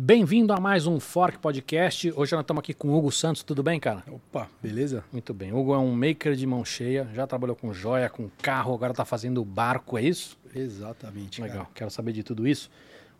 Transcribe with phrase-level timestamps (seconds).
[0.00, 2.12] Bem-vindo a mais um Fork Podcast.
[2.14, 3.42] Hoje nós estamos aqui com o Hugo Santos.
[3.42, 4.04] Tudo bem, cara?
[4.08, 5.02] Opa, beleza?
[5.10, 5.52] Muito bem.
[5.52, 9.04] Hugo é um maker de mão cheia, já trabalhou com joia, com carro, agora está
[9.04, 10.38] fazendo barco, é isso?
[10.54, 11.42] Exatamente.
[11.42, 11.70] Legal, cara.
[11.74, 12.70] quero saber de tudo isso.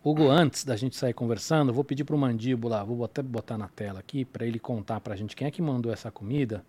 [0.01, 3.67] Hugo, antes da gente sair conversando, vou pedir para o Mandíbula, vou até botar na
[3.67, 6.63] tela aqui, para ele contar para a gente quem é que mandou essa comida,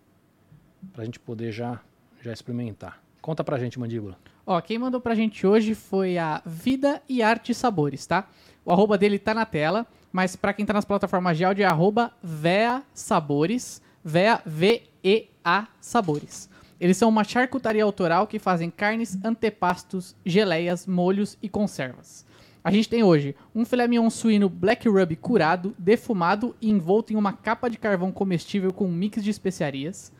[0.91, 1.79] para a gente poder já,
[2.21, 3.01] já experimentar.
[3.21, 4.17] Conta para a gente, Mandíbula.
[4.45, 8.27] Ó, quem mandou pra gente hoje foi a Vida e Arte Sabores, tá?
[8.65, 11.65] O arroba dele tá na tela, mas pra quem tá nas plataformas de áudio é
[11.65, 16.49] arroba Vea Sabores, Vea V-E-A Sabores.
[16.79, 22.25] Eles são uma charcutaria autoral que fazem carnes, antepastos, geleias, molhos e conservas.
[22.63, 27.15] A gente tem hoje um filé mignon suíno black rub curado, defumado e envolto em
[27.15, 30.11] uma capa de carvão comestível com um mix de especiarias.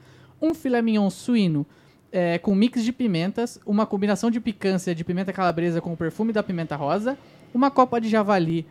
[0.41, 1.66] Um filé mignon suíno
[2.12, 6.34] é, com mix de pimentas, uma combinação de picância de pimenta calabresa com o perfume
[6.34, 7.18] da pimenta rosa,
[7.54, 8.66] uma copa de javali,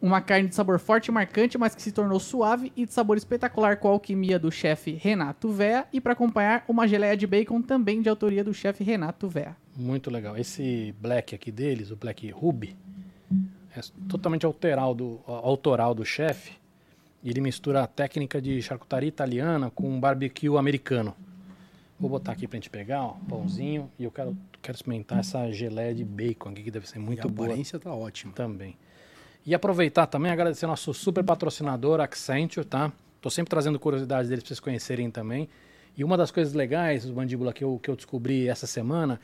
[0.00, 3.16] uma carne de sabor forte e marcante, mas que se tornou suave e de sabor
[3.16, 7.60] espetacular com a alquimia do chefe Renato Vea, e para acompanhar, uma geleia de bacon
[7.60, 9.56] também de autoria do chefe Renato Vea.
[9.76, 10.36] Muito legal.
[10.36, 12.76] Esse black aqui deles, o black ruby,
[13.76, 16.58] é totalmente autoral do, autoral do chefe.
[17.22, 21.14] E ele mistura a técnica de charcutaria italiana com um barbecue americano.
[21.98, 23.90] Vou botar aqui pra gente pegar, ó, pãozinho.
[23.98, 27.28] E eu quero, quero experimentar essa geleia de bacon aqui, que deve ser muito e
[27.28, 28.32] a boa aparência tá ótima.
[28.32, 28.74] também.
[29.46, 32.92] E aproveitar também, agradecer nosso super patrocinador, Accenture, tá?
[33.20, 35.48] Tô sempre trazendo curiosidades deles pra vocês conhecerem também.
[35.96, 39.20] E uma das coisas legais, Mandíbula, que eu, que eu descobri essa semana,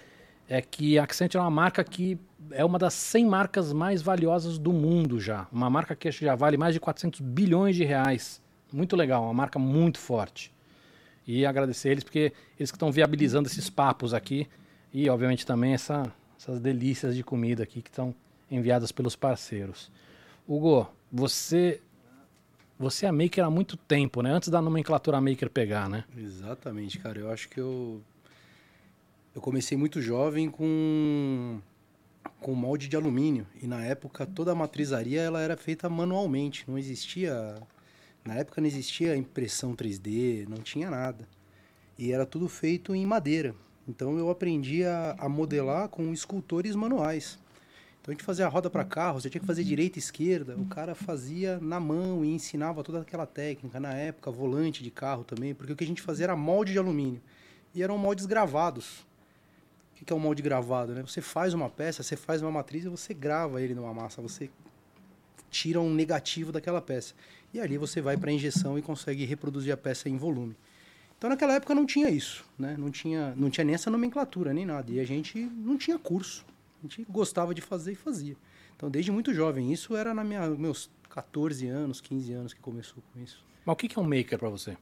[0.48, 2.18] é que a Accenture é uma marca que
[2.52, 5.46] é uma das 100 marcas mais valiosas do mundo já.
[5.52, 8.42] Uma marca que já vale mais de 400 bilhões de reais.
[8.72, 10.52] Muito legal, uma marca muito forte.
[11.26, 14.48] E agradecer eles, porque eles que estão viabilizando esses papos aqui.
[14.92, 18.14] E, obviamente, também essa, essas delícias de comida aqui que estão
[18.50, 19.90] enviadas pelos parceiros.
[20.48, 21.80] Hugo, você,
[22.78, 24.30] você é maker há muito tempo, né?
[24.30, 26.04] Antes da nomenclatura maker pegar, né?
[26.16, 27.18] Exatamente, cara.
[27.18, 28.00] Eu acho que eu.
[29.34, 31.60] Eu comecei muito jovem com
[32.40, 36.78] com molde de alumínio e na época toda a matrizaria ela era feita manualmente, não
[36.78, 37.56] existia
[38.24, 41.28] na época não existia impressão 3D, não tinha nada.
[41.98, 43.54] E era tudo feito em madeira.
[43.88, 47.38] Então eu aprendi a, a modelar com escultores manuais.
[48.06, 50.56] Então a gente fazia a roda para carro, você tinha que fazer direita e esquerda,
[50.56, 53.80] o cara fazia na mão e ensinava toda aquela técnica.
[53.80, 56.78] Na época, volante de carro também, porque o que a gente fazia era molde de
[56.78, 57.20] alumínio.
[57.74, 59.04] E eram moldes gravados.
[60.00, 60.94] O que é um molde gravado?
[60.94, 61.02] Né?
[61.02, 64.22] Você faz uma peça, você faz uma matriz e você grava ele numa massa.
[64.22, 64.48] Você
[65.50, 67.12] tira um negativo daquela peça.
[67.52, 70.56] E ali você vai para a injeção e consegue reproduzir a peça em volume.
[71.18, 72.76] Então naquela época não tinha isso, né?
[72.78, 74.92] Não tinha, não tinha nem essa nomenclatura, nem nada.
[74.92, 76.44] E a gente não tinha curso.
[76.78, 78.36] A gente gostava de fazer e fazia.
[78.76, 83.02] Então desde muito jovem, isso era na minha meus 14 anos, 15 anos que começou
[83.12, 83.44] com isso.
[83.64, 84.76] Mas o que é um maker para você?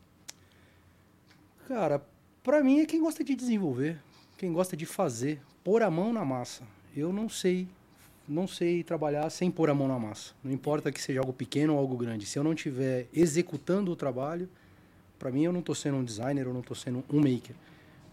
[1.66, 2.04] Cara,
[2.42, 3.98] para mim é quem gosta de desenvolver,
[4.36, 6.62] quem gosta de fazer, pôr a mão na massa.
[6.94, 7.66] Eu não sei,
[8.28, 10.34] não sei trabalhar sem pôr a mão na massa.
[10.44, 12.26] Não importa que seja algo pequeno ou algo grande.
[12.26, 14.48] Se eu não estiver executando o trabalho,
[15.18, 17.56] para mim eu não estou sendo um designer, eu não estou sendo um maker.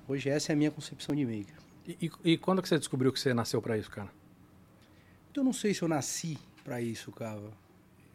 [0.08, 1.56] Hoje essa é a minha concepção de maker.
[1.88, 4.10] E, e, quando que você descobriu que você nasceu para isso, cara?
[5.36, 7.42] Eu não sei se eu nasci para isso, cara.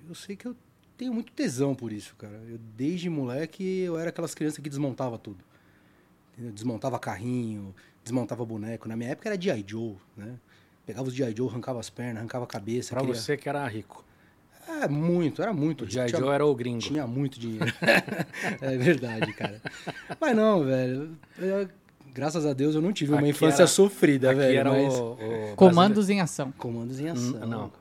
[0.09, 0.56] Eu sei que eu
[0.97, 2.34] tenho muito tesão por isso, cara.
[2.49, 5.44] Eu, desde moleque eu era aquelas crianças que desmontava tudo.
[6.37, 8.88] Desmontava carrinho, desmontava boneco.
[8.88, 9.65] Na minha época era G.I.
[9.66, 10.38] Joe, né?
[10.84, 11.34] Pegava os G.I.
[11.37, 12.91] Joe, arrancava as pernas, arrancava a cabeça.
[12.91, 14.04] Para queria- você que era rico.
[14.69, 15.84] É, muito, era muito.
[15.84, 16.09] O G.I.
[16.09, 16.81] Joe era o gringo.
[16.81, 17.65] Tinha muito dinheiro.
[18.60, 19.62] é verdade, cara.
[20.21, 21.16] Mas não, velho.
[21.38, 21.69] eu-
[22.16, 24.59] graças a Deus eu não tive uma Aqui infância era- sofrida, Aqui velho.
[24.59, 24.94] era mas...
[24.94, 25.12] o,
[25.53, 26.50] o Comandos em ação.
[26.53, 27.47] Comandos em ação.
[27.47, 27.72] Não,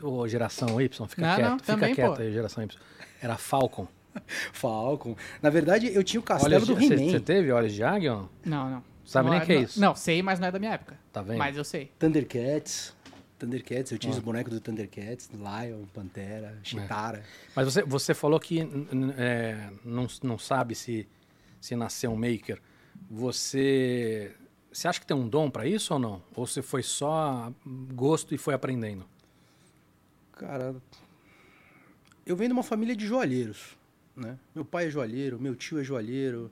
[0.00, 2.22] ô, geração Y, fica Não, quieto, não, fica também, quieto pô.
[2.22, 2.80] aí, geração Y.
[3.20, 3.88] Era Falcon.
[4.52, 5.16] Falcon.
[5.42, 7.10] Na verdade, eu tinha o castelo Olhos do He-Man.
[7.10, 8.12] você teve olhos de águia?
[8.44, 8.70] não?
[8.70, 8.84] Não.
[9.04, 9.80] Sabe não, nem o que é isso?
[9.80, 10.96] Não, sei, mas não é da minha época.
[11.12, 11.38] Tá vendo?
[11.38, 11.90] Mas eu sei.
[11.98, 12.94] Thundercats.
[13.38, 17.24] Thundercats, eu tinha os bonecos do Thundercats, Lion, Pantera, Chitara.
[17.56, 18.60] Mas você, você falou que
[19.18, 21.08] é, não, não sabe se,
[21.60, 22.60] se nasceu um maker.
[23.14, 24.34] Você,
[24.72, 26.22] você acha que tem um dom para isso ou não?
[26.34, 27.52] Ou você foi só
[27.92, 29.04] gosto e foi aprendendo?
[30.32, 30.74] Cara,
[32.24, 33.76] eu venho de uma família de joalheiros,
[34.16, 34.38] né?
[34.54, 36.50] Meu pai é joalheiro, meu tio é joalheiro.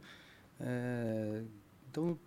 [0.60, 1.40] é,
[1.90, 2.18] Então,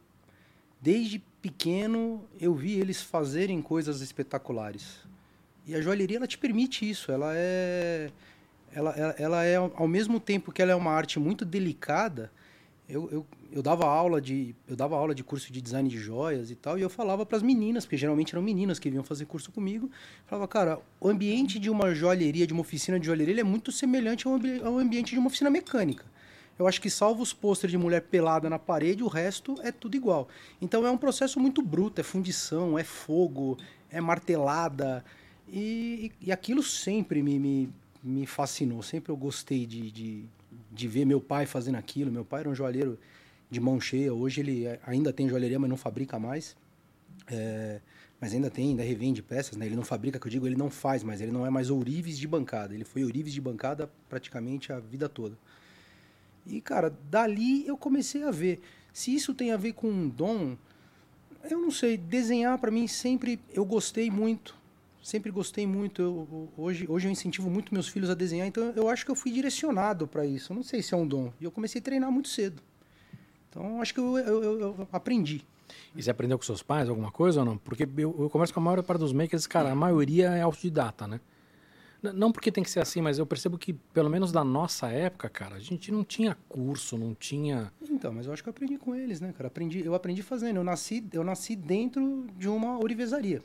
[0.82, 4.98] desde pequeno, eu vi eles fazerem coisas espetaculares.
[5.68, 7.12] E a joalheria, ela te permite isso.
[7.12, 8.10] Ela é...
[8.72, 12.32] Ela, ela, ela é, ao mesmo tempo que ela é uma arte muito delicada,
[12.94, 16.52] eu, eu, eu dava aula de eu dava aula de curso de design de joias
[16.52, 19.26] e tal, e eu falava para as meninas, porque geralmente eram meninas que vinham fazer
[19.26, 19.90] curso comigo,
[20.28, 24.28] falava, cara, o ambiente de uma joalheria, de uma oficina de joalheria, é muito semelhante
[24.28, 26.06] ao, ao ambiente de uma oficina mecânica.
[26.58, 29.96] Eu acho que salvo os pôsteres de mulher pelada na parede, o resto é tudo
[29.96, 30.28] igual.
[30.62, 33.58] Então é um processo muito bruto, é fundição, é fogo,
[33.90, 35.04] é martelada.
[35.48, 37.70] E, e, e aquilo sempre me, me,
[38.04, 40.26] me, fascinou, sempre eu gostei de, de,
[40.74, 42.12] de, ver meu pai fazendo aquilo.
[42.12, 43.00] Meu pai era um joalheiro
[43.50, 46.56] de mão cheia, hoje ele é, ainda tem joalheria, mas não fabrica mais.
[47.28, 47.80] É,
[48.20, 49.66] mas ainda tem, ainda revende peças, né?
[49.66, 52.18] Ele não fabrica, que eu digo, ele não faz mais, ele não é mais ourives
[52.18, 52.74] de bancada.
[52.74, 55.38] Ele foi ourives de bancada praticamente a vida toda.
[56.46, 58.62] E, cara, dali eu comecei a ver.
[58.92, 60.58] Se isso tem a ver com um dom,
[61.50, 61.98] eu não sei.
[61.98, 64.56] Desenhar, para mim, sempre eu gostei muito.
[65.04, 66.02] Sempre gostei muito.
[66.02, 69.16] Eu, hoje, hoje eu incentivo muito meus filhos a desenhar, então eu acho que eu
[69.16, 70.54] fui direcionado para isso.
[70.54, 71.34] Eu não sei se é um dom.
[71.42, 72.64] E eu comecei a treinar muito cedo.
[73.50, 75.46] Então, acho que eu, eu, eu, aprendi.
[75.94, 77.58] E você aprendeu com seus pais alguma coisa ou não?
[77.58, 81.06] Porque eu, eu converso com a maior parte dos makers, cara, a maioria é autodidata,
[81.06, 81.20] né?
[82.02, 85.30] Não porque tem que ser assim, mas eu percebo que, pelo menos da nossa época,
[85.30, 87.72] cara, a gente não tinha curso, não tinha.
[87.90, 89.48] Então, mas eu acho que eu aprendi com eles, né, cara?
[89.48, 90.58] Aprendi, eu aprendi fazendo.
[90.58, 93.42] Eu nasci, eu nasci dentro de uma orivesaria.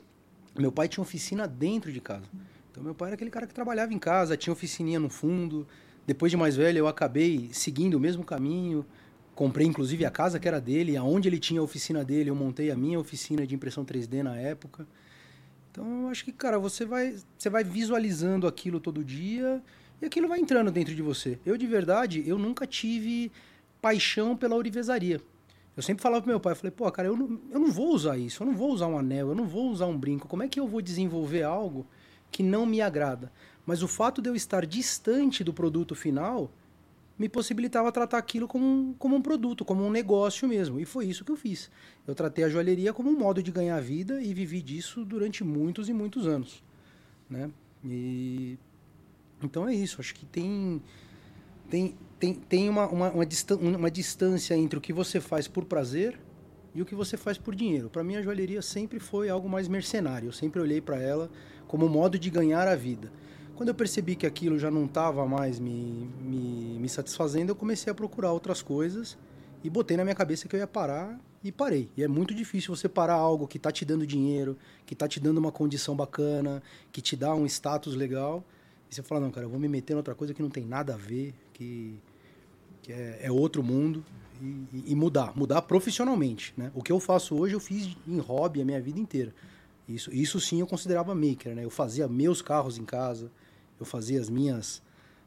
[0.59, 2.25] Meu pai tinha oficina dentro de casa.
[2.69, 5.65] Então, meu pai era aquele cara que trabalhava em casa, tinha oficininha no fundo.
[6.05, 8.85] Depois de mais velho, eu acabei seguindo o mesmo caminho.
[9.33, 10.97] Comprei, inclusive, a casa que era dele.
[10.97, 14.35] Aonde ele tinha a oficina dele, eu montei a minha oficina de impressão 3D na
[14.35, 14.85] época.
[15.71, 19.61] Então, eu acho que, cara, você vai, você vai visualizando aquilo todo dia
[20.01, 21.39] e aquilo vai entrando dentro de você.
[21.45, 23.31] Eu, de verdade, eu nunca tive
[23.81, 25.21] paixão pela orivesaria.
[25.79, 27.93] Eu sempre falava pro meu pai, eu falei, pô, cara, eu não, eu não vou
[27.93, 30.27] usar isso, eu não vou usar um anel, eu não vou usar um brinco.
[30.27, 31.87] Como é que eu vou desenvolver algo
[32.29, 33.31] que não me agrada?
[33.65, 36.51] Mas o fato de eu estar distante do produto final
[37.17, 40.81] me possibilitava tratar aquilo como um, como um produto, como um negócio mesmo.
[40.81, 41.71] E foi isso que eu fiz.
[42.05, 45.87] Eu tratei a joalheria como um modo de ganhar vida e vivi disso durante muitos
[45.87, 46.61] e muitos anos.
[47.29, 47.49] Né?
[47.85, 48.59] E...
[49.41, 50.01] Então é isso.
[50.01, 50.81] Acho que tem,
[51.69, 55.65] tem, tem, tem uma, uma, uma, distan uma distância entre o que você faz por
[55.65, 56.19] prazer
[56.75, 57.89] e o que você faz por dinheiro.
[57.89, 60.27] Para mim, a joalheria sempre foi algo mais mercenário.
[60.27, 61.29] Eu sempre olhei para ela
[61.67, 63.11] como modo de ganhar a vida.
[63.55, 67.91] Quando eu percebi que aquilo já não estava mais me, me, me satisfazendo, eu comecei
[67.91, 69.17] a procurar outras coisas
[69.63, 71.89] e botei na minha cabeça que eu ia parar e parei.
[71.97, 75.19] E é muito difícil você parar algo que está te dando dinheiro, que está te
[75.19, 76.61] dando uma condição bacana,
[76.91, 78.43] que te dá um status legal.
[78.89, 80.65] E você fala, não, cara, eu vou me meter em outra coisa que não tem
[80.65, 81.99] nada a ver, que,
[82.89, 84.03] que é, é outro mundo.
[84.41, 86.53] E, e, mudar, mudar profissionalmente.
[86.57, 86.71] Né?
[86.73, 89.35] O que eu faço hoje, eu fiz em hobby a minha vida inteira.
[89.87, 91.65] Isso, isso sim eu considerava maker, né?
[91.65, 93.29] Eu fazia meus carros em casa,
[93.77, 94.81] eu fazia as minhas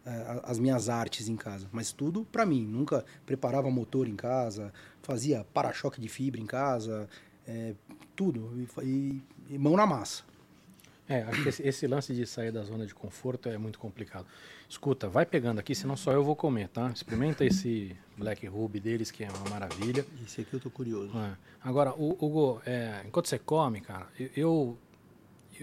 [0.06, 2.64] eh, as minhas artes em casa, mas tudo para mim.
[2.64, 4.72] Nunca preparava motor em casa,
[5.02, 7.08] fazia para-choque de fibra em casa,
[7.46, 7.74] é,
[8.16, 8.50] tudo
[8.82, 9.20] e,
[9.50, 10.22] e, mão na massa.
[11.12, 14.26] É, acho que esse, esse, lance de sair da zona de conforto é muito complicado.
[14.66, 16.90] Escuta, vai pegando aqui, senão só eu vou comer, tá?
[16.90, 20.06] Experimenta esse Black Ruby deles, que é uma maravilha.
[20.24, 21.12] Esse aqui eu tô curioso.
[21.18, 21.36] É.
[21.62, 24.78] Agora, Hugo, é, enquanto você come, cara, eu,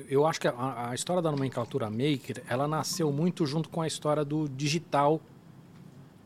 [0.07, 3.87] eu acho que a, a, história da nomenclatura maker, ela nasceu muito junto com a
[3.87, 5.19] história do digital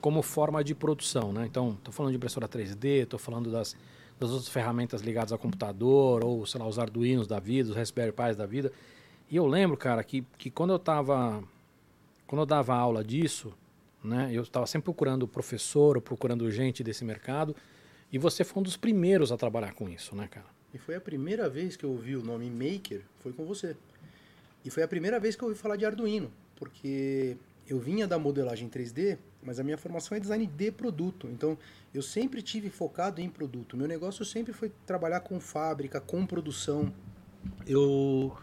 [0.02, 1.46] como forma de produção, né?
[1.46, 3.74] Então, estou falando de impressora 3D, estou falando das,
[4.20, 8.12] das outras ferramentas ligadas ao computador, ou, sei lá, os Arduinos da vida, os Raspberry
[8.12, 8.70] Pis da vida.
[9.30, 11.44] E eu lembro, cara, que, que quando eu estava
[12.34, 13.54] quando eu dava aula disso,
[14.04, 17.56] né, eu estava sempre procurando professor, ou procurando gente desse mercado,
[18.12, 20.48] e você foi um dos primeiros a trabalhar com isso, né, cara?
[20.74, 23.76] E foi a primeira vez que eu ouvi o nome Maker, foi com você.
[24.66, 27.38] E foi a primeira vez que eu ouvi falar de Arduino, porque
[27.68, 31.28] eu vinha da modelagem 3D, mas a minha formação é design de produto.
[31.28, 31.56] Então,
[31.94, 33.78] eu sempre tive focado em produto.
[33.78, 36.92] Meu negócio sempre foi trabalhar com fábrica, com produção.
[37.68, 38.36] Eu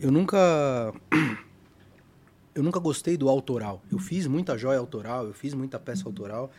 [0.00, 0.92] eu nunca
[2.54, 3.82] eu nunca gostei do autoral.
[3.92, 6.50] Eu fiz muita joia autoral, eu fiz muita peça autoral.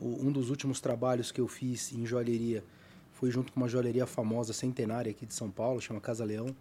[0.00, 2.64] um dos últimos trabalhos que eu fiz em joalheria
[3.12, 6.54] foi junto com uma joalheria famosa, centenária aqui de São Paulo, chama Casa Leão.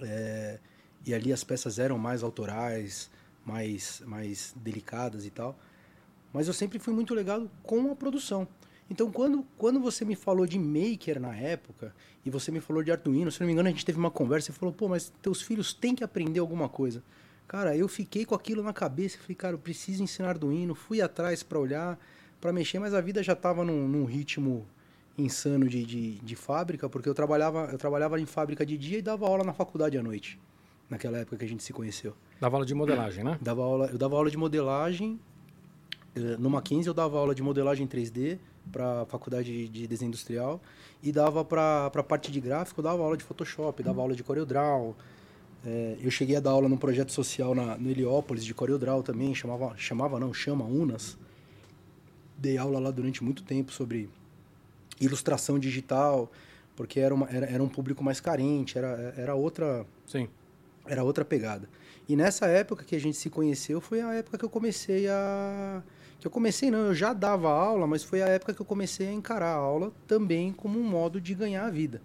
[0.00, 0.60] É,
[1.04, 3.10] e ali as peças eram mais autorais,
[3.44, 5.58] mais, mais delicadas e tal.
[6.32, 8.46] Mas eu sempre fui muito ligado com a produção.
[8.90, 12.90] Então, quando, quando você me falou de maker na época, e você me falou de
[12.90, 15.42] Arduino, se não me engano, a gente teve uma conversa e falou, pô, mas teus
[15.42, 17.02] filhos têm que aprender alguma coisa.
[17.46, 21.42] Cara, eu fiquei com aquilo na cabeça, falei, cara, eu preciso ensinar Arduino, fui atrás
[21.42, 21.98] para olhar,
[22.40, 24.66] para mexer, mas a vida já estava num, num ritmo
[25.16, 29.02] insano de, de, de, fábrica, porque eu trabalhava, eu trabalhava em fábrica de dia e
[29.02, 30.38] dava aula na faculdade à noite,
[30.88, 32.14] naquela época que a gente se conheceu.
[32.40, 33.38] Dava aula de modelagem, né?
[33.40, 35.18] Dava aula, eu dava aula de modelagem
[36.14, 38.38] Eh, No Mackenzie eu dava aula de modelagem 3D
[38.70, 40.60] para a faculdade de- de desenho industrial
[41.02, 44.96] e dava para a parte de gráfico, dava aula de Photoshop, dava aula de CorelDRAW.
[45.66, 49.34] Eh, eu cheguei a dar aula num projeto social na, no Heliópolis de CorelDRAW também,
[49.34, 51.18] chamava, chamava não, chama Unas.
[52.36, 54.08] Dei aula lá durante muito tempo sobre
[55.00, 56.30] ilustração digital,
[56.76, 60.28] porque era, uma, era, era um público mais carente, era, era outra Sim.
[60.86, 61.68] era outra pegada.
[62.08, 65.82] E nessa época que a gente se conheceu foi a época que eu comecei a
[66.20, 69.08] que eu comecei não, eu já dava aula, mas foi a época que eu comecei
[69.08, 72.02] a encarar a aula também como um modo de ganhar a vida,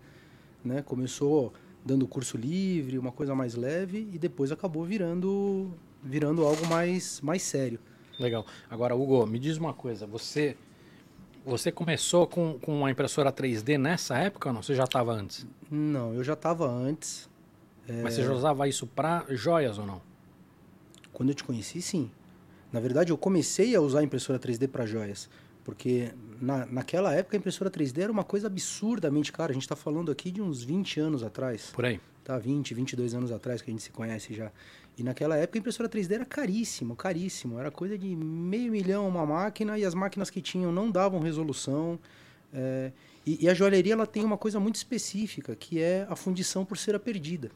[0.64, 0.82] né?
[0.82, 1.54] Começou
[1.84, 7.42] dando curso livre, uma coisa mais leve e depois acabou virando virando algo mais mais
[7.42, 7.80] sério.
[8.20, 8.46] Legal.
[8.70, 10.06] Agora, Hugo, me diz uma coisa.
[10.06, 10.56] Você
[11.46, 14.62] você começou com, com uma impressora 3D nessa época ou não?
[14.62, 15.46] Você já estava antes?
[15.70, 17.30] Não, eu já estava antes.
[18.02, 20.02] Mas você já usava isso para joias ou não?
[21.12, 22.10] Quando eu te conheci, sim.
[22.74, 25.30] Na verdade, eu comecei a usar a impressora 3D para joias.
[25.64, 26.12] Porque
[26.42, 29.52] na, naquela época a impressora 3D era uma coisa absurdamente cara.
[29.52, 31.70] A gente está falando aqui de uns 20 anos atrás.
[31.72, 32.02] Por aí.
[32.24, 34.52] Tá, 20, 22 anos atrás que a gente se conhece já.
[34.98, 37.60] E naquela época a impressora 3D era caríssimo, caríssimo.
[37.60, 42.00] Era coisa de meio milhão uma máquina e as máquinas que tinham não davam resolução.
[42.52, 42.92] É,
[43.26, 46.78] e, e a joalheria ela tem uma coisa muito específica, que é a fundição por
[46.78, 47.52] cera perdida.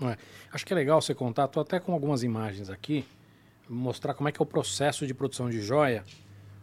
[0.00, 0.16] Não é?
[0.50, 3.04] Acho que é legal você contar, tô até com algumas imagens aqui,
[3.72, 6.04] mostrar como é que é o processo de produção de joia,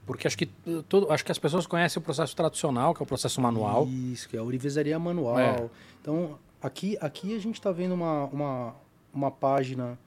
[0.06, 0.46] porque acho que
[0.88, 3.88] todo, acho que as pessoas conhecem o processo tradicional, que é o processo manual.
[3.88, 5.38] Isso, que é a ourivesaria manual.
[5.39, 5.70] É.
[6.01, 8.75] Então, aqui, aqui a gente está vendo uma, uma,
[9.13, 9.98] uma página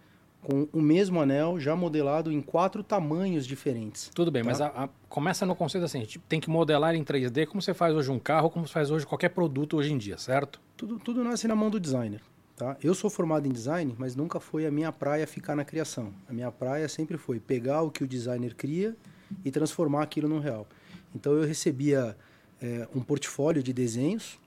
[0.43, 4.11] com o mesmo anel já modelado em quatro tamanhos diferentes.
[4.13, 4.49] Tudo bem, Tá.
[4.49, 7.63] mas a- a- começa no conceito assim, a gente tem que modelar em 3D como
[7.63, 10.61] você faz hoje um carro, como você faz hoje qualquer produto hoje em dia, certo?
[10.77, 12.21] Tudo, tudo nasce na mão do designer.
[12.63, 12.77] Tá?
[12.81, 16.15] Eu sou formado em design, mas nunca foi a minha praia ficar na criação.
[16.29, 18.97] A minha praia sempre foi pegar o que o designer cria
[19.45, 20.65] e transformar aquilo no real.
[21.13, 22.17] Então eu recebia
[22.63, 24.39] eh, um portfólio de desenhos.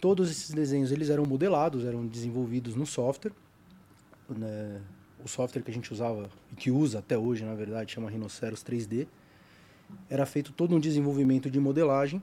[0.00, 3.32] Todos esses desenhos eles eram modelados, eram desenvolvidos no software.
[4.30, 4.80] né?
[5.22, 8.64] O software que a gente usava e que usa até hoje, na verdade, chama Rhinoceros
[8.64, 9.06] 3D.
[10.08, 12.22] Era feito todo um desenvolvimento de modelagem.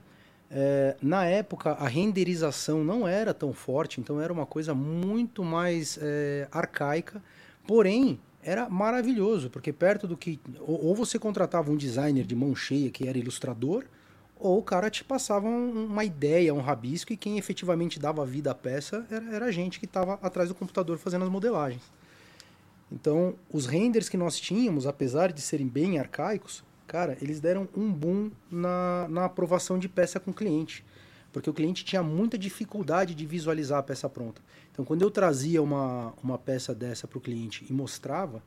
[0.56, 5.98] É, na época, a renderização não era tão forte, então era uma coisa muito mais
[6.00, 7.20] é, arcaica.
[7.66, 10.38] Porém, era maravilhoso, porque perto do que.
[10.60, 13.84] Ou, você contratava um designer de mão cheia que era ilustrador,
[14.38, 18.52] ou o cara te passava um- uma ideia, um rabisco, e quem efetivamente dava vida
[18.52, 21.82] à peça era, era a gente que estava atrás do computador fazendo as modelagens.
[22.92, 27.92] Então, os renders que nós tínhamos, apesar de serem bem arcaicos, cara, eles deram um
[27.92, 30.84] boom na, na aprovação de peça com o cliente.
[31.32, 34.40] Porque o cliente tinha muita dificuldade de visualizar a peça pronta.
[34.72, 38.40] Então, quando eu trazia uma, uma peça dessa para o cliente e mostrava,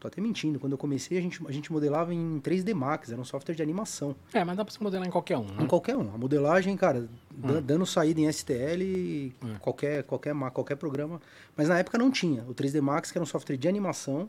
[0.00, 3.20] tô até mentindo, quando eu comecei a gente, a gente modelava em 3D Max, era
[3.20, 4.16] um software de animação.
[4.32, 5.62] É, mas dá pra você modelar em qualquer um, né?
[5.62, 6.12] Em qualquer um.
[6.12, 7.60] A modelagem, cara, Hum.
[7.64, 9.58] dando saída em STL, É.
[9.60, 11.20] qualquer, qualquer, qualquer programa.
[11.56, 12.42] Mas na época não tinha.
[12.48, 14.28] O 3D Max, que era um software de animação,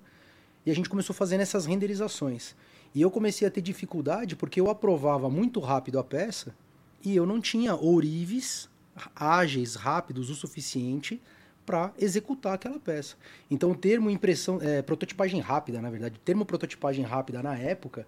[0.65, 2.55] e a gente começou fazendo essas renderizações.
[2.93, 6.55] E eu comecei a ter dificuldade porque eu aprovava muito rápido a peça
[7.03, 8.69] e eu não tinha ourives
[9.15, 11.21] ágeis, rápidos o suficiente
[11.65, 13.15] para executar aquela peça.
[13.51, 18.07] Então, o termo impressão, é, prototipagem rápida, na verdade, o termo prototipagem rápida na época,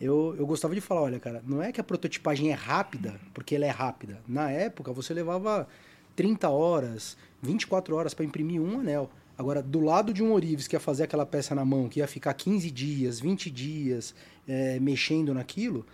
[0.00, 3.56] eu, eu gostava de falar, olha, cara, não é que a prototipagem é rápida, porque
[3.56, 4.20] ela é rápida.
[4.26, 5.68] Na época, você levava
[6.14, 9.10] 30 horas, 24 horas para imprimir um anel.
[9.40, 12.06] Agora, do lado de um Orives que ia fazer aquela peça na mão, que ia
[12.06, 14.14] ficar 15 dias, 20 dias
[14.46, 15.86] é, mexendo naquilo,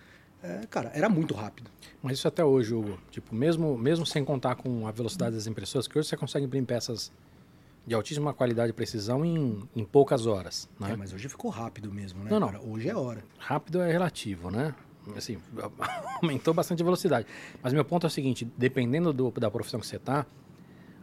[0.43, 1.71] é, cara, era muito rápido.
[2.03, 2.99] Mas isso até hoje, Hugo.
[3.09, 6.67] Tipo, mesmo, mesmo sem contar com a velocidade das impressoras, que hoje você consegue imprimir
[6.67, 7.09] peças
[7.85, 10.91] de altíssima qualidade e precisão em, em poucas horas, né?
[10.91, 12.29] É, mas hoje ficou rápido mesmo, né?
[12.29, 12.47] Não, não.
[12.49, 12.61] cara?
[12.61, 13.23] Hoje é hora.
[13.39, 14.75] Rápido é relativo, né?
[15.15, 15.37] Assim,
[16.21, 17.25] aumentou bastante a velocidade.
[17.63, 20.25] Mas meu ponto é o seguinte, dependendo do- da profissão que você está,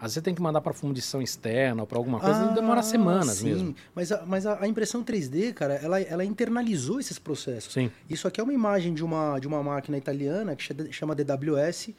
[0.05, 2.83] às vezes você tem que mandar para fundição externa ou para alguma coisa, e demora
[2.83, 3.45] semanas Ah, sim.
[3.47, 3.75] mesmo.
[3.95, 7.73] Mas, a, mas a, a impressão 3D, cara, ela, ela internalizou esses processos.
[7.73, 7.91] Sim.
[8.09, 11.91] Isso aqui é uma imagem de uma, de uma máquina italiana que cha- chama DWS.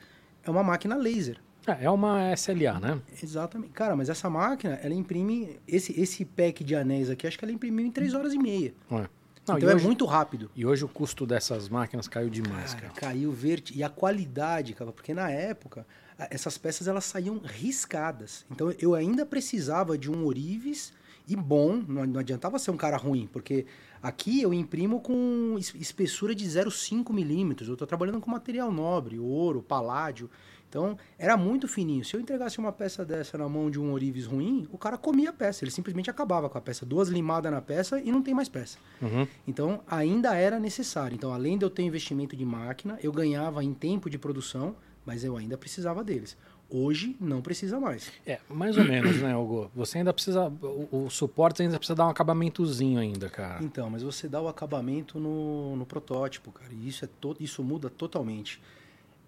[0.43, 1.38] É uma máquina laser.
[1.67, 3.01] É, é uma SLA, né?
[3.24, 3.71] Exatamente.
[3.74, 5.57] Cara, mas essa máquina, ela imprime...
[5.67, 8.71] Esse, esse pack de anéis aqui, acho que ela imprimiu em 3 horas e meia.
[8.91, 9.07] É.
[9.47, 10.50] Não, então é hoje, muito rápido.
[10.55, 12.93] e hoje o custo dessas máquinas caiu demais, Cara, cara.
[13.13, 13.74] caiu verde.
[13.75, 15.85] E a qualidade, cara, porque na época
[16.17, 18.45] essas peças elas saíam riscadas.
[18.51, 20.93] Então eu ainda precisava de um Orives
[21.27, 23.65] e bom, não, não adiantava ser um cara ruim, porque
[24.01, 27.67] aqui eu imprimo com es- espessura de 0,5 milímetros.
[27.67, 30.29] Eu estou trabalhando com material nobre, ouro, paládio.
[30.69, 32.03] Então Então, era muito fininho.
[32.03, 35.29] Se eu entregasse uma peça dessa na mão de um Orives ruim, o cara comia
[35.29, 35.63] a peça.
[35.63, 36.86] Ele simplesmente acabava com a peça.
[36.86, 38.77] Duas limadas na peça e não tem mais peça.
[39.01, 39.25] Uhum.
[39.48, 41.15] Então, ainda era necessário.
[41.15, 45.24] Então, além de eu ter investimento de máquina, eu ganhava em tempo de produção, mas
[45.24, 46.38] eu ainda precisava deles.
[46.69, 48.12] Hoje, não precisa mais.
[48.25, 49.69] É, mais ou menos, né, Hugo?
[49.75, 50.47] Você ainda precisa.
[50.62, 53.63] O, o suporte ainda precisa dar um acabamentozinho ainda, cara.
[53.63, 56.74] Então, mas você dá o acabamento no, no protótipo, cara.
[56.74, 58.59] E isso, é to, isso muda totalmente.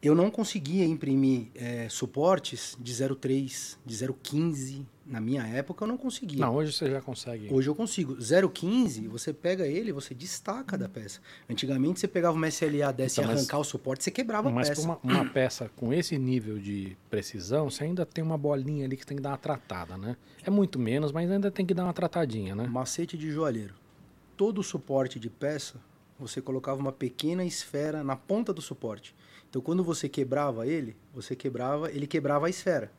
[0.01, 4.83] Eu não conseguia imprimir é, suportes de 0,3, de 0,15.
[5.09, 6.41] Na minha época, eu não conseguia.
[6.41, 7.47] Não, hoje você já consegue.
[7.51, 8.15] Hoje eu consigo.
[8.17, 11.21] 0,15, você pega ele, você destaca da peça.
[11.49, 14.51] Antigamente, você pegava uma SLA dessa Então, e mas- arrancar o suporte, você quebrava a
[14.51, 14.81] Mas peça.
[14.81, 18.97] pra uma, uma peça com esse nível de precisão, você ainda tem uma bolinha ali
[18.97, 20.17] que tem que dar uma tratada, né?
[20.43, 22.67] É muito menos, mas ainda tem que dar uma tratadinha, né?
[22.67, 23.75] Macete de joalheiro.
[24.35, 25.75] Todo suporte de peça,
[26.19, 29.15] você colocava uma pequena esfera na ponta do suporte.
[29.49, 32.91] Então, quando você quebrava ele, você quebrava, ele quebrava a esfera.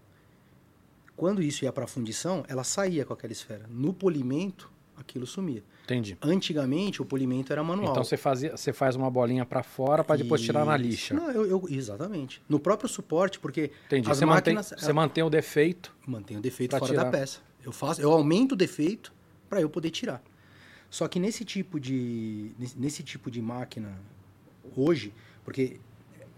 [1.19, 3.67] Quando isso ia para a fundição, ela saía com aquela esfera.
[3.69, 5.65] No polimento, aquilo sumia.
[5.83, 6.17] Entendi.
[6.23, 7.91] Antigamente, o polimento era manual.
[7.91, 11.15] Então você, fazia, você faz uma bolinha pra fora pra depois tirar na lixa.
[11.15, 12.41] Não, eu, eu- exatamente.
[12.49, 14.09] No próprio suporte, porque Entendi.
[14.09, 15.93] as Você mantém, máquinas você mantém o defeito.
[16.07, 17.05] mantém o defeito fora tirar.
[17.05, 17.41] da peça.
[17.65, 19.13] Eu faço, eu aumento o defeito
[19.51, 20.23] para eu poder tirar.
[20.89, 23.99] Só que nesse tipo de nesse tipo de máquina
[24.77, 25.13] hoje,
[25.45, 25.81] porque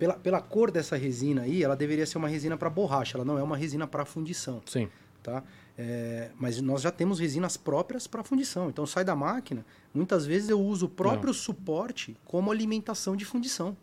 [0.01, 3.39] pela, pela cor dessa resina aí, ela deveria ser uma resina para borracha, ela não
[3.39, 4.89] é uma resina para fundição, Sim.
[5.23, 5.45] tá?
[5.79, 8.69] É, mas nós já temos resinas próprias para fundição.
[8.69, 9.65] Então sai da máquina,
[9.95, 13.77] muitas vezes eu uso o próprio suporte como alimentação de fundição.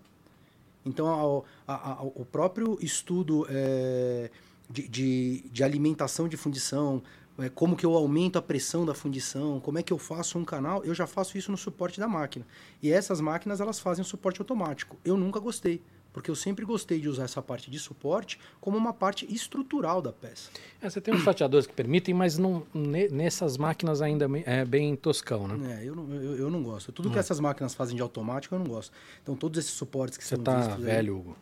[0.86, 4.29] Então, ao- a- a- o próprio estudo é,
[4.69, 7.01] de, de- de alimentação de fundição,
[7.39, 10.45] é, como que eu aumento a pressão da fundição, como é que eu faço um
[10.45, 12.45] canal, eu já faço isso no suporte da máquina.
[12.81, 14.97] E essas máquinas, elas fazem o suporte automático.
[15.03, 15.81] Eu nunca gostei,
[16.17, 20.12] porque eu sempre gostei de usar essa parte de suporte como uma parte estrutural da
[20.12, 20.50] peça.
[20.81, 24.95] É, você tem uns fatiadores que permitem, mas não, ne- nessas máquinas ainda é bem
[24.95, 25.79] toscão, né?
[25.79, 26.91] É, eu não, eu, eu não gosto.
[26.91, 27.19] Tudo que Não.
[27.19, 28.91] essas máquinas fazem de automático, eu não gosto.
[29.21, 31.38] Então, todos esses suportes que Você são tá vistos aí- velho, Hugo.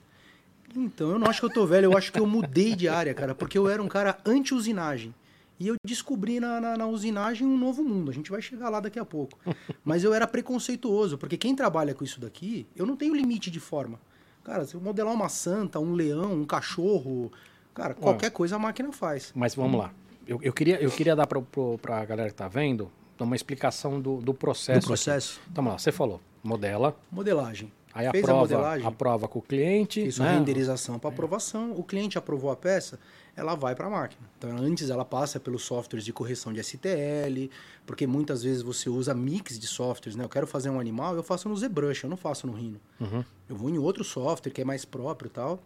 [0.75, 3.13] Então, eu não acho que eu tô velho, eu acho que eu mudei de área,
[3.13, 5.15] cara, porque eu era um cara anti-usinagem.
[5.57, 8.11] E eu descobri na, na, na usinagem um novo mundo.
[8.11, 9.39] A gente vai chegar lá daqui a pouco.
[9.85, 13.61] Mas eu era preconceituoso, porque quem trabalha com isso daqui, eu não tenho limite de
[13.61, 13.97] forma.
[14.45, 17.31] Cara, se eu modelar uma santa, um leão, um cachorro,
[17.73, 19.31] cara, qualquer coisa a máquina faz.
[19.35, 19.91] Mas vamos lá.
[20.27, 24.17] Eu, eu queria, eu queria dar para a galera que tá vendo uma explicação do,
[24.17, 24.81] do processo.
[24.81, 25.49] Do processo, aqui.
[25.51, 27.71] Então, vamos lá, você falou, modela, modelagem.
[27.95, 28.87] Aí Fez a aprova, modelagem?
[28.87, 30.05] aprova com o cliente.
[30.05, 30.29] Isso, né?
[30.29, 31.71] a renderização para aprovação.
[31.71, 32.99] O cliente aprovou a peça,
[33.35, 34.21] ela vai para a máquina.
[34.37, 37.49] Então, antes ela passa pelos softwares de correção de STL,
[37.85, 40.25] porque muitas vezes você usa mix de softwares, né?
[40.25, 42.79] Eu quero fazer um animal, eu faço no ZBrush, eu não faço no Rhino.
[42.99, 43.23] Uhum.
[43.49, 45.63] Eu vou em outro software que é mais próprio e tal.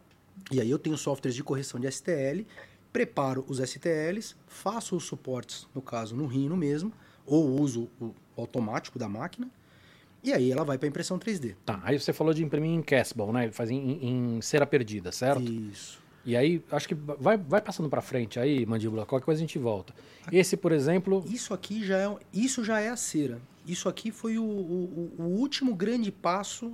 [0.52, 2.46] E aí eu tenho softwares de correção de STL,
[2.94, 6.94] preparo os STLs, faço os suportes, no caso, no Rhino mesmo,
[7.26, 9.50] ou uso o automático da máquina,
[10.24, 11.56] e aí ela vai para impressão 3D.
[11.66, 13.52] Tá, aí você falou de imprimir em Castable, né?
[13.52, 15.42] Fazer em, em cera perdida, certo?
[15.52, 16.00] Isso.
[16.26, 19.58] E aí, acho que vai, vai passando para frente aí, mandíbula, qualquer coisa a gente
[19.58, 19.94] volta.
[20.32, 23.42] Esse, por exemplo, Isso aqui já é, isso já é a cera.
[23.66, 26.74] Isso aqui foi o, o- o último grande passo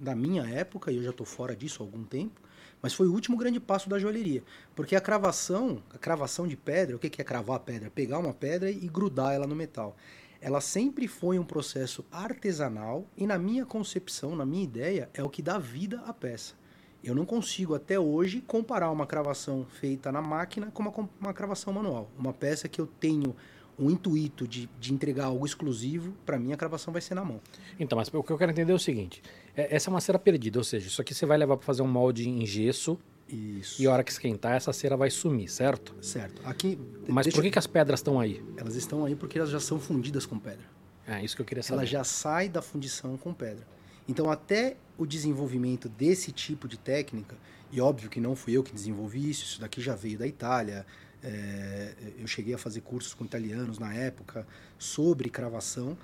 [0.00, 2.40] da minha época, e eu já estou fora disso há algum tempo,
[2.80, 4.42] mas foi o último grande passo da joalheria.
[4.74, 7.90] Porque a cravação, a cravação de pedra, o que é cravar pedra?
[7.90, 9.96] Pegar uma pedra e grudar ela no metal.
[10.40, 15.28] Ela sempre foi um processo artesanal e na minha concepção, na minha ideia, é o
[15.30, 16.54] que dá vida à peça.
[17.02, 21.72] Eu não consigo até hoje comparar uma cravação feita na máquina com uma, uma cravação
[21.72, 22.10] manual.
[22.18, 23.34] Uma peça que eu tenho
[23.78, 27.40] um intuito de, de entregar algo exclusivo, para mim a cravação vai ser na mão.
[27.78, 29.22] Então, mas o que eu quero entender é o seguinte:
[29.54, 31.82] é- essa é uma cera perdida, ou seja, isso aqui você vai levar para fazer
[31.82, 33.82] um molde em gesso Isso.
[33.82, 35.94] e a hora que esquentar, essa cera vai sumir, certo?
[36.00, 36.40] Certo.
[36.44, 38.42] Aqui, Mas por que, eu- que as pedras estão aí?
[38.56, 40.64] elas estão aí porque elas já são fundidas com pedra.
[41.06, 41.78] É isso que eu queria saber.
[41.78, 43.66] Ela já sai da fundição com pedra.
[44.08, 47.36] Então, até o desenvolvimento desse tipo de técnica,
[47.72, 50.86] e óbvio que não fui eu que desenvolvi isso, isso daqui já veio da Itália.
[51.22, 54.46] é, eu cheguei a fazer cursos com italianos na época
[54.78, 55.96] sobre cravação.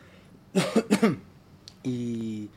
[1.84, 2.50] e,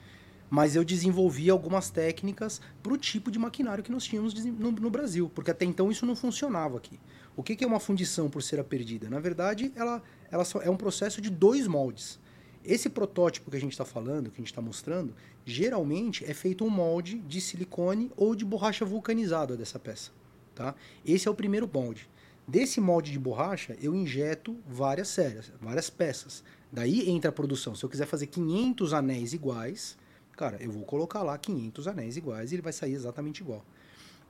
[0.49, 4.89] mas eu desenvolvi algumas técnicas para o tipo de maquinário que nós tínhamos no, no
[4.89, 6.99] Brasil, porque até então isso não funcionava aqui.
[7.35, 9.09] O que, que é uma fundição por cera perdida?
[9.09, 12.19] Na verdade, ela, ela é um processo de dois moldes.
[12.63, 15.13] Esse protótipo que a gente está falando, que a gente está mostrando,
[15.45, 20.11] geralmente é feito um molde de silicone ou de borracha vulcanizada dessa peça.
[20.55, 20.73] Tá?
[21.05, 22.09] Esse é o primeiro molde.
[22.47, 26.43] Desse molde de borracha, eu injeto várias séries, várias peças.
[26.71, 27.75] Daí entra a produção.
[27.75, 29.97] Se eu quiser fazer 500 anéis iguais,
[30.35, 33.65] cara, eu vou colocar lá 500 anéis iguais e ele vai sair exatamente igual.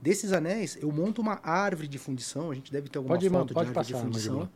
[0.02, 2.52] Desses anéis, eu monto uma árvore de fundição.
[2.52, 4.50] A gente deve ter alguma Pode, foto pode de árvore passar, de fundição.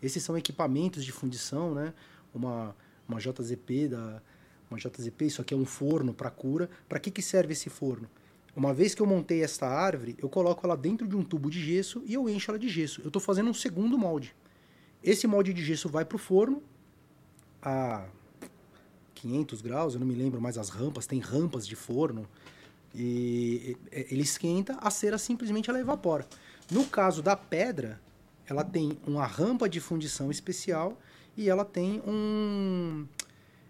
[0.00, 1.92] Esses são equipamentos de fundição, né?
[2.34, 2.74] Uma,
[3.08, 4.22] uma JZP da
[4.70, 6.68] uma JZP, isso aqui é um forno para cura.
[6.88, 8.08] Para que, que serve esse forno?
[8.56, 11.60] Uma vez que eu montei esta árvore, eu coloco ela dentro de um tubo de
[11.60, 13.00] gesso e eu encho ela de gesso.
[13.02, 14.34] Eu estou fazendo um segundo molde.
[15.02, 16.62] Esse molde de gesso vai para o forno
[17.62, 18.06] a
[19.22, 22.26] 500 graus, eu não me lembro mais as rampas, tem rampas de forno.
[22.94, 26.26] E ele esquenta, a cera simplesmente ela evapora.
[26.70, 28.00] No caso da pedra,
[28.46, 30.98] ela tem uma rampa de fundição especial
[31.36, 33.06] e ela tem um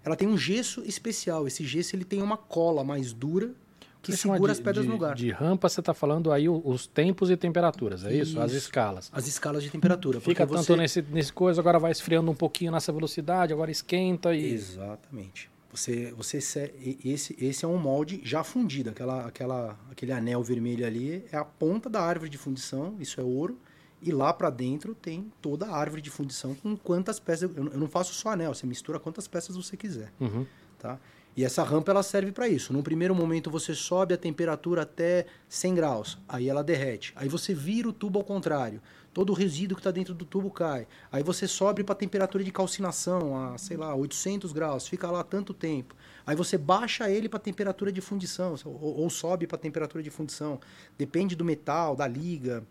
[0.05, 1.47] ela tem um gesso especial.
[1.47, 3.55] Esse gesso ele tem uma cola mais dura
[4.03, 5.15] que segura de- as pedras de, no lugar.
[5.15, 8.39] De rampa, você está falando aí os tempos e temperaturas, é isso?
[8.41, 8.59] As Isso.
[8.65, 9.11] escalas.
[9.13, 10.21] As escalas de temperatura.
[10.21, 14.35] Fica tanto você- nesse, nesse coisa, agora vai esfriando um pouquinho nessa velocidade, agora esquenta
[14.35, 14.53] e.
[14.53, 15.51] Exatamente.
[15.73, 18.91] Você, você se- esse, esse é um molde já fundido.
[18.91, 22.95] Aquela, aquela, aquele anel vermelho ali é a ponta da árvore de fundição.
[23.01, 23.59] Isso é ouro.
[24.03, 27.49] E lá para dentro tem toda a árvore de fundição com quantas peças.
[27.57, 28.53] Eu, eu não faço só anel.
[28.53, 30.13] Você mistura quantas peças você quiser.
[30.21, 30.45] Uhum.
[30.79, 30.99] tá?
[31.37, 32.73] E essa rampa ela serve para isso.
[32.73, 37.13] Num primeiro momento você sobe a temperatura até 100 graus, aí ela derrete.
[37.17, 38.83] Aí você vira o tubo ao contrário.
[39.15, 40.87] Todo o resíduo que está dentro do tubo cai.
[41.11, 45.23] Aí você sobe para a temperatura de calcinação a, sei lá, 800 graus, fica lá
[45.23, 45.95] tanto tempo.
[46.27, 50.03] Aí você baixa ele para a temperatura de fundição ou, ou sobe para a temperatura
[50.03, 50.61] de fundição.
[50.97, 52.65] Depende do metal, da liga,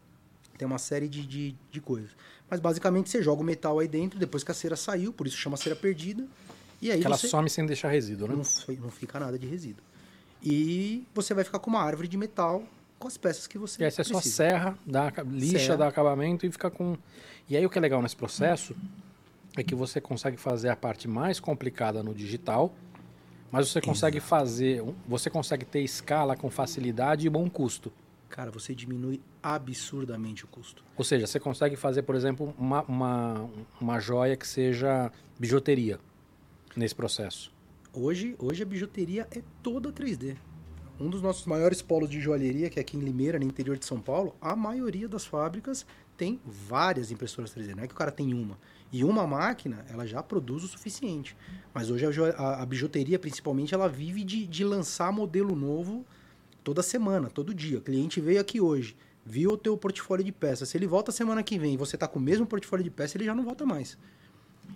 [0.57, 2.11] tem uma série de, de, de coisas.
[2.49, 5.37] Mas basicamente você joga o metal aí dentro, depois que a cera saiu, por isso
[5.37, 6.27] chama cera perdida.
[6.81, 8.35] E aí Que ela some sem deixar resíduo, né?
[8.35, 9.83] não, não fica nada de resíduo.
[10.43, 12.63] E você vai ficar com uma árvore de metal
[12.97, 15.77] com as peças que você E aí você só serra, dá, lixa, Serra.
[15.77, 16.97] dá acabamento e fica com.
[17.49, 18.75] E aí o que é legal nesse processo
[19.55, 22.73] é que você consegue fazer a parte mais complicada no digital,
[23.51, 24.81] mas você consegue fazer.
[24.81, 27.91] um- Você consegue ter escala com facilidade e bom custo.
[28.29, 30.83] Cara, você diminui absurdamente o custo.
[30.97, 35.99] Ou seja, você consegue fazer, por exemplo, uma, uma, uma joia que seja bijuteria
[36.75, 37.51] nesse processo.
[37.93, 40.37] Hoje, hoje a bijuteria é toda 3D.
[40.99, 43.85] Um dos nossos maiores polos de joalheria, que é aqui em Limeira, no interior de
[43.85, 47.75] São Paulo, a maioria das fábricas tem várias impressoras 3D.
[47.75, 48.59] Não é que o cara tem uma.
[48.91, 51.35] E uma máquina, ela já produz o suficiente.
[51.73, 52.05] Mas hoje
[52.37, 56.05] a, a bijuteria, principalmente, ela vive de, de lançar modelo novo
[56.63, 57.79] toda semana, todo dia.
[57.79, 60.69] O cliente veio aqui hoje, viu o teu portfólio de peças.
[60.69, 63.15] Se ele volta semana que vem e você está com o mesmo portfólio de peças,
[63.15, 63.97] ele já não volta mais.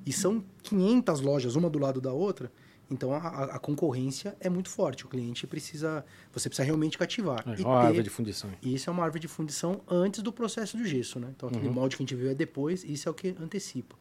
[0.05, 2.51] E são 500 lojas, uma do lado da outra.
[2.91, 3.17] Então a,
[3.55, 5.05] a- concorrência é muito forte.
[5.05, 6.05] O cliente precisa.
[6.31, 7.43] Você precisa realmente cativar.
[7.47, 8.51] É, E ó a árvore ter- de fundição.
[8.61, 11.29] e isso é uma árvore de fundição antes do processo do gesso, né?
[11.35, 11.73] Então aquele Uhum.
[11.73, 13.95] molde que a gente viu é depois, isso é o que antecipa.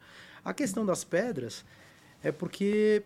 [0.44, 1.64] A questão das pedras
[2.22, 3.02] é porque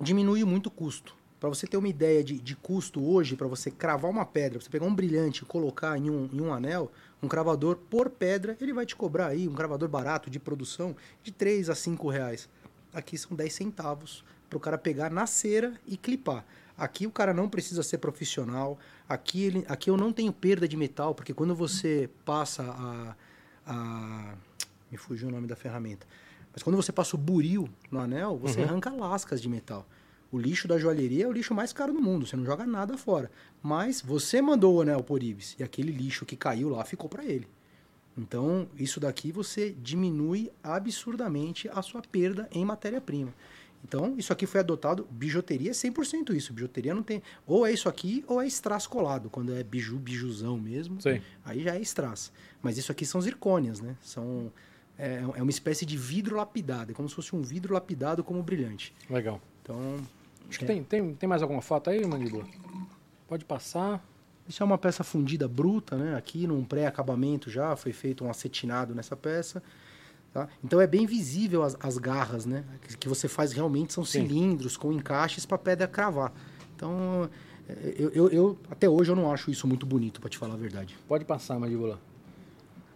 [0.00, 1.16] diminui muito o custo.
[1.40, 4.64] Para você ter uma ideia de, de custo hoje, para você cravar uma pedra, pra
[4.64, 8.56] você pegar um brilhante e colocar em um, em um anel, um cravador por pedra,
[8.60, 12.48] ele vai te cobrar aí, um cravador barato de produção, de 3 a 5 reais.
[12.92, 16.44] Aqui são 10 centavos para o cara pegar na cera e clipar.
[16.76, 18.78] Aqui o cara não precisa ser profissional.
[19.08, 23.14] Aqui, ele, aqui eu não tenho perda de metal, porque quando você passa a,
[23.66, 24.34] a.
[24.90, 26.06] Me fugiu o nome da ferramenta.
[26.52, 28.66] Mas quando você passa o buril no anel, você Uhum.
[28.66, 29.86] arranca lascas de metal.
[30.32, 32.96] O lixo da joalheria é o lixo mais caro do mundo, você não joga nada
[32.96, 33.30] fora.
[33.62, 37.24] Mas você mandou o anel por Ibis e aquele lixo que caiu lá ficou para
[37.24, 37.48] ele.
[38.16, 43.32] Então, isso daqui você diminui absurdamente a sua perda em matéria-prima.
[43.82, 46.52] Então, isso aqui foi adotado, bijuteria é 100% isso.
[46.52, 50.58] Bijuteria não tem, ou é isso aqui ou é strass colado, quando é biju, bijuzão
[50.58, 51.00] mesmo.
[51.00, 51.22] Sei.
[51.44, 52.30] Aí já é strass.
[52.62, 53.96] Mas isso aqui são zircônias, né?
[54.02, 54.52] São
[54.98, 58.42] é, é uma espécie de vidro lapidado, é como se fosse um vidro lapidado como
[58.42, 58.94] brilhante.
[59.08, 59.40] Legal.
[59.62, 60.06] Então,
[60.50, 60.68] Acho que É.
[60.68, 62.44] tem, tem, tem mais alguma foto aí, Mandíbula?
[63.26, 64.04] Pode passar.
[64.48, 66.16] Isso é uma peça fundida bruta, né?
[66.16, 69.62] Aqui num pré-acabamento já foi feito um acetinado nessa peça.
[70.32, 70.48] tá?
[70.62, 72.64] Então é bem visível as, as garras, né?
[72.82, 74.22] Que, que você faz realmente são Sim.
[74.26, 76.32] cilindros com encaixes para pedra cravar.
[76.74, 77.30] Então
[77.68, 80.54] é, eu, eu- eu- até hoje eu não acho isso muito bonito, para te falar
[80.54, 80.96] a verdade.
[81.06, 82.00] Pode passar, Mandíbula.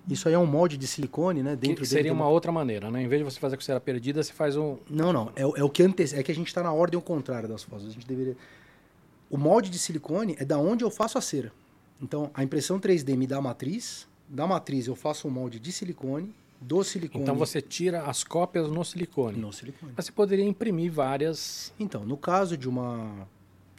[0.08, 1.52] Isso aí é um molde de silicone, né?
[1.52, 3.02] Que Dentro dele seria uma outra maneira, né?
[3.02, 4.76] Em vez de você fazer com cera perdida, você faz um.
[4.88, 5.32] Não, não.
[5.34, 6.14] É, é o que antece...
[6.14, 7.86] É que a gente está na ordem ao contrário das fotos.
[7.86, 8.36] A gente deveria.
[9.30, 11.50] O molde de silicone é da onde eu faço a cera.
[12.02, 14.06] Então, a impressão 3D me dá a matriz.
[14.28, 16.34] Da matriz eu faço um molde de silicone.
[16.60, 17.22] Do silicone.
[17.22, 19.38] Então você tira as cópias no silicone.
[19.38, 19.92] No silicone.
[19.96, 21.72] Mas você poderia imprimir várias.
[21.78, 23.26] Então, no caso de uma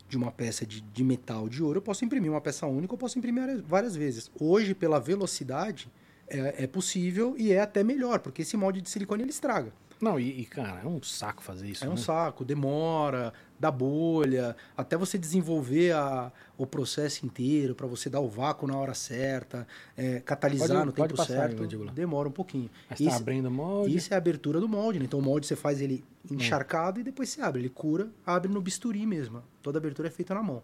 [0.07, 2.97] de uma peça de, de metal de ouro, eu posso imprimir uma peça única, eu
[2.97, 4.29] posso imprimir várias vezes.
[4.39, 5.89] Hoje, pela velocidade,
[6.27, 9.71] é, é possível e é até melhor, porque esse molde de silicone ele estraga.
[10.01, 11.85] Não, e, e, cara, é um saco fazer isso.
[11.85, 11.97] É um né?
[11.97, 18.27] saco, demora, dá bolha, até você desenvolver a, o processo inteiro, para você dar o
[18.27, 22.69] vácuo na hora certa, é, catalisar Pode- no pode tempo passar certo, demora um pouquinho.
[22.89, 23.95] Mas tá Isso- abrindo o molde.
[23.95, 25.05] Isso é a abertura do molde, né?
[25.05, 26.35] Então o molde você faz ele Hum.
[26.35, 27.61] encharcado e depois você abre.
[27.61, 29.41] Ele cura, abre no bisturi mesmo.
[29.61, 30.61] Toda abertura é feita na mão.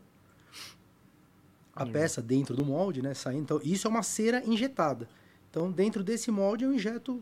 [1.74, 3.14] A peça dentro do molde, né?
[3.14, 3.44] Saindo.
[3.44, 5.08] Então, isso é uma cera injetada.
[5.52, 7.22] Então, dentro desse molde, eu injeto,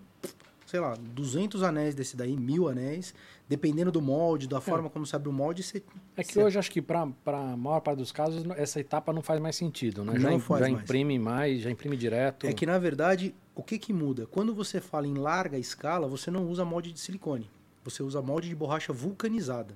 [0.65, 3.13] sei lá, 200 anéis desse daí, mil anéis.
[3.49, 5.81] Dependendo do molde, da forma como se abre o molde, você.
[6.15, 9.23] É que você- hoje, acho que para a maior parte dos casos, essa etapa não
[9.23, 10.13] faz mais sentido, né?
[10.19, 10.83] Não já, faz já mais.
[10.83, 12.45] imprime mais, já imprime direto.
[12.45, 14.27] É que, na verdade, o que, que muda?
[14.27, 17.49] Quando você fala em larga escala, você não usa molde de silicone.
[17.83, 19.73] Você usa molde de borracha vulcanizada.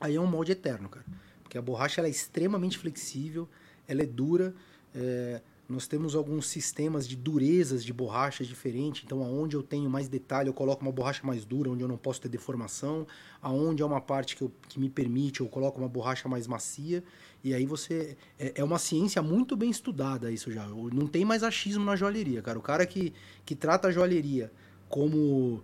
[0.00, 1.04] Aí é um molde eterno, cara.
[1.42, 3.46] Porque a borracha é extremamente flexível,
[3.86, 4.54] ela é dura.
[4.94, 5.40] é,
[5.72, 9.02] nós temos alguns sistemas de durezas de borracha diferentes.
[9.04, 11.96] Então, aonde eu tenho mais detalhe, eu coloco uma borracha mais dura, onde eu não
[11.96, 13.06] posso ter deformação.
[13.40, 17.02] Aonde é uma parte que, eu- que me permite, eu coloco uma borracha mais macia.
[17.42, 18.16] E aí você.
[18.38, 20.66] É, é uma ciência muito bem estudada isso já.
[20.68, 22.58] Não tem mais achismo na joalheria, cara.
[22.58, 23.12] O cara que,
[23.44, 24.52] que trata a joalheria
[24.88, 25.62] como.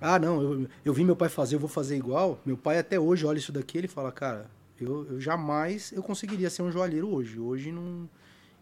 [0.00, 2.40] Ah, não, eu, eu vi meu pai fazer, eu vou fazer igual.
[2.46, 4.48] Meu pai até hoje olha isso daqui ele fala, cara,
[4.80, 7.38] eu, eu jamais eu conseguiria ser um joalheiro hoje.
[7.38, 8.08] Hoje não.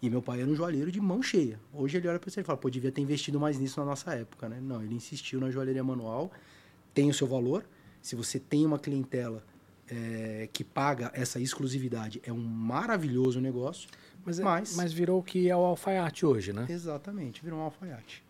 [0.07, 1.59] E meu pai era um joalheiro de mão cheia.
[1.73, 4.15] Hoje ele olha pra você e fala, pô, devia ter investido mais nisso na nossa
[4.15, 4.61] época, né?
[4.63, 6.31] Não, ele insistiu na joalheria manual,
[6.95, 7.65] tem o seu valor.
[8.01, 9.43] Se você tem uma clientela
[9.91, 13.89] é, que paga essa exclusividade, é um maravilhoso negócio.
[14.25, 16.67] Mas, é- mas- mas virou o que é o alfaiate hoje, né?
[16.69, 18.23] Exatamente, virou um alfaiate.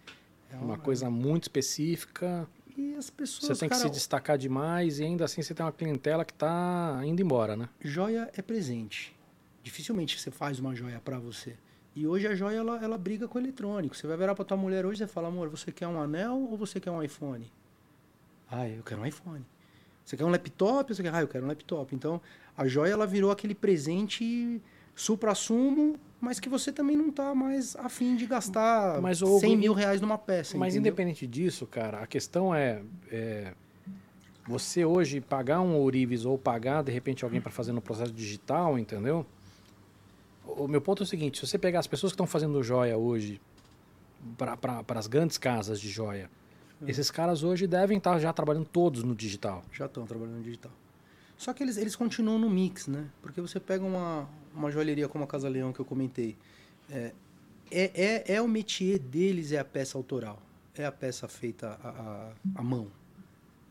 [0.51, 2.49] É Uma coisa muito específica.
[2.75, 5.65] E as pessoas, Você tem que cara, se destacar demais e ainda assim você tem
[5.65, 7.69] uma clientela que tá indo embora, né?
[7.83, 9.15] joia é presente.
[9.63, 11.55] Dificilmente você faz uma joia pra você.
[11.97, 13.97] E hoje a joia ela, ela briga com o eletrônico.
[13.97, 16.55] Você vai virar pra tua mulher hoje e fala, amor, você quer um anel ou
[16.55, 17.51] você quer um iPhone?
[18.51, 19.43] Ah, eu quero um iPhone.
[20.05, 20.95] Você quer um laptop?
[20.95, 21.15] Você quer?
[21.15, 21.95] Ah, eu quero um laptop.
[21.95, 22.21] Então,
[22.55, 24.61] a joia ela virou aquele presente
[24.95, 29.59] supra-sumo, mas que você também não tá mais afim de gastar Mas, ô, 100 Hugo,
[29.59, 30.59] mil reais numa peça.
[30.59, 30.91] Mas entendeu?
[30.91, 33.55] independente disso, cara, a questão é, é,
[34.47, 38.79] você hoje pagar um ourives ou pagar de repente alguém para fazer no processo digital,
[38.79, 39.25] entendeu?
[40.47, 42.97] O meu ponto é o seguinte: se você pegar as pessoas que estão fazendo joia
[42.97, 43.41] hoje
[44.37, 46.31] para as grandes casas de joia,
[46.87, 49.65] esses caras hoje devem estar já trabalhando todos no digital.
[49.73, 50.73] Já estão trabalhando no digital.
[51.37, 53.07] Só que eles, eles continuam no mix, né?
[53.21, 56.37] Porque você pega uma, uma joalheria como a Casa Leão que eu comentei.
[56.91, 57.13] É,
[57.71, 60.41] é, é, é o métier deles, é a peça autoral.
[60.75, 61.79] É a peça feita
[62.55, 62.89] à mão.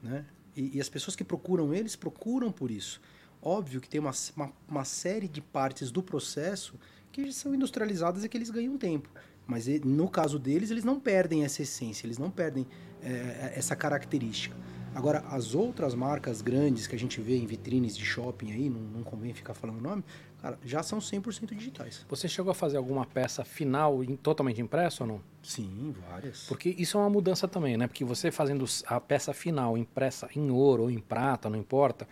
[0.01, 0.25] Né?
[0.55, 3.01] E, e as pessoas que procuram eles, procuram por isso.
[3.45, 6.73] Óbvio que tem uma, uma, uma série de partes do processo
[7.11, 9.07] que são industrializadas e que eles ganham tempo.
[9.45, 12.65] Mas e- no caso deles, eles não perdem essa essência, eles não perdem
[13.03, 14.57] é, essa característica.
[14.95, 18.79] Agora, as outras marcas grandes que a gente vê em vitrines de shopping aí, não,
[18.79, 20.03] não convém ficar falando o nome,
[20.41, 22.03] cara, já são 100% digitais.
[22.09, 25.21] Você chegou a fazer alguma peça final em- totalmente impressa ou não?
[25.43, 26.45] Sim, várias.
[26.47, 27.87] Porque isso é uma mudança também, né?
[27.87, 32.07] Porque você fazendo a peça final impressa em ouro ou em prata, não importa,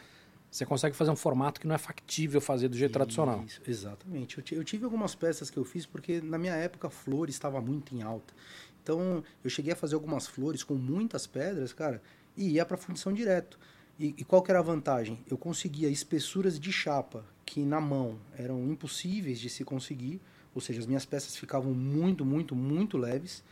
[0.54, 3.44] você consegue fazer um formato que não é factível fazer do jeito tradicional.
[3.44, 4.38] Isso, exatamente.
[4.38, 7.96] Eu, eu tive algumas peças que eu fiz porque na minha época flores estava muito
[7.96, 8.36] em alta.
[8.84, 12.00] Então eu cheguei a fazer algumas flores com muitas pedras, cara,
[12.38, 13.58] e ia para fundição direto.
[14.00, 15.26] E, e qual que era a vantagem?
[15.28, 20.22] Eu conseguia espessuras de chapa que na mão eram impossíveis de se conseguir,
[20.54, 23.44] ou seja, as minhas peças ficavam muito, muito, muito leves.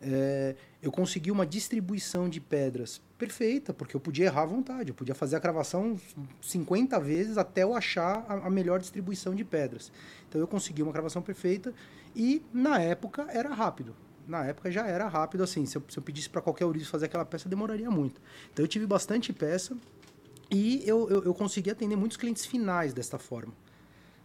[0.00, 4.94] É, eu consegui uma distribuição de pedras perfeita, porque eu podia errar à vontade, eu
[4.94, 5.98] podia fazer a cravação
[6.40, 9.90] 50 vezes até eu achar a, melhor distribuição de pedras.
[10.28, 11.72] Então eu consegui uma cravação perfeita
[12.14, 13.94] e na época era rápido.
[14.26, 17.06] Na época já era rápido, assim, se eu, se eu pedisse para qualquer ourives fazer
[17.06, 18.20] aquela peça, demoraria muito.
[18.52, 19.76] Então eu tive bastante peça
[20.50, 23.52] e eu, eu, eu consegui atender muitos clientes finais desta forma.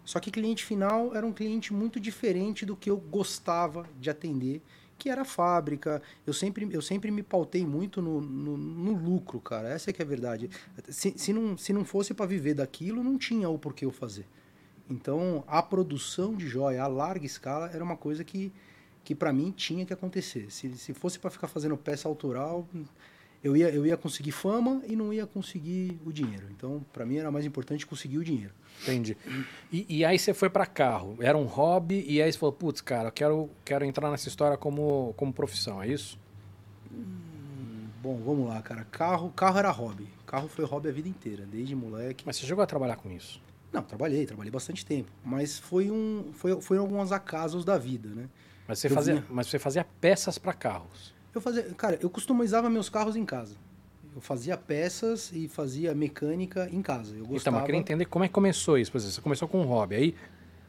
[0.03, 4.61] Só que cliente final era um cliente muito diferente do que eu gostava de atender,
[5.01, 5.99] que era a fábrica.
[6.27, 9.67] Eu sempre, eu sempre me pautei muito no, no, no lucro, cara.
[9.67, 10.47] Essa é que é a verdade.
[10.89, 14.27] Se, se, não, se não fosse para viver daquilo, não tinha o porquê eu fazer.
[14.87, 18.53] Então, a produção de joia a larga escala era uma coisa que,
[19.03, 20.51] que para mim tinha que acontecer.
[20.51, 22.67] Se, se fosse para ficar fazendo peça autoral,
[23.43, 26.45] eu ia, eu ia conseguir fama e não ia conseguir o dinheiro.
[26.51, 28.53] Então, para mim era mais importante conseguir o dinheiro.
[28.83, 29.15] Entendi.
[29.71, 32.81] E, e aí você foi para carro, era um hobby, e aí você falou, putz,
[32.81, 36.17] cara, eu quero, quero entrar nessa história como, como profissão, é isso?
[38.01, 38.83] Bom, vamos lá, cara.
[38.85, 40.07] Carro, carro era hobby.
[40.25, 42.23] Carro foi hobby a vida inteira, desde moleque.
[42.25, 43.39] Mas você chegou a trabalhar com isso?
[43.71, 45.09] Não, trabalhei, trabalhei bastante tempo.
[45.23, 48.27] Mas foi um, foi, foi alguns acasos da vida, né?
[48.67, 51.13] Mas você Eu fazia, vinha- mas você fazia peças para carros.
[51.33, 53.55] Eu fazia, cara, eu customizava meus carros em casa.
[54.13, 57.13] Eu fazia peças e fazia mecânica em casa.
[57.13, 57.55] Eu Então, gostava.
[57.55, 58.91] mas eu queria entender como é que começou isso.
[58.91, 59.95] Por exemplo, você começou com um hobby.
[59.95, 60.15] Aí,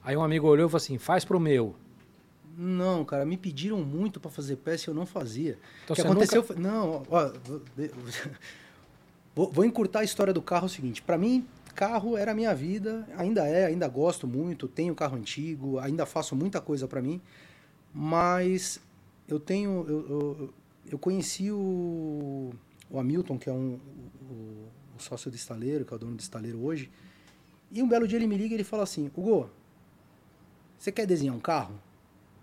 [0.05, 1.75] aí um amigo olhou e falou assim: faz pro meu.
[2.57, 5.59] Não, cara, me pediram muito para fazer peça e eu não fazia.
[5.85, 6.57] Então o que aconteceu foi...
[6.57, 7.33] Não, ó,
[9.35, 11.03] vou, vou encurtar a história do carro é o seguinte.
[11.03, 15.79] Para mim, carro era a minha vida, ainda é, ainda gosto muito, tenho carro antigo,
[15.79, 17.20] ainda faço muita coisa para mim,
[17.92, 18.81] mas
[19.32, 20.54] eu tenho, eu, eu,
[20.92, 22.50] eu conheci o,
[22.90, 23.78] o Hamilton, que é um,
[24.30, 26.90] o, o sócio do estaleiro, que é o dono do estaleiro hoje,
[27.70, 29.48] e um belo dia ele me liga e ele fala assim, Hugo,
[30.78, 31.74] você quer desenhar um carro?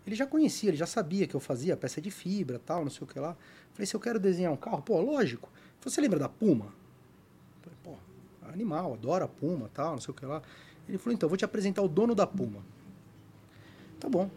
[0.07, 3.03] Ele já conhecia, ele já sabia que eu fazia peça de fibra, tal, não sei
[3.03, 3.37] o que lá.
[3.73, 5.47] Falei, se eu quero desenhar um carro, pô, lógico.
[5.81, 6.73] Você lembra da Puma?
[7.61, 7.93] Falei, pô,
[8.51, 10.41] animal, adora a Puma, tal, não sei o que lá.
[10.87, 12.63] Ele falou, então, vou te apresentar o dono da Puma.
[13.99, 14.31] Tá bom.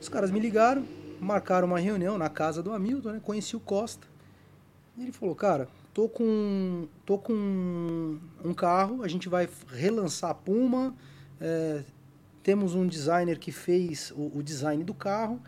[0.00, 0.86] Os caras me ligaram,
[1.20, 3.20] marcaram uma reunião na casa do Hamilton, né?
[3.22, 4.06] Conheci o Costa.
[4.96, 10.34] E ele falou, cara, tô com, tô com um carro, a gente vai relançar a
[10.34, 10.94] Puma,
[11.40, 11.84] é,
[12.42, 15.40] temos um designer que fez o, o, design do carro,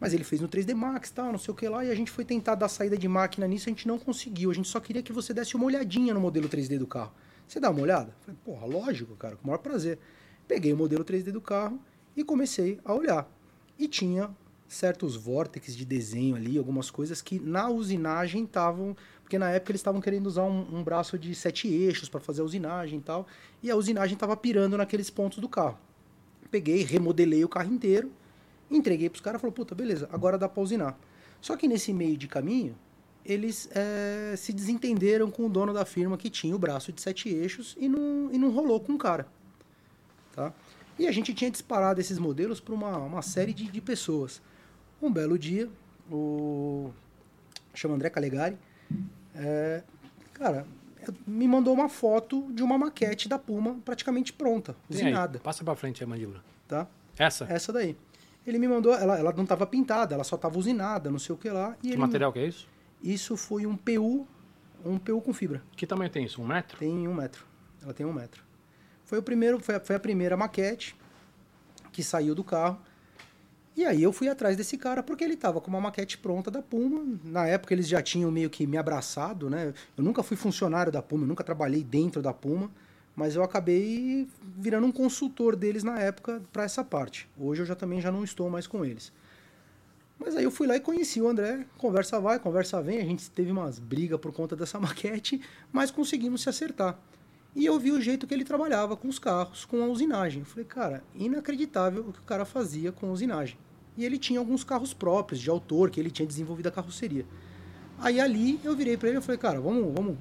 [0.00, 2.10] mas ele fez no 3D Max, tal, não sei o que lá, e a gente
[2.10, 4.50] foi tentar dar saída de máquina nisso, a gente não conseguiu.
[4.50, 7.12] A gente só queria que você desse uma olhadinha no modelo 3D do carro.
[7.46, 8.14] Você dá uma olhada?
[8.20, 9.98] Falei, porra, lógico, cara, com o maior prazer.
[10.46, 11.80] Peguei o modelo 3D do carro
[12.16, 13.26] e comecei a olhar.
[13.78, 14.30] E tinha
[14.68, 18.96] certos vórtices de desenho ali, algumas coisas que na usinagem estavam.
[19.22, 22.42] Porque na época eles estavam querendo usar um, um braço de sete eixos para fazer
[22.42, 23.26] a usinagem e tal.
[23.62, 25.78] E a usinagem estava pirando naqueles pontos do carro
[26.50, 28.10] peguei, remodelei o carro inteiro,
[28.70, 30.98] entreguei para os caras e falou, puta, beleza, agora dá para usinar.
[31.40, 32.76] Só que nesse meio de caminho,
[33.24, 37.28] eles é, se desentenderam com o dono da firma que tinha o braço de sete
[37.28, 39.26] eixos e não, e não rolou com o cara.
[40.34, 40.52] Tá?
[40.98, 44.40] E a gente tinha disparado esses modelos para uma, uma série de, de pessoas.
[45.00, 45.68] Um belo dia,
[46.10, 46.90] o
[47.74, 48.58] chama André Calegari,
[49.34, 49.82] é,
[50.34, 50.66] cara,
[51.26, 55.38] me mandou uma foto de uma maquete da Puma praticamente pronta, usinada.
[55.38, 56.42] Passa para frente a mandíbula.
[56.66, 56.86] Tá?
[57.16, 57.44] Essa?
[57.48, 57.96] Essa daí.
[58.46, 61.38] Ele me mandou, ela, ela não estava pintada, ela só estava usinada, não sei o
[61.38, 61.76] que lá.
[61.82, 62.66] E que material que é isso?
[63.02, 64.26] Isso foi um PU,
[64.84, 65.62] um PU com fibra.
[65.76, 66.40] Que tamanho tem isso?
[66.42, 66.78] Um metro?
[66.78, 67.44] Tem um metro.
[67.82, 68.42] Ela tem um metro.
[69.04, 70.96] Foi o primeiro, foi a, foi a primeira maquete
[71.92, 72.78] que saiu do carro.
[73.78, 76.60] E aí eu fui atrás desse cara porque ele estava com uma maquete pronta da
[76.60, 77.16] Puma.
[77.22, 79.72] Na época eles já tinham meio que me abraçado, né?
[79.96, 82.72] Eu nunca fui funcionário da Puma, nunca trabalhei dentro da Puma,
[83.14, 87.28] mas eu acabei virando um consultor deles na época para essa parte.
[87.38, 89.12] Hoje eu já também já não estou mais com eles.
[90.18, 93.30] Mas aí eu fui lá e conheci o André, conversa vai, conversa vem, a gente
[93.30, 96.98] teve umas brigas por conta dessa maquete, mas conseguimos se acertar.
[97.54, 100.40] E eu vi o jeito que ele trabalhava com os carros, com a usinagem.
[100.40, 103.56] Eu falei, cara, inacreditável o que o cara fazia com a usinagem
[103.98, 107.26] e ele tinha alguns carros próprios de autor que ele tinha desenvolvido a carroceria.
[107.98, 110.16] Aí ali eu virei para ele e falei, cara, vamos, vamos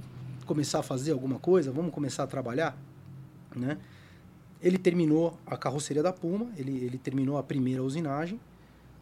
[0.47, 2.75] começar a fazer alguma coisa, vamos começar a trabalhar,
[3.55, 3.77] né?
[4.59, 8.39] Ele terminou a carroceria da Puma, ele, ele terminou a primeira usinagem,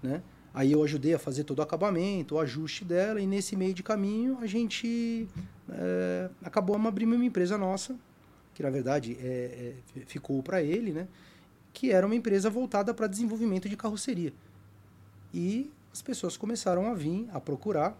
[0.03, 0.21] né?
[0.53, 3.81] Aí eu ajudei a fazer todo o acabamento, o ajuste dela, e nesse meio de
[3.81, 5.25] caminho a gente
[5.69, 7.95] é, acabou abrindo uma empresa nossa,
[8.53, 11.07] que na verdade é, é, ficou para ele, né?
[11.71, 14.33] Que era uma empresa voltada para desenvolvimento de carroceria.
[15.35, 17.99] E as pessoas começaram a vir, a procurar,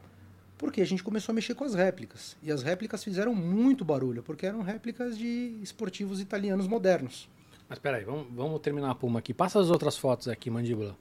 [0.57, 2.37] porque a gente começou a mexer com as réplicas.
[2.41, 7.27] E as réplicas fizeram muito barulho, porque eram réplicas de esportivos italianos modernos.
[7.67, 9.33] Mas peraí, vamos, vamos terminar a Puma aqui.
[9.33, 10.95] Passa as outras fotos aqui, mandíbula.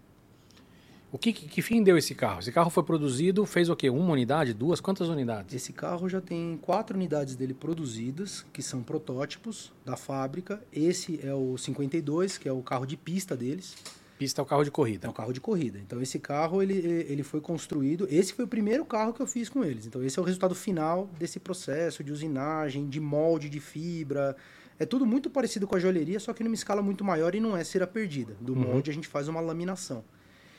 [1.12, 2.40] O que, que fim deu esse carro?
[2.40, 3.88] Esse carro foi produzido, fez o quê?
[3.88, 4.52] Uma unidade?
[4.52, 4.80] Duas?
[4.80, 5.54] Quantas unidades?
[5.54, 10.60] Esse carro já tem quatro unidades dele produzidas, que são protótipos da fábrica.
[10.72, 13.76] Esse é o 52, que é o carro de pista deles.
[14.24, 15.06] Pista é o carro de corrida.
[15.06, 15.78] É o carro de corrida.
[15.78, 18.08] Então esse carro ele, ele foi construído.
[18.10, 19.84] Esse foi o primeiro carro que eu fiz com eles.
[19.84, 24.34] Então esse é o resultado final desse processo de usinagem, de molde de fibra.
[24.78, 27.54] É tudo muito parecido com a joalheria, só que numa escala muito maior e não
[27.54, 28.34] é cera perdida.
[28.40, 28.60] Do uhum.
[28.60, 30.02] molde a gente faz uma laminação.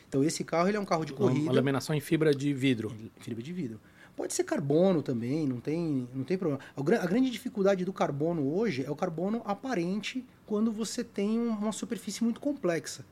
[0.07, 1.41] Então esse carro ele é um carro de corrida.
[1.41, 2.93] Uma laminação em fibra de vidro.
[3.17, 3.79] Fibra de vidro.
[4.15, 6.61] Pode ser carbono também, não tem, não tem problema.
[6.77, 12.23] A, grande dificuldade do carbono hoje é o carbono aparente quando você tem uma superfície
[12.23, 13.03] muito complexa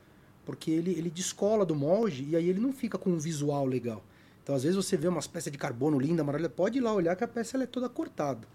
[0.44, 4.02] porque ele, ele descola do molde e aí ele não fica com um visual legal.
[4.42, 7.16] Então, às vezes, você vê umas peças de carbono linda, maravilha, pode ir lá olhar
[7.16, 8.46] que a peça é toda cortada.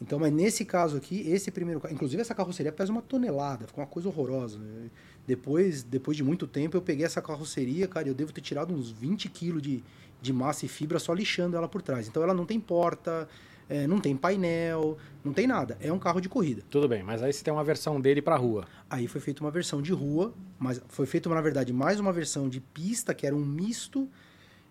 [0.00, 3.88] Então, mas nesse caso aqui, esse primeiro inclusive essa carroceria pesa uma tonelada, ficou uma
[3.90, 4.58] coisa horrorosa.
[4.58, 4.90] Né?
[5.26, 8.90] Depois, depois de muito tempo, eu peguei essa carroceria, cara, eu devo ter tirado uns
[8.90, 9.82] 20 quilos de,
[10.20, 12.06] de massa e fibra só lixando ela por trás.
[12.06, 13.26] Então, ela não tem porta,
[13.68, 15.76] é, não tem painel, não tem nada.
[15.80, 16.62] É um carro de corrida.
[16.68, 18.66] Tudo bem, mas aí você tem uma versão dele para rua.
[18.88, 22.48] Aí foi feita uma versão de rua, mas foi feita, na verdade, mais uma versão
[22.48, 24.08] de pista, que era um misto,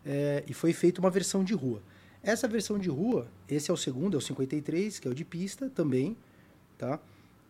[0.05, 1.81] é, e foi feita uma versão de rua.
[2.21, 5.25] Essa versão de rua, esse é o segundo, é o 53, que é o de
[5.25, 6.15] pista também,
[6.77, 6.99] tá?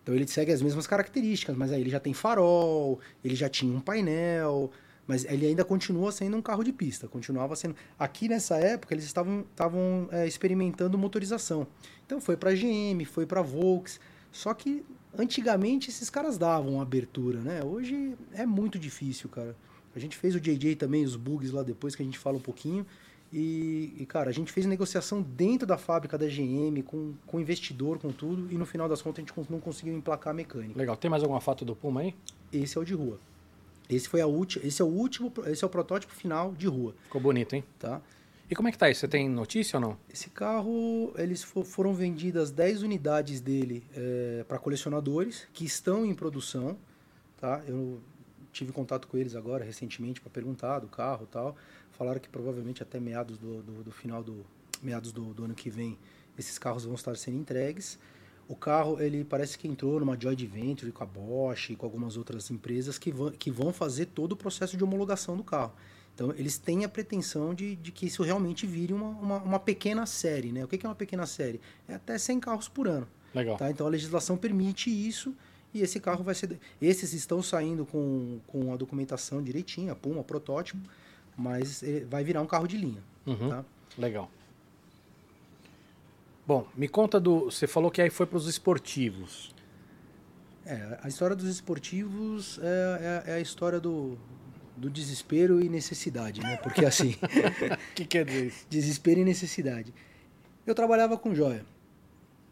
[0.02, 3.74] Então ele segue as mesmas características, mas aí ele já tem farol, ele já tinha
[3.74, 4.72] um painel,
[5.08, 7.76] mas ele ainda continua sendo um carro de pista, continuava sendo.
[7.99, 11.68] Aqui nessa época eles estavam, estavam é, experimentando motorização.
[12.06, 13.99] Então foi para GM, foi para Volks.
[14.32, 14.84] Só que
[15.18, 17.64] antigamente esses caras davam abertura, né?
[17.64, 19.56] Hoje é muito difícil, cara.
[19.95, 22.41] A gente fez o JJ também, os bugs lá depois que a gente fala um
[22.41, 22.86] pouquinho.
[23.32, 27.97] E, e, cara, a gente fez negociação dentro da fábrica da GM, com, com investidor,
[27.97, 30.78] com tudo, e no final das contas a gente não conseguiu emplacar a mecânica.
[30.78, 30.95] Legal.
[30.95, 32.16] Tem mais alguma foto do Puma aí?
[32.51, 33.20] Esse é o de rua.
[33.96, 36.96] Esse foi a última, esse é o último, esse é o protótipo final de rua.
[37.04, 37.64] Ficou bonito, hein?
[37.80, 38.02] Tá?
[38.50, 39.02] E como é que tá isso?
[39.02, 39.98] Você tem notícia ou não?
[40.12, 46.14] Esse carro, eles for, foram vendidas 10 unidades dele é, para colecionadores que estão em
[46.14, 46.78] produção,
[47.39, 47.64] tá?
[47.68, 48.02] Eu
[48.52, 51.56] tive contato com eles agora recentemente para perguntar do carro, tal.
[51.91, 54.46] Falaram que provavelmente até meados do, do, do final do
[54.82, 55.98] meados do, do ano que vem
[56.38, 57.98] esses carros vão estar sendo entregues.
[58.48, 62.18] O carro, ele parece que entrou numa joint venture com a Bosch e com algumas
[62.18, 65.74] outras empresas que vão, que vão fazer todo o processo de homologação do carro.
[66.14, 70.06] Então, eles têm a pretensão de, de que isso realmente vire uma, uma, uma, pequena
[70.06, 70.52] série.
[70.52, 70.64] Né?
[70.64, 71.60] O que é uma pequena série?
[71.88, 73.08] É até 100 carros por ano.
[73.34, 73.58] Legal.
[73.58, 73.72] Tá?
[73.72, 75.34] Então, a legislação permite isso
[75.74, 76.60] e esse carro vai ser...
[76.80, 80.88] Esses estão saindo com, com a documentação direitinha, Puma, protótipo,
[81.36, 83.04] mas vai virar um carro de linha.
[83.26, 83.50] Uhum.
[83.50, 83.66] Tá?
[83.98, 84.30] Legal.
[86.46, 87.46] Bom, me conta do.
[87.46, 89.54] Você falou que aí foi para os esportivos.
[90.66, 94.18] É, a história dos esportivos é, é, é, a história do,
[94.76, 96.58] do desespero e necessidade, né?
[96.58, 97.16] Porque assim.
[97.91, 98.66] O que quer dizer isso?
[98.70, 99.94] Desespero e necessidade.
[100.66, 101.66] Eu trabalhava com joia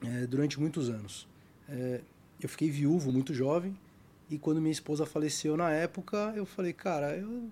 [0.04, 1.28] é, durante muitos anos.
[1.68, 2.02] É,
[2.42, 3.78] eu fiquei viúvo muito jovem
[4.30, 7.50] e quando minha esposa faleceu na época, eu falei, cara, eu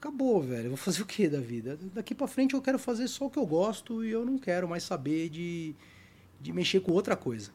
[0.00, 0.64] acabou, velho.
[0.64, 1.78] Eu vou fazer o que da vida?
[1.94, 4.66] Daqui para frente eu quero fazer só o que eu gosto e eu não quero
[4.66, 5.74] mais saber de,
[6.40, 7.50] de mexer com outra coisa.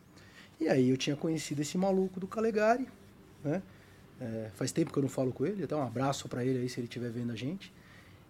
[0.60, 2.88] E aí eu tinha conhecido esse maluco do Calegari,
[3.44, 3.62] né?
[4.22, 6.70] É, faz tempo que eu não falo com ele, até um abraço para ele aí
[6.70, 7.74] se ele estiver vendo a gente.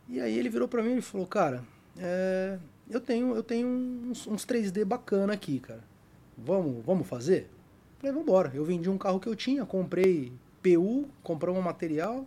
[0.08, 1.64] E aí ele virou para mim e falou, cara,
[1.98, 2.58] é,
[2.90, 5.84] eu tenho, eu tenho uns, uns 3D bacana aqui, cara.
[6.38, 7.50] Vamos, vamos fazer?
[8.00, 8.52] Falei, vamos embora.
[8.56, 10.32] Eu vendi um carro que eu tinha, comprei
[10.64, 12.26] PU, comprei um material,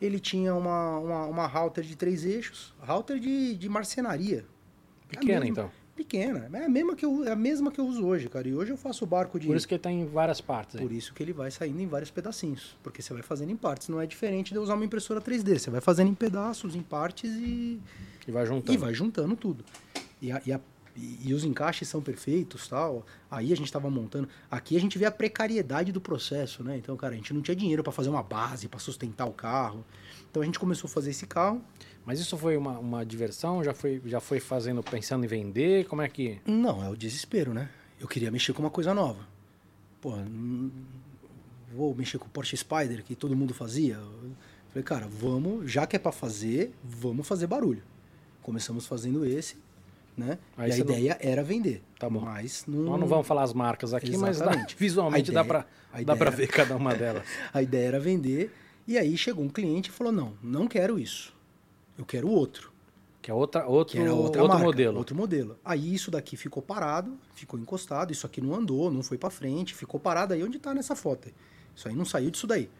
[0.00, 4.44] ele tinha uma, uma, uma router de três eixos, router de, de marcenaria.
[5.08, 5.70] Pequena, é mesma, então?
[5.96, 6.48] Pequena.
[6.52, 8.46] É a, mesma que eu, é a mesma que eu uso hoje, cara.
[8.46, 9.48] E hoje eu faço barco de...
[9.48, 10.80] Por isso que ele está em várias partes.
[10.80, 12.76] Por isso que ele vai saindo em vários pedacinhos.
[12.82, 13.88] Porque você vai fazendo em partes.
[13.88, 15.58] Não é diferente de usar uma impressora 3D.
[15.58, 17.80] Você vai fazendo em pedaços, em partes e...
[18.26, 18.72] E vai juntando.
[18.72, 19.64] E vai juntando tudo.
[20.22, 20.60] E a, e a
[21.24, 23.06] e, os encaixes são perfeitos tal.
[23.30, 24.28] Aí a gente estava montando.
[24.50, 26.76] Aqui a gente vê a precariedade do processo, né?
[26.76, 29.84] Então, cara, a gente não tinha dinheiro para fazer uma base, para sustentar o carro.
[30.30, 31.62] Então a gente começou a fazer esse carro.
[32.04, 33.62] Mas isso foi uma, uma diversão?
[33.62, 35.86] Já foi, já foi fazendo, pensando em vender?
[35.86, 36.40] Como é que.
[36.46, 37.70] Não, é o desespero, né?
[38.00, 39.26] Eu queria mexer com uma coisa nova.
[40.00, 40.12] Pô,
[41.74, 44.00] vou mexer com o Porsche Spider, que todo mundo fazia.
[44.68, 47.82] falei, cara, vamos, já que é para fazer, vamos fazer barulho.
[48.42, 49.56] Começamos fazendo esse
[50.18, 50.38] né?
[50.56, 51.30] Aí e a ideia não...
[51.30, 51.82] era vender.
[51.98, 52.20] Tá bom.
[52.20, 52.80] Mas não...
[52.80, 54.40] Nós não vamos falar as marcas aqui, Exatamente.
[54.40, 55.66] mas dá, visualmente ideia, dá para
[56.04, 57.22] dá para ver cada uma delas.
[57.54, 58.52] a ideia era vender.
[58.86, 61.34] E aí chegou um cliente e falou: não, não quero isso.
[61.96, 62.72] Eu quero outro.
[63.20, 64.98] Que é outra, outro, que era outra outro marca, modelo.
[64.98, 65.58] Outro modelo.
[65.64, 69.74] Aí isso daqui ficou parado, ficou encostado, isso aqui não andou, não foi para frente,
[69.74, 71.28] ficou parado aí onde está nessa foto.
[71.74, 72.70] Isso aí não saiu disso daí.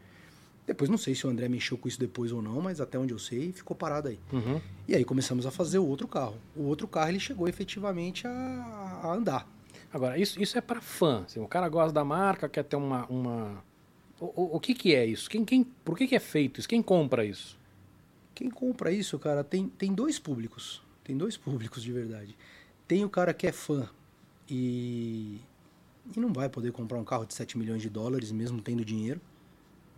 [0.68, 3.14] Depois não sei se o André mexeu com isso depois ou não, mas até onde
[3.14, 4.20] eu sei, ficou parado aí.
[4.30, 4.60] Uhum.
[4.86, 6.36] E aí começamos a fazer o outro carro.
[6.54, 9.48] O outro carro ele chegou efetivamente a, a andar.
[9.90, 11.22] Agora, isso, isso é para fã.
[11.24, 13.06] Assim, o cara gosta da marca, quer ter uma.
[13.06, 13.64] uma...
[14.20, 15.30] O, o, o que, que é isso?
[15.30, 16.68] Quem, quem, por que, que é feito isso?
[16.68, 17.58] Quem compra isso?
[18.34, 20.82] Quem compra isso, cara, tem, tem dois públicos.
[21.02, 22.36] Tem dois públicos de verdade.
[22.86, 23.88] Tem o cara que é fã
[24.46, 25.40] e,
[26.14, 29.18] e não vai poder comprar um carro de 7 milhões de dólares, mesmo tendo dinheiro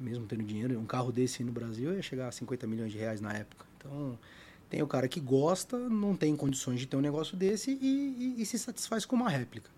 [0.00, 3.20] mesmo tendo dinheiro, um carro desse no Brasil ia chegar a 50 milhões de reais
[3.20, 3.66] na época.
[3.76, 4.18] Então,
[4.68, 8.42] tem o cara que gosta, não tem condições de ter um negócio desse e, e,
[8.42, 9.70] e se satisfaz com uma réplica.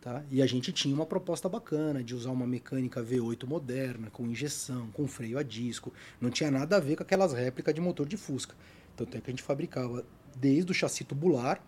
[0.00, 0.22] Tá?
[0.30, 4.88] E a gente tinha uma proposta bacana de usar uma mecânica V8 moderna, com injeção,
[4.92, 5.92] com freio a disco.
[6.20, 8.54] Não tinha nada a ver com aquelas réplicas de motor de Fusca.
[8.94, 10.04] Tanto é que a gente fabricava
[10.36, 11.60] desde o chassi tubular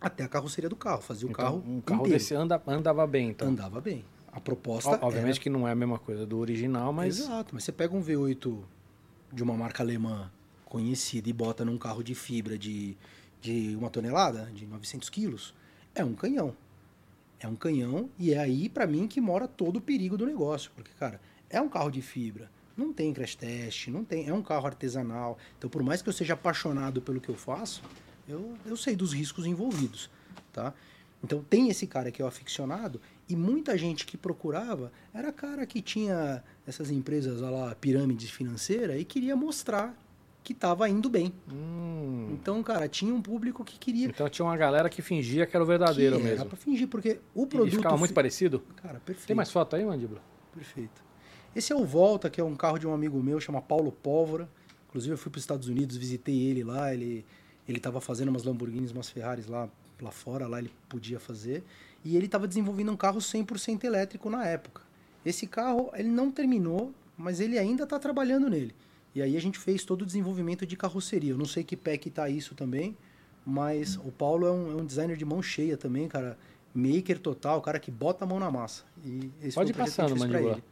[0.00, 1.00] até a carroceria do carro.
[1.02, 1.64] Fazia o então, carro.
[1.66, 2.18] Um carro inteiro.
[2.18, 3.48] desse anda, andava bem, então.
[3.48, 4.04] Andava bem.
[4.32, 4.98] A proposta.
[5.02, 5.42] Obviamente era...
[5.42, 7.18] que não é a mesma coisa do original, mas.
[7.18, 8.58] Exato, mas você pega um V8
[9.32, 10.30] de uma marca alemã
[10.64, 12.96] conhecida e bota num carro de fibra de,
[13.40, 15.54] de uma tonelada, de 900 quilos,
[15.94, 16.54] é um canhão.
[17.40, 20.70] É um canhão e é aí, para mim, que mora todo o perigo do negócio.
[20.76, 22.50] Porque, cara, é um carro de fibra.
[22.76, 24.28] Não tem crash test, não tem.
[24.28, 25.38] É um carro artesanal.
[25.58, 27.82] Então, por mais que eu seja apaixonado pelo que eu faço,
[28.28, 30.08] Eu, eu sei dos riscos envolvidos,
[30.52, 30.72] tá?
[31.22, 33.00] Então tem esse cara que é o aficionado
[33.30, 39.04] e muita gente que procurava era cara que tinha essas empresas lá, pirâmide financeira e
[39.04, 39.94] queria mostrar
[40.42, 41.32] que estava indo bem.
[41.52, 42.28] Hum.
[42.32, 45.62] Então, cara, tinha um público que queria Então tinha uma galera que fingia que era
[45.62, 46.46] o verdadeiro que era mesmo.
[46.46, 48.62] pra fingir, porque o E produto ficava muito fi- parecido?
[48.76, 49.26] Cara, perfeito.
[49.26, 50.20] Tem mais foto aí, mandíbula?
[50.54, 51.02] Perfeito.
[51.54, 54.48] Esse é o Volta, que é um carro de um amigo meu, chama Paulo Pólvora.
[54.88, 57.24] Inclusive eu fui para os Estados Unidos, visitei ele lá, ele
[57.68, 59.68] ele estava fazendo umas Lamborghinis, umas Ferraris lá
[60.02, 61.62] lá fora, lá ele podia fazer,
[62.04, 64.82] e ele estava desenvolvendo um carro 100% elétrico na época.
[65.24, 68.74] Esse carro, ele não terminou, mas ele ainda está trabalhando nele.
[69.14, 71.32] E aí a gente fez todo o desenvolvimento de carroceria.
[71.32, 72.96] Eu não sei que pé que tá isso também,
[73.44, 76.38] mas o Paulo é um, é um designer de mão cheia também, cara.
[76.72, 78.84] Maker total, cara que bota a mão na massa.
[79.04, 80.62] E esse Pode ir passando, mandíbula.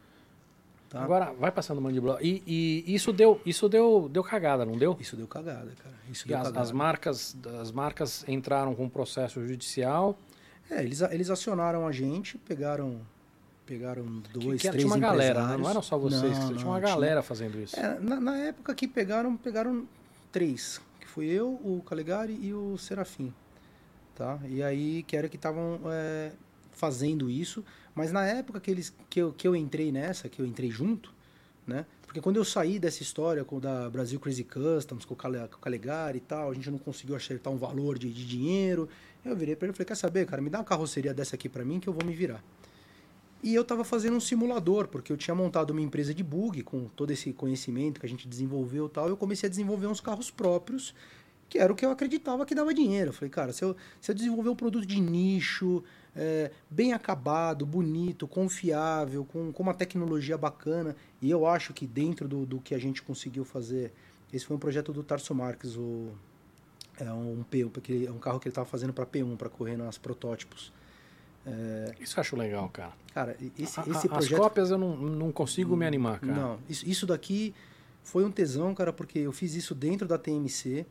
[0.89, 1.03] Tá?
[1.03, 2.17] Agora, vai passando mandíbula.
[2.21, 4.97] E, e isso deu, isso deu, deu cagada, não deu?
[4.99, 5.95] Isso deu cagada, cara.
[6.09, 10.17] Isso E deu as, as marcas, as marcas entraram com processo judicial.
[10.69, 13.01] É, eles, eles acionaram a gente, pegaram,
[13.65, 15.57] pegaram dois, que, que três tinha uma galera, né?
[15.57, 17.79] não era só vocês, Não, tinha não, uma galera fazendo isso.
[17.79, 19.87] É, na, na época que pegaram, pegaram
[20.31, 20.79] três.
[20.99, 23.33] Que foi eu, o Calegari e o Serafim.
[24.15, 24.39] Tá?
[24.47, 26.31] E aí, que era que estavam é,
[26.71, 27.63] fazendo isso.
[27.95, 31.13] Mas na época que, eles, que, eu, que eu entrei nessa, que eu entrei junto,
[31.65, 31.85] né?
[32.09, 35.17] Porque quando eu saí dessa história com da Brasil Crazy Customs, com o
[35.61, 38.89] Calegari e tal, a gente não conseguiu acertar um valor de, de dinheiro.
[39.23, 41.49] Eu virei para ele e falei, quer saber, cara, me dá uma carroceria dessa aqui
[41.49, 42.43] para mim que eu vou me virar.
[43.41, 46.85] E eu estava fazendo um simulador, porque eu tinha montado uma empresa de bug com
[46.89, 49.07] todo esse conhecimento que a gente desenvolveu e tal.
[49.07, 50.93] Eu comecei a desenvolver uns carros próprios,
[51.47, 53.09] que era o que eu acreditava que dava dinheiro.
[53.09, 55.81] Eu falei, cara, se eu, se eu desenvolver um produto de nicho,
[56.13, 62.27] é, bem acabado, bonito, confiável, com, com uma tecnologia bacana, e eu acho que dentro
[62.27, 63.93] do, do que a gente conseguiu fazer,
[64.33, 66.09] esse foi um projeto do Tarso Marques, o,
[66.99, 69.49] é um P, porque ele- é um carro que ele estava fazendo para P1, para
[69.49, 70.71] correr nas protótipos.
[71.99, 72.93] Isso eu acho legal, cara.
[73.13, 74.39] Cara, esse, A- a- esse As projeto...
[74.39, 76.33] cópias eu não, não consigo me animar, cara.
[76.33, 77.53] Não, isso, isso daqui
[78.03, 80.85] foi um tesão, cara, porque eu fiz isso dentro da TMC,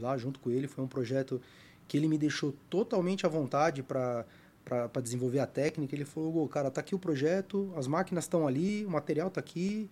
[0.00, 0.66] lá junto com ele.
[0.66, 1.40] Foi um projeto
[1.86, 4.24] que ele me deixou totalmente à vontade para
[4.62, 5.94] para desenvolver a técnica.
[5.96, 9.40] Ele falou, "Hugo, cara, tá aqui o projeto, as máquinas estão ali, o material tá
[9.40, 9.90] aqui,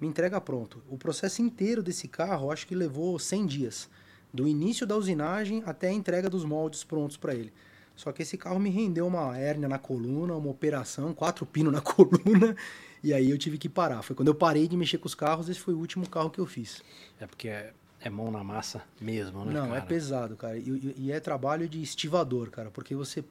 [0.00, 0.82] me entrega pronto.
[0.90, 3.88] O processo inteiro desse carro, acho que levou 100 dias,
[4.32, 7.52] do início da usinagem até a entrega dos moldes prontos para ele.
[7.96, 11.80] Só que esse carro me rendeu uma hérnia na coluna, uma operação, quatro pinos na
[11.82, 12.54] coluna,
[13.02, 14.02] e aí eu tive que parar.
[14.02, 16.38] Foi quando eu parei de mexer com os carros, esse foi o último carro que
[16.38, 16.82] eu fiz.
[17.18, 19.78] É porque é, é mão na massa mesmo, né, Não, cara?
[19.78, 20.56] é pesado, cara.
[20.56, 23.24] E, e- e é trabalho de estivador, cara, porque você.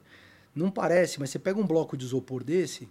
[0.54, 2.88] Não parece, mas você pega um bloco de isopor desse,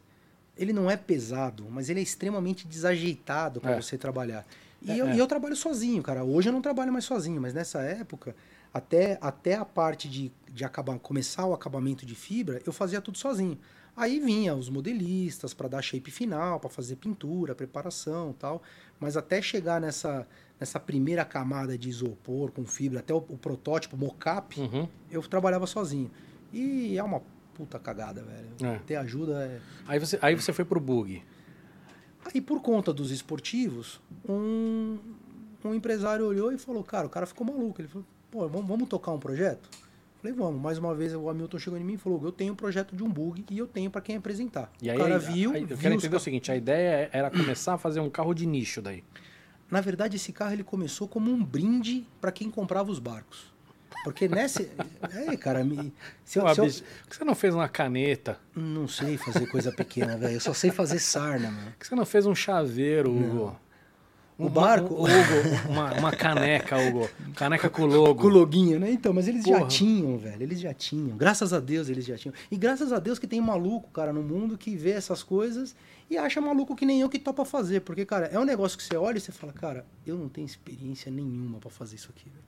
[0.58, 3.82] ele não é pesado, mas ele é extremamente desajeitado para É.
[3.82, 4.46] você trabalhar.
[4.82, 5.16] E, É, eu, é.
[5.16, 6.24] e eu trabalho sozinho, cara.
[6.24, 8.36] Hoje eu não trabalho mais sozinho, mas nessa época,
[8.74, 13.18] até, até a parte de, de acabar, começar o acabamento de fibra, eu fazia tudo
[13.18, 13.58] sozinho.
[13.96, 18.62] Aí vinha os modelistas para dar shape final, para fazer pintura, preparação tal.
[19.00, 20.28] Mas até chegar nessa,
[20.60, 24.88] nessa primeira camada de isopor com fibra, até o, o protótipo, mocap, Uhum.
[25.10, 26.12] eu trabalhava sozinho.
[26.54, 27.22] E é uma
[27.58, 28.76] puta cagada, velho.
[28.76, 28.80] É.
[28.86, 29.60] Ter ajuda é.
[29.88, 31.24] Aí, você, aí você foi pro bug.
[32.24, 34.00] Aí, por conta dos esportivos,
[34.30, 35.00] um,
[35.66, 37.82] um empresário olhou e falou: Cara, o cara ficou maluco.
[37.82, 39.68] Ele falou: Pô, vamos, vamos tocar um projeto?
[40.22, 40.62] Falei: Vamos.
[40.62, 43.04] Mais uma vez, o Hamilton chegou em mim e falou: Eu tenho um projeto de
[43.04, 44.72] um bug e eu tenho para quem apresentar.
[44.82, 45.52] E aí, o cara aí- viu.
[45.54, 48.34] aí eu viu quero entender o seguinte: a ideia era começar a fazer um carro
[48.34, 49.04] de nicho daí.
[49.72, 53.57] Na verdade, esse carro ele começou como um brinde para quem comprava os barcos.
[54.04, 54.64] Porque nessa.
[55.14, 57.68] é, cara, me, se eu, Pô, se eu- bicho, por que você não fez uma
[57.68, 58.38] caneta?
[58.56, 60.36] não sei fazer coisa pequena, velho.
[60.36, 61.72] Eu só sei fazer sarna, mano.
[61.72, 63.60] Por que você não fez um chaveiro, Hugo?
[64.40, 67.10] O Um- barco- um- Hugo, uma, uma caneca, Hugo.
[67.36, 68.22] Caneca com logo.
[68.22, 68.92] Com o loguinho, né?
[68.92, 69.68] Então, mas eles já Porra.
[69.68, 70.44] tinham, velho.
[70.44, 71.18] Eles já tinham.
[71.18, 72.36] Graças a Deus eles já tinham.
[72.52, 75.76] E graças a Deus que tem maluco, cara, no mundo que vê essas coisas
[76.08, 77.82] e acha maluco que nem eu que topa fazer.
[77.82, 80.46] Porque, cara, é um negócio que você olha e você fala, cara, eu não tenho
[80.46, 82.44] experiência nenhuma pra fazer isso aqui, velho.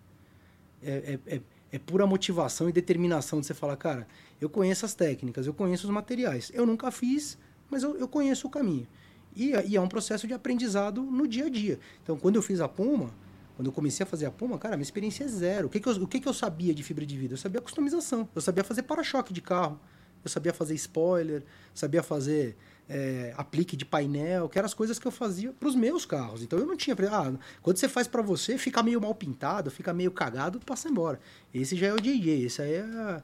[0.82, 4.08] É, é, é, é pura motivação e determinação de você falar, cara,
[4.40, 6.52] eu conheço as técnicas, eu conheço os materiais.
[6.54, 7.38] Eu nunca fiz,
[7.70, 8.88] mas eu, eu conheço o caminho.
[9.36, 11.80] E, é- e é um processo de aprendizado no dia a dia.
[12.04, 13.12] Então, quando eu fiz a Puma,
[13.56, 15.68] quando eu comecei a fazer a Puma, cara, minha experiência é zero.
[15.68, 17.34] O que, que, eu, o que, que eu sabia de fibra de vidro?
[17.34, 18.28] Eu sabia customização.
[18.34, 19.80] Eu sabia fazer para-choque de carro.
[20.24, 21.44] Eu sabia fazer spoiler.
[21.74, 22.56] Sabia fazer
[22.90, 26.42] é, aplique de painel, que eram as coisas que eu fazia para os meus carros.
[26.42, 26.96] Então eu não tinha.
[27.12, 27.32] Ah,
[27.62, 31.20] quando você faz para você, fica meio mal pintado, fica meio cagado, passa embora.
[31.54, 32.46] Esse já é o JJ.
[32.46, 33.24] Esse aí é a,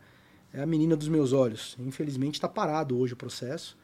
[0.53, 1.75] é a menina dos meus olhos.
[1.79, 3.75] Infelizmente está parado hoje o processo.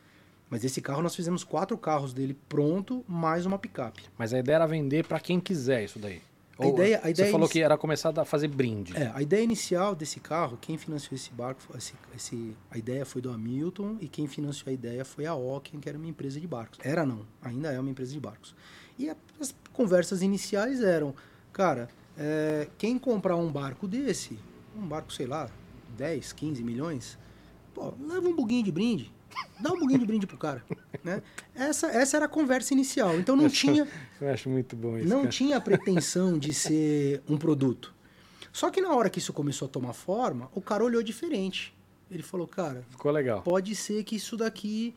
[0.52, 4.04] Mas esse carro nós fizemos quatro carros dele pronto, mais uma picape.
[4.18, 6.22] Mas a ideia era vender pra quem quiser isso daí.
[6.62, 8.96] A ideia, a ideia você falou inici- que era começar a fazer brinde.
[8.96, 13.22] É, a ideia inicial desse carro, quem financiou esse barco, esse, esse- a ideia foi
[13.22, 16.48] do Hamilton e quem financiou a ideia foi a Ocken, que era uma empresa de
[16.48, 16.80] barcos.
[16.84, 18.54] Era não, ainda é uma empresa de barcos.
[18.98, 21.16] E a- as conversas iniciais eram,
[21.52, 24.38] cara, é, quem comprar um barco desse,
[24.78, 25.50] um barco, sei lá,
[25.98, 27.18] 10, 15 milhões,
[27.74, 29.12] pô, leva um buguinho de brinde.
[29.60, 30.64] Dá um buguinho de brinde pro cara.
[31.04, 31.22] Né?
[31.56, 33.18] Essa, essa era a conversa inicial.
[33.20, 33.88] Então não tinha
[34.20, 35.08] Eu acho muito bom isso.
[35.08, 35.30] não cara.
[35.30, 37.94] tinha a pretensão de ser um produto.
[38.52, 41.74] Só que na hora que isso começou a tomar forma, o cara olhou diferente.
[42.10, 43.42] Ele falou, cara, Ficou legal.
[43.42, 44.94] pode ser que isso daqui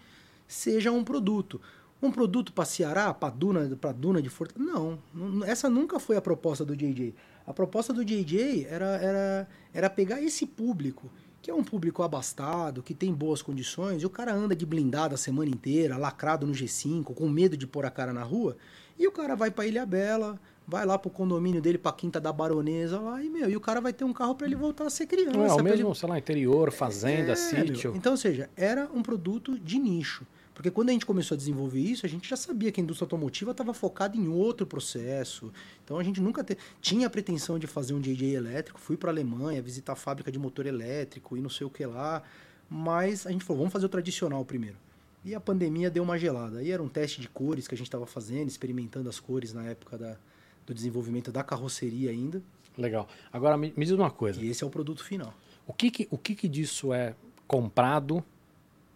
[0.48, 1.60] seja um produto.
[2.02, 4.72] Um produto para Ceará, para Duna, para Duna de Fortaleza?
[4.72, 7.14] Não, não, essa nunca foi a proposta do JJ.
[7.46, 11.10] A proposta do JJ era, era, era pegar esse público,
[11.44, 15.14] que é um público abastado, que tem boas condições, e o cara anda de blindado
[15.14, 18.56] a semana inteira, lacrado no G5, com medo de pôr a cara na rua,
[18.98, 22.32] e o cara vai para Ilha Bela, vai lá pro condomínio dele, pra Quinta da
[22.32, 24.90] Baronesa lá, e, meu, e o cara vai ter um carro para ele voltar a
[24.90, 25.36] ser criança.
[25.36, 27.90] Não é o pra ele mesmo, sei lá, interior, fazenda, é, sítio.
[27.90, 27.96] meu.
[27.98, 30.26] Então, ou seja, era um produto de nicho.
[30.54, 33.04] Porque quando a gente começou a desenvolver isso, a gente já sabia que a indústria
[33.04, 35.52] automotiva estava focada em outro processo.
[35.84, 36.56] Então a gente nunca te...
[36.80, 38.78] tinha a pretensão de fazer um JJ elétrico.
[38.78, 41.84] Fui para a Alemanha visitar a fábrica de motor elétrico e não sei o que
[41.84, 42.22] lá.
[42.70, 44.76] Mas a gente falou, vamos fazer o tradicional primeiro.
[45.24, 46.58] E a pandemia deu uma gelada.
[46.58, 49.64] Aí era um teste de cores que a gente estava fazendo, experimentando as cores na
[49.64, 50.16] época da,
[50.64, 52.42] do desenvolvimento da carroceria ainda.
[52.76, 53.08] Legal.
[53.32, 54.40] Agora me, me diz uma coisa.
[54.40, 55.34] E esse é o produto final.
[55.66, 57.14] O que que, o que que disso é
[57.46, 58.22] comprado?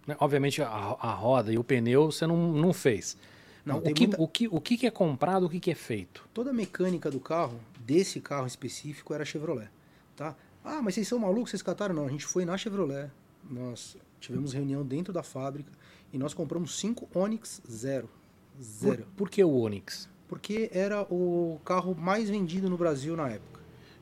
[0.09, 0.17] Né?
[0.19, 3.17] Obviamente a, a roda e o pneu você não, não fez.
[3.65, 6.27] Não, o, tem que, muita- o, que, o que é comprado, o que é feito?
[6.33, 9.69] toda a mecânica do carro, desse carro específico, era Chevrolet.
[10.17, 10.35] Tá?
[10.65, 11.95] Ah, mas vocês são malucos, vocês cataram?
[11.95, 13.11] Não, a gente foi na Chevrolet.
[13.49, 15.71] Nós tivemos reunião dentro da fábrica
[16.13, 18.09] e nós compramos cinco Onix Zero.
[18.57, 19.07] Por, Zero.
[19.17, 20.09] por que o Onix?
[20.27, 23.58] Porque era o carro mais vendido no Brasil na época.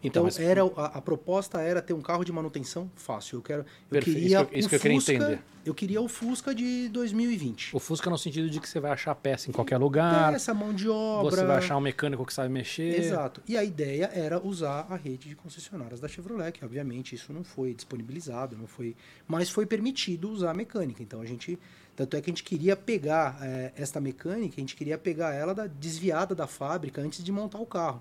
[0.07, 3.38] Então, Então, mas- era, a, a proposta era ter um carro de manutenção fácil.
[3.38, 5.38] Eu, quero, eu Perfeito, queria isso que isso o que eu queria Fusca, entender.
[5.64, 7.74] Eu queria o Fusca de 2020.
[7.74, 10.72] O Fusca no sentido de que você vai achar peça em qualquer lugar, Essa mão
[10.72, 11.30] de obra.
[11.36, 12.98] você vai achar um mecânico que sabe mexer.
[13.00, 13.42] Exato.
[13.48, 17.42] E a ideia era usar a rede de concessionárias da Chevrolet, que obviamente isso não
[17.42, 18.94] foi disponibilizado, não foi,
[19.26, 21.02] mas foi permitido usar a mecânica.
[21.02, 21.59] Então a gente,
[21.96, 25.52] tanto é que a gente queria pegar eh, esta mecânica, a gente queria pegar ela
[25.52, 28.00] da, desviada da fábrica antes de montar o carro.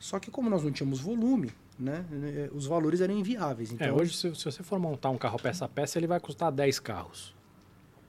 [0.00, 3.70] Só que como nós não tínhamos volume, né, eh, os valores eram inviáveis.
[3.70, 6.18] Então É, hoje se, se você for montar um carro peça a peça, ele vai
[6.18, 7.34] custar 10 carros.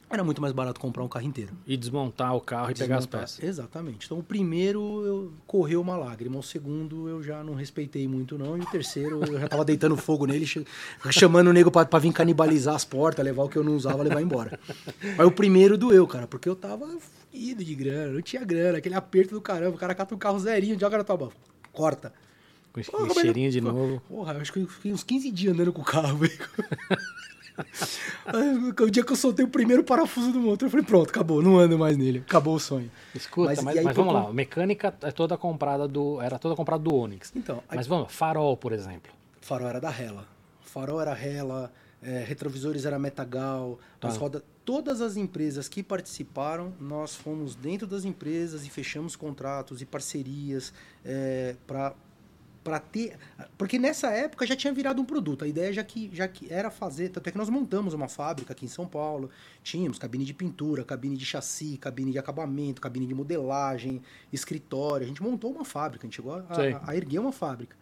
[0.09, 1.53] era muito mais barato comprar um carro inteiro.
[1.65, 3.21] E desmontar o carro e pegar as Desmontar.
[3.21, 3.43] peças.
[3.43, 4.05] Exatamente.
[4.05, 8.57] Então o primeiro eu correu uma lágrima, o segundo eu já não respeitei muito não,
[8.57, 10.45] e o terceiro eu já tava deitando fogo nele,
[11.11, 14.21] chamando o nego pra vir canibalizar as portas, levar o que eu não usava, levar
[14.21, 14.59] embora.
[15.17, 18.95] Mas o primeiro doeu, cara, porque eu tava fudido de grana, não tinha grana, aquele
[18.95, 21.31] aperto do caramba, o cara cata um carro zerinho, joga na tua mão,
[21.71, 22.13] corta.
[22.73, 24.01] Com Porra, cheirinho eu- de novo.
[24.07, 26.31] Porra, eu acho que eu fiquei uns 15 dias andando com o carro, velho.
[28.85, 31.57] O dia que eu soltei o primeiro parafuso do motor, eu falei, pronto, acabou, não
[31.59, 32.19] ando mais nele.
[32.19, 32.89] Acabou o sonho.
[33.13, 34.27] Escuta, Mas, mas, aí, mas vamos lá.
[34.29, 36.19] A mecânica é toda comprada do.
[36.21, 37.31] Era toda comprada do Onix.
[37.35, 39.11] Então, aí- Mas vamos, farol, por exemplo.
[39.41, 40.25] farol era da Hella.
[40.61, 44.07] Farol era Hella, é, retrovisores era Metagal, Tá.
[44.07, 44.41] as rodas.
[44.63, 50.73] Todas as empresas que participaram, nós fomos dentro das empresas e fechamos contratos e parcerias
[51.03, 51.95] é, para
[52.63, 53.17] para ter,
[53.57, 55.43] porque nessa época já tinha virado um produto.
[55.43, 58.53] A ideia já que já que era fazer, tanto é que nós montamos uma fábrica
[58.53, 59.29] aqui em São Paulo,
[59.63, 64.01] tínhamos cabine de pintura, cabine de chassi, cabine de acabamento, cabine de modelagem,
[64.31, 65.05] escritório.
[65.05, 67.75] A gente montou uma fábrica, a gente chegou a, a, a erguer uma fábrica.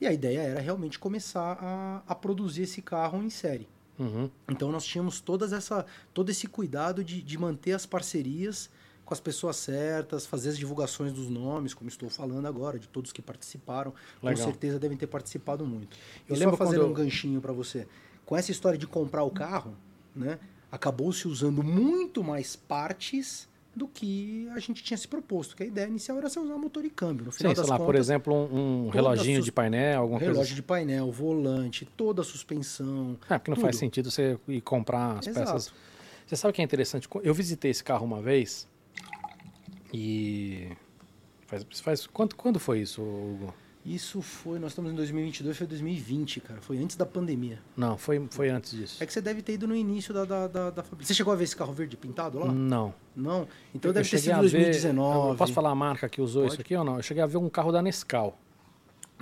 [0.00, 3.66] E a ideia era realmente começar a, a produzir esse carro em série.
[3.98, 4.30] Uhum.
[4.48, 5.84] Então nós tínhamos todas essa,
[6.14, 8.70] todo esse cuidado de, de manter as parcerias
[9.04, 13.10] com as pessoas certas, fazer as divulgações dos nomes, como estou falando agora, de todos
[13.10, 13.94] que participaram.
[14.20, 14.44] Com Legal.
[14.44, 15.96] certeza devem ter participado muito.
[16.28, 17.88] Eu Eu lembro quando eu- um ganchinho para você.
[18.26, 19.74] Com essa história de comprar o carro,
[20.14, 20.38] né,
[20.70, 23.47] acabou se usando muito mais partes
[23.78, 25.56] do que a gente tinha se proposto.
[25.56, 27.24] Que a ideia inicial era você usar motor e câmbio.
[27.24, 30.18] No final Sim, sei das lá, contas, por exemplo, um, um reloginho de painel, alguma
[30.18, 30.54] coisa relógio assim.
[30.56, 33.16] de painel, volante, toda a suspensão.
[33.30, 33.80] É, porque não faz tudo.
[33.80, 35.46] sentido você ir comprar as Exato.
[35.46, 35.72] peças.
[36.26, 37.08] Você sabe o que é interessante?
[37.22, 38.68] Eu visitei esse carro uma vez
[39.94, 40.68] e.
[41.46, 43.54] Faz, faz, quanto, quando foi isso, Hugo?
[43.88, 46.60] Isso foi, nós estamos em 2022, foi 2020, cara.
[46.60, 47.58] Foi antes da pandemia.
[47.76, 49.02] Não, foi, foi antes disso.
[49.02, 51.06] É que você deve ter ido no início da, da, da, da fábrica.
[51.06, 52.52] Você chegou a ver esse carro verde pintado lá?
[52.52, 52.92] Não.
[53.16, 53.48] Não?
[53.74, 55.30] Então Eu deve ter sido ver- 2019.
[55.30, 56.62] eu posso falar a marca que usou isso Pode.
[56.62, 56.96] aqui ou não?
[56.96, 58.38] Eu cheguei a ver um carro da Nescau,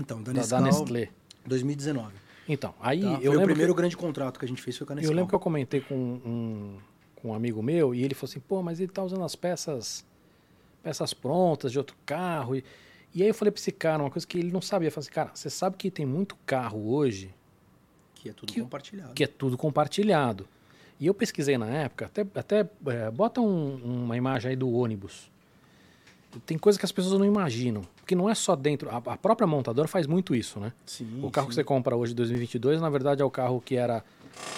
[0.00, 1.10] Então, da Nescau, da Nestlé.
[1.46, 2.12] 2019.
[2.48, 3.18] Então, aí tá?
[3.22, 5.12] eu foi o primeiro que, grande contrato que a gente fez foi com a Nescau.
[5.12, 6.76] eu lembro que eu comentei com um,
[7.14, 10.04] com um amigo meu e ele falou assim, pô, mas ele tá usando as peças
[10.82, 12.64] peças prontas de outro carro e,
[13.16, 14.88] E aí eu falei pra esse cara uma coisa que ele não sabia.
[14.88, 17.34] Eu falei assim, cara, você sabe que tem muito carro hoje
[18.14, 19.12] Que é tudo Que- compartilhado.
[19.14, 20.46] que é tudo compartilhado.
[21.00, 25.30] E eu pesquisei na época, até, até é, bota um- uma imagem aí do ônibus.
[26.44, 27.82] Tem coisa que as pessoas não imaginam.
[27.96, 28.90] Porque não é só dentro.
[28.90, 30.72] A, a própria montadora faz muito isso, né?
[30.84, 31.60] Sim, O carro que sim.
[31.60, 34.04] você compra hoje, 2022, na verdade é o carro que era,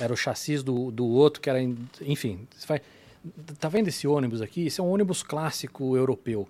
[0.00, 1.60] era o chassis do, do outro, que era.
[2.02, 2.80] Enfim, você vai,
[3.60, 4.66] tá vendo esse ônibus aqui?
[4.66, 6.48] Esse é um ônibus clássico europeu.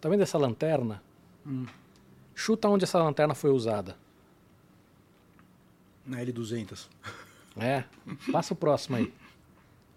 [0.00, 1.02] Tá vendo essa lanterna?
[1.48, 1.66] Hum.
[2.34, 3.96] Chuta onde essa lanterna foi usada.
[6.06, 6.86] Na L200.
[7.56, 7.84] É,
[8.30, 9.12] passa o próximo aí.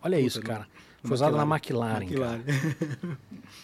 [0.01, 0.67] Olha Puta, isso, cara.
[1.03, 2.03] Foi usado na McLaren.
[2.03, 2.43] McLaren.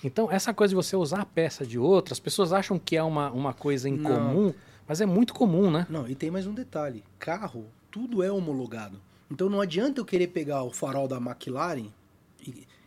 [0.03, 3.01] Então, essa coisa de você usar a peça de outra, as pessoas acham que é
[3.01, 4.53] uma, uma coisa incomum,
[4.87, 5.87] mas é muito comum, né?
[5.89, 7.03] Não, e tem mais um detalhe.
[7.17, 9.01] Carro, tudo é homologado.
[9.31, 11.87] Então não adianta eu querer pegar o farol da McLaren.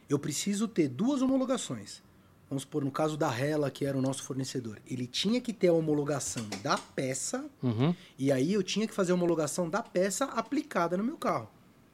[0.09, 2.03] Eu preciso ter duas homologações.
[2.51, 4.79] Vamos supor, no caso da Hella, que era o nosso fornecedor.
[4.85, 7.95] Ele tinha que ter a homologação da peça Uhum.
[8.19, 11.49] E aí eu tinha que fazer a homologação da peça aplicada no meu carro.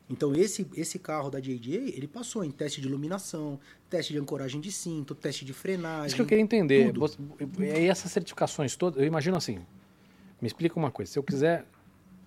[0.09, 3.59] Então esse, esse carro da JJ, ele passou em teste de iluminação,
[3.91, 6.07] teste de ancoragem de cinto, teste de frenagem.
[6.07, 6.93] Isso que eu queria entender.
[6.93, 7.11] tudo.
[7.59, 9.59] E essas certificações todas, eu imagino assim.
[10.41, 11.13] Me explica uma coisa.
[11.13, 11.67] Se eu quiser,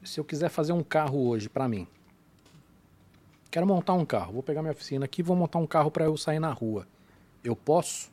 [0.04, 1.88] se eu quiser fazer um carro hoje para mim,
[3.50, 4.34] quero montar um carro.
[4.34, 6.86] Vou pegar minha oficina aqui, e vou montar um carro para eu sair na rua.
[7.44, 8.12] Eu posso?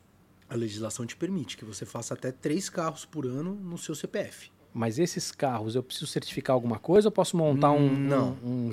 [0.49, 4.49] A legislação te permite que você faça até três carros por ano no seu CPF.
[4.73, 7.07] Mas esses carros, eu preciso certificar alguma coisa?
[7.07, 8.37] Ou posso montar um, não.
[8.43, 8.71] um, um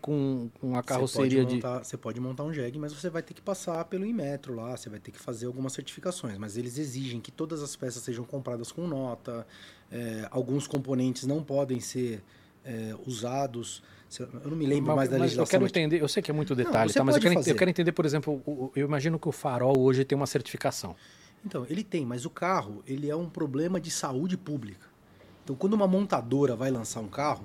[0.00, 1.54] com com uma Você carroceria pode de.
[1.56, 4.76] montar, Você pode montar um Jeg, mas você vai ter que passar pelo Inmetro lá,
[4.76, 6.36] você vai ter que fazer algumas certificações.
[6.36, 9.46] Mas eles exigem que todas as peças sejam compradas com nota,
[9.90, 12.22] é, alguns componentes não podem ser
[12.62, 13.82] é, usados.
[14.18, 15.44] Eu não me lembro Mas- mais da legislação.
[15.44, 17.40] eu quero mas- entender, eu sei que é muito detalhe, você tá, mas eu quero,
[17.48, 20.94] eu quero entender, por exemplo, eu imagino que o farol hoje tem uma certificação.
[21.44, 24.86] Então, ele tem, mas o carro, ele é um problema de saúde pública.
[25.44, 27.44] Então, quando uma montadora vai lançar um carro,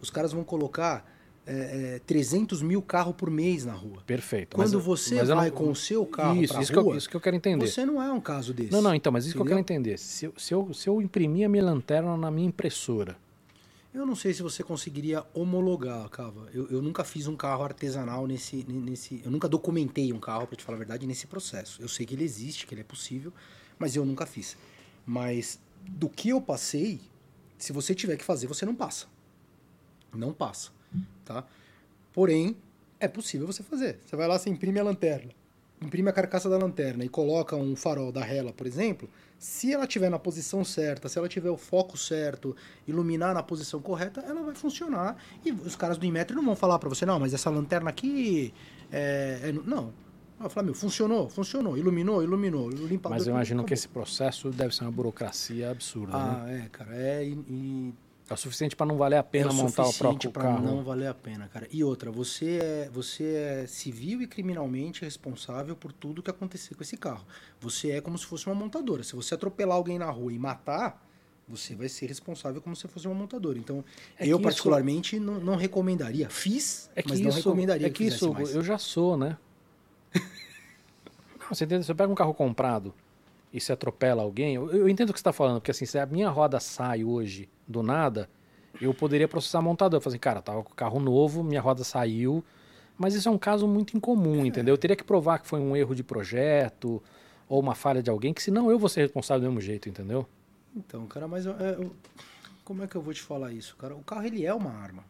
[0.00, 1.10] os caras vão colocar
[1.44, 4.00] é, é, 300 mil carros por mês na rua.
[4.06, 4.54] Perfeito.
[4.54, 6.96] Quando mas- você mas vai não- com o seu carro isso, isso, que eu, rua,
[6.96, 7.66] isso que eu quero entender.
[7.66, 8.70] você não é um caso desse.
[8.70, 9.92] Não, não, então, mas isso que eu quero Entendeu?
[9.94, 9.98] entender.
[9.98, 13.16] Se eu, se, eu, se eu imprimir a minha lanterna na minha impressora,
[13.94, 16.48] Eu não sei se você conseguiria homologar, Cava.
[16.54, 19.20] Eu, eu nunca fiz um carro artesanal nesse, nesse.
[19.22, 21.80] Eu nunca documentei um carro, pra te falar a verdade, nesse processo.
[21.82, 23.32] Eu sei que ele existe, que ele é possível,
[23.78, 24.56] mas eu nunca fiz.
[25.04, 27.00] Mas do que eu passei,
[27.58, 29.06] se você tiver que fazer, você não passa.
[30.14, 30.70] Não passa,
[31.24, 31.44] tá?
[32.14, 32.56] Porém,
[32.98, 33.98] é possível você fazer.
[34.06, 35.32] Você vai lá, você imprime a lanterna,
[35.82, 39.08] imprime a carcaça da lanterna e coloca um farol da Hella, por exemplo.
[39.42, 42.54] Se ela estiver na posição certa, se ela tiver o foco certo,
[42.86, 45.16] iluminar na posição correta, ela vai funcionar.
[45.44, 48.54] E os caras do Inmetro não vão falar para você, não, mas essa lanterna aqui
[48.92, 49.40] é.
[49.42, 49.92] é- não.
[50.38, 53.18] Vai falar, meu, funcionou, funcionou, iluminou, iluminou, limpador.
[53.18, 56.42] mas eu imagino que esse processo deve ser uma burocracia absurda, né?
[56.44, 57.24] Ah, é, cara, é.
[57.26, 57.94] E, e
[58.32, 60.62] É o suficiente para não valer a pena é montar o próprio pra carro.
[60.64, 61.68] não valer a pena, cara.
[61.70, 66.82] E outra, você é, você é civil e criminalmente responsável por tudo que acontecer com
[66.82, 67.26] esse carro.
[67.60, 69.02] Você é como se fosse uma montadora.
[69.02, 71.06] Se você atropelar alguém na rua e matar,
[71.46, 73.58] você vai ser responsável como se fosse uma montadora.
[73.58, 73.84] Então,
[74.18, 76.30] É eu que isso- particularmente não, não recomendaria.
[76.30, 78.54] Fiz, É que mas não isso, recomendaria é que fizesse isso mais.
[78.54, 79.36] eu já sou, né?
[81.38, 81.84] não, você entende?
[81.84, 82.94] Você pega um carro comprado
[83.52, 85.98] e se atropela alguém, eu, eu entendo o que você está falando, porque assim, se
[85.98, 88.28] a minha roda sai hoje do nada,
[88.80, 90.00] eu poderia processar a montadora.
[90.00, 92.42] Falar assim, cara, tava com o carro novo, minha roda saiu,
[92.96, 94.72] mas isso é um caso muito incomum, entendeu?
[94.74, 97.02] Eu teria que provar que foi um erro de projeto
[97.48, 100.26] ou uma falha de alguém, que senão eu vou ser responsável do mesmo jeito, entendeu?
[100.74, 101.92] Então, cara, mas eu- é, eu-
[102.64, 103.94] como é que eu vou te falar isso, cara?
[103.94, 105.04] O carro ele é uma arma.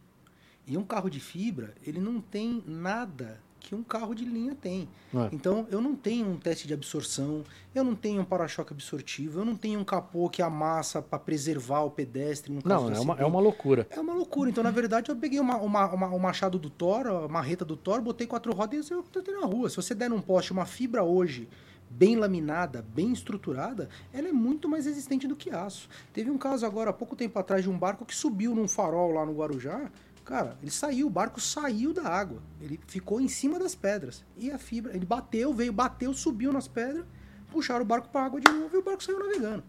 [0.67, 4.89] E um carro de fibra, ele não tem nada que um carro de linha tem.
[5.15, 5.29] É?
[5.31, 7.43] Então, eu não tenho um teste de absorção,
[7.73, 11.81] eu não tenho um para-choque absortivo, eu não tenho um capô que amassa para preservar
[11.83, 13.87] o pedestre Não, é uma, é uma loucura.
[13.89, 14.49] É uma loucura.
[14.49, 17.77] Então, na verdade, eu peguei uma, uma, uma- o machado do Thor, a marreta do
[17.77, 19.69] Thor, botei quatro rodas e eu botei na rua.
[19.69, 21.47] Se você der num poste uma fibra hoje,
[21.89, 25.87] bem laminada, bem estruturada, ela é muito mais resistente do que aço.
[26.11, 29.11] Teve um caso agora, há pouco tempo atrás, de um barco que subiu num farol
[29.13, 29.89] lá no Guarujá.
[30.25, 32.41] Cara, ele saiu, o barco saiu da água.
[32.61, 34.23] Ele ficou em cima das pedras.
[34.37, 37.05] E a fibra, ele bateu, veio, bateu, subiu nas pedras,
[37.51, 39.63] puxaram o barco para água de novo e o barco saiu navegando.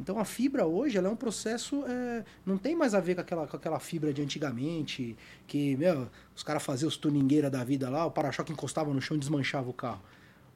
[0.00, 1.84] Então a fibra hoje ela é um processo.
[1.86, 5.16] é, não tem mais a ver com aquela, com aquela fibra de antigamente,
[5.46, 9.16] que, meu, os caras faziam os tuningueira da vida lá, o para-choque encostava no chão
[9.16, 10.02] e desmanchava o carro.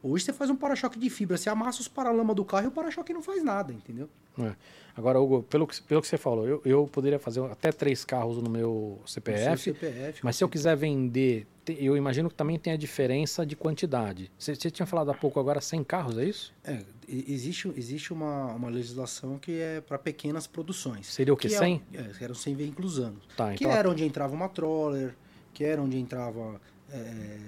[0.09, 2.71] Hoje você faz um para-choque de fibra, você amassa os paralamas do carro e o
[2.71, 4.09] para-choque não faz nada, entendeu?
[4.39, 4.55] É.
[4.97, 8.43] Agora, Hugo, pelo que, pelo que você falou, eu, eu poderia fazer até três carros
[8.43, 12.77] no meu CPF, CPF mas se eu quiser vender, eu imagino que também tem a
[12.77, 14.31] diferença de quantidade.
[14.39, 16.55] Você, você tinha falado há pouco agora 100 carros, é isso?
[16.65, 21.07] É, existe, existe uma, uma legislação que é para pequenas produções.
[21.09, 21.49] Seria o quê?
[21.49, 21.83] Que é- 100?
[21.93, 23.23] É, eram 100 veículos anos.
[23.37, 25.15] Tá, que então era onde entrava uma Troller,
[25.53, 27.39] que era onde entrava é,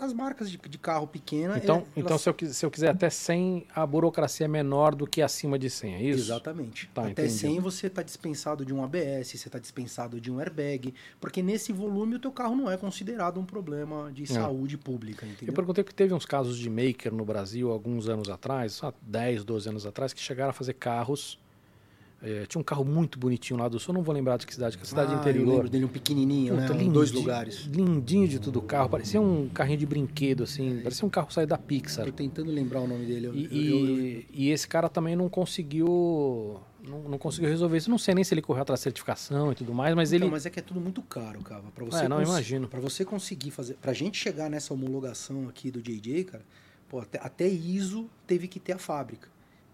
[0.00, 1.58] as marcas de, de carro pequena.
[1.58, 4.94] Então, é, então elas- se, eu, se eu quiser até 100, a burocracia é menor
[4.94, 6.20] do que acima de 100, é isso?
[6.20, 6.88] Exatamente.
[6.94, 7.30] Tá, Até entendi.
[7.32, 11.72] 100 você está dispensado de um ABS, você está dispensado de um airbag, porque nesse
[11.72, 15.54] volume o teu carro não é considerado um problema de saúde pública, Eu entendeu?
[15.54, 19.68] perguntei porque teve uns casos de maker no Brasil alguns anos atrás, há 10, 12
[19.68, 21.38] anos atrás, que chegaram a fazer carros.
[22.22, 24.76] Eh, tinha um carro muito bonitinho lá do sul, não vou lembrar de que cidade,
[24.76, 25.48] que é cidade Ah, Eu interior.
[25.54, 26.72] lembro dele um pequenininho, Puta, né?
[26.72, 27.56] lindinho, Dois lugares.
[27.66, 28.88] Lindinho de tudo o carro.
[28.88, 30.80] Parecia um carrinho de brinquedo, assim.
[30.82, 32.04] Parecia um carro saído da Pixar.
[32.06, 33.26] Tô tentando lembrar o nome dele.
[33.26, 36.60] eu- E, eu- eu- e- esse cara também não conseguiu.
[36.82, 37.90] Não, não conseguiu resolver isso.
[37.90, 40.32] Não sei nem se ele correu atrás da certificação e tudo mais, mas Então, ele.
[40.32, 41.62] mas é que é tudo muito caro, cara.
[41.74, 42.68] Para você É, não, cons- imagino.
[42.68, 46.44] Pra você conseguir fazer, pra gente chegar nessa homologação aqui do JJ, cara,
[46.88, 49.28] pô, até, até ISO teve que ter a fábrica.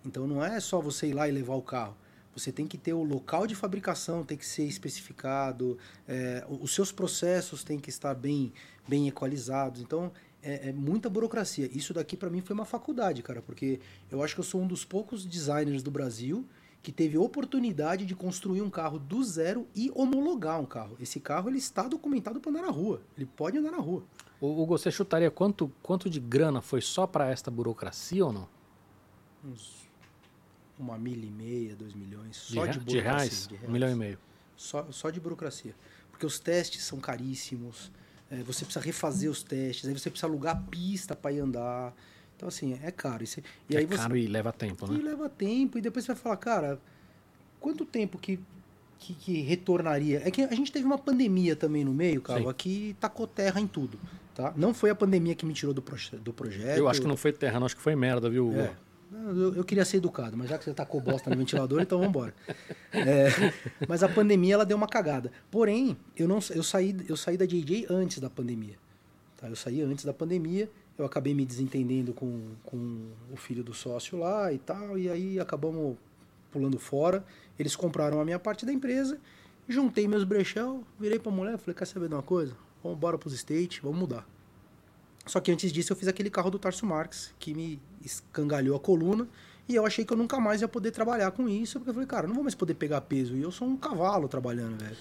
[0.05, 1.95] Então não é só você ir lá e levar o carro.
[2.37, 6.91] Você tem que ter o local de fabricação, tem que ser especificado, é, os seus
[6.91, 8.53] processos têm que estar bem,
[8.89, 9.81] bem equalizados.
[9.81, 10.13] Então
[10.43, 11.69] é, é muita burocracia.
[11.73, 13.81] Isso daqui para mim foi uma faculdade, cara, porque
[14.11, 16.47] eu acho que eu sou um dos poucos designers do Brasil
[16.83, 20.99] que teve oportunidade de construir um carro do zero e homologar um carro.
[21.01, 23.01] Esse carro ele está documentado para andar na rua.
[23.17, 24.05] Ele pode andar na rua.
[24.39, 28.47] O Hugo, você chutaria quanto, quanto de grana foi só para esta burocracia ou não?
[29.43, 29.84] Uns
[30.79, 33.03] uma milha e meia, dois milhões, De, só de, de burocracia.
[33.03, 33.47] reais?
[33.49, 34.19] de Um milhão e meio.
[34.57, 35.75] Só, só de burocracia.
[36.11, 37.91] Porque os testes são caríssimos,
[38.31, 41.93] é, você precisa refazer os testes, aí você precisa alugar a pista para ir andar.
[42.37, 43.23] Então, assim, é caro.
[43.23, 45.03] E, você- e é aí você, caro e leva tempo, E né?
[45.03, 46.81] leva tempo, e depois você vai falar, cara,
[47.61, 48.39] quanto tempo que,
[48.99, 50.23] que, que retornaria?
[50.25, 53.67] É que a gente teve uma pandemia também no meio, cara, aqui tacou terra em
[53.67, 53.99] tudo,
[54.35, 54.53] tá?
[54.57, 56.79] Não foi a pandemia que me tirou do, proje- do projeto.
[56.79, 57.67] Eu acho que não foi terra, não.
[57.67, 58.53] Acho que foi merda, viu?
[58.55, 58.75] É.
[59.15, 62.11] Eu, eu queria ser educado, mas já que você tacou bosta no ventilador, então vamos
[62.11, 62.35] embora.
[62.93, 63.29] É,
[63.89, 65.31] mas a pandemia ela deu uma cagada.
[65.51, 68.77] Porém, eu não eu saí eu saí da JJ antes da pandemia.
[69.37, 69.49] Tá?
[69.49, 74.19] Eu saí antes da pandemia, eu acabei me desentendendo com, com o filho do sócio
[74.19, 75.97] lá e tal, e aí acabamos
[76.51, 77.25] pulando fora.
[77.59, 79.19] Eles compraram a minha parte da empresa,
[79.69, 82.57] juntei meus brechão, virei pra mulher, falei, quer saber de uma coisa?
[82.83, 84.27] Vamos embora pros States, vamos mudar.
[85.27, 88.81] Só que antes disso eu fiz aquele carro do Tarso Marx, que me escangalhou a
[88.81, 89.27] coluna,
[89.69, 92.07] e eu achei que eu nunca mais ia poder trabalhar com isso, porque eu falei,
[92.07, 94.97] cara, eu não vou mais poder pegar peso, e eu sou um cavalo trabalhando, velho.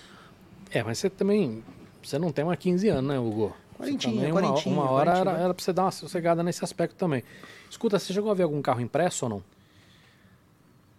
[0.72, 1.64] É, mas você também.
[2.01, 3.56] Você não tem mais 15 anos, né, Hugo?
[3.78, 6.64] Você Quarentinha, uma, quarentinha, uma hora quarentinha, era, era pra você dar uma sossegada nesse
[6.64, 7.24] aspecto também.
[7.70, 9.43] Escuta, você chegou a ver algum carro impresso ou não?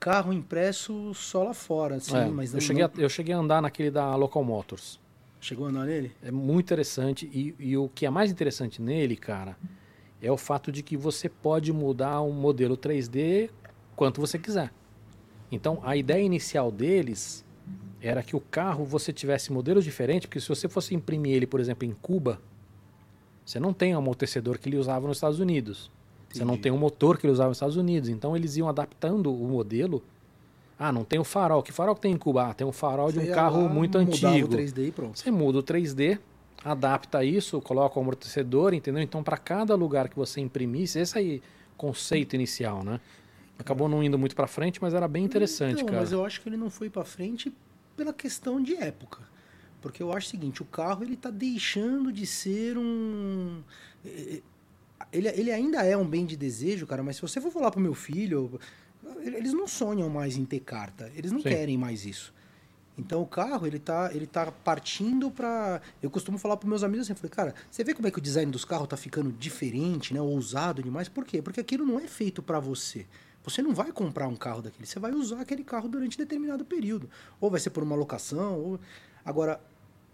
[0.01, 3.39] Carro impresso só lá fora, assim, É, mas eu, não, cheguei a, eu cheguei a
[3.39, 5.01] andar naquele da Local Motors.
[5.41, 6.13] Chegou a andar nele?
[6.23, 7.27] É muito interessante.
[7.33, 9.57] E, e o que é mais interessante nele, cara,
[10.25, 13.51] é o fato de que você pode mudar um modelo 3D
[13.95, 14.73] quanto você quiser.
[15.53, 17.45] Então, a ideia inicial deles
[18.01, 21.61] era que o carro você tivesse modelos diferentes, porque se você fosse imprimir ele, por
[21.61, 22.41] exemplo, em Cuba,
[23.45, 25.91] você não tem o amortecedor que ele usava nos Estados Unidos.
[26.33, 28.09] Você não tem o motor que ele usava nos Estados Unidos.
[28.09, 30.03] Então, eles iam adaptando o modelo.
[30.79, 31.63] Ah, não tem o farol.
[31.63, 32.49] Que farol que tem em Cuba?
[32.49, 34.47] Ah, tem um farol de Você um ia carro lá, muito antigo.
[34.47, 35.19] o 3D e pronto.
[35.19, 36.19] Você muda o 3D,
[36.65, 39.03] adapta isso, coloca o amortecedor, entendeu?
[39.03, 41.43] Então, para cada lugar que você imprimisse, esse aí
[41.77, 43.01] conceito inicial, né?
[43.59, 46.01] Acabou não indo muito para frente, mas era bem interessante, Então, cara.
[46.01, 47.53] Mas eu acho que ele não foi pra frente
[47.97, 49.21] pela questão de época.
[49.81, 53.63] Porque eu acho o seguinte, o carro ele tá deixando de ser um...
[55.13, 57.81] Ele, ele ainda é um bem de desejo, cara, mas se você for falar pro
[57.81, 58.59] meu filho,
[59.21, 61.13] eles não sonham mais em ter carta.
[61.15, 61.51] Eles não Sim.
[61.51, 62.33] querem mais isso.
[62.97, 67.07] Então o carro, ele tá, ele tá partindo para Eu costumo falar para meus amigos
[67.07, 69.33] assim, eu falei, cara, você vê como é que o design dos carros tá ficando
[69.33, 70.21] diferente, né?
[70.21, 71.09] Ousado demais.
[71.09, 71.43] Por quê?
[71.43, 73.07] Porque aquilo não é feito para você.
[73.43, 77.11] Você não vai comprar um carro daquele, você vai usar aquele carro durante determinado período.
[77.41, 78.81] Ou vai ser por uma locação, ou...
[79.23, 79.61] Agora,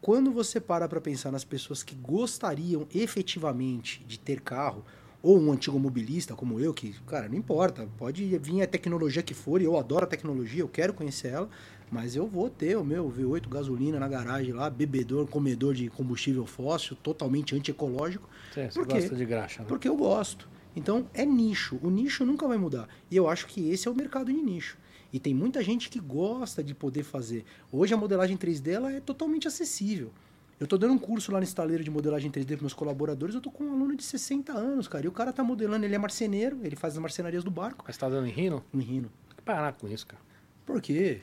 [0.01, 4.85] quando você para para pensar nas pessoas que gostariam efetivamente de ter carro,
[5.22, 9.35] ou um antigo mobilista como eu, que, cara, não importa, pode vir a tecnologia que
[9.35, 11.49] for, e eu adoro a tecnologia, eu quero conhecer ela,
[11.91, 16.47] mas eu vou ter o meu V8 gasolina na garagem lá, bebedor, comedor de combustível
[16.47, 19.01] fóssil, totalmente antiecológico, Você, você por quê?
[19.01, 19.68] gosta de graxa, né?
[19.68, 20.49] porque eu gosto.
[20.76, 21.78] Então é nicho.
[21.82, 22.88] O nicho nunca vai mudar.
[23.11, 24.78] E eu acho que esse é o mercado de nicho.
[25.12, 27.45] E tem muita gente que gosta de poder fazer.
[27.72, 30.12] Hoje a modelagem 3D ela é totalmente acessível.
[30.61, 33.41] Eu tô dando um curso lá no estaleiro de modelagem 3D para meus colaboradores, eu
[33.41, 35.07] tô com um aluno de 60 anos, cara.
[35.07, 37.82] E o cara tá modelando, ele é marceneiro, ele faz as marcenarias do barco.
[37.86, 38.62] Mas tá dando em rino?
[38.72, 39.11] Em rino.
[39.28, 40.22] Tem que parar com isso, cara.
[40.70, 41.20] Por quê?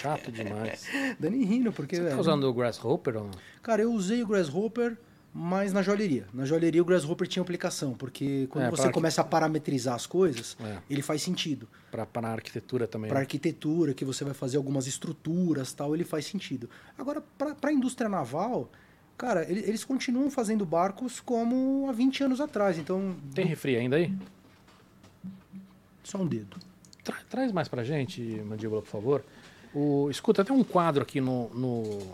[0.00, 0.84] Chato demais.
[1.20, 1.96] Dando em rino, porque...
[1.96, 3.30] Você tá velho, usando o Grasshopper ou não?
[3.62, 4.96] Cara, eu usei o Grasshopper,
[5.32, 6.26] mas na joalheria.
[6.32, 10.56] Na joalheria o Grasshopper tinha aplicação, porque quando É, você começa a parametrizar as coisas,
[10.60, 10.78] É.
[10.90, 11.68] ele faz sentido.
[11.90, 13.08] Pra, pra arquitetura também.
[13.08, 13.22] Para né?
[13.24, 16.68] arquitetura, que você vai fazer algumas estruturas tal, ele faz sentido.
[16.98, 18.70] Agora, para a indústria naval,
[19.16, 22.78] cara, ele- eles continuam fazendo barcos como há 20 anos atrás.
[22.78, 24.12] Então, Tem refri ainda aí?
[26.02, 26.56] só um dedo.
[27.08, 29.24] Tra- traz mais pra gente, Mandíbula, por favor.
[29.74, 32.12] O, escuta, tem um quadro aqui no, no,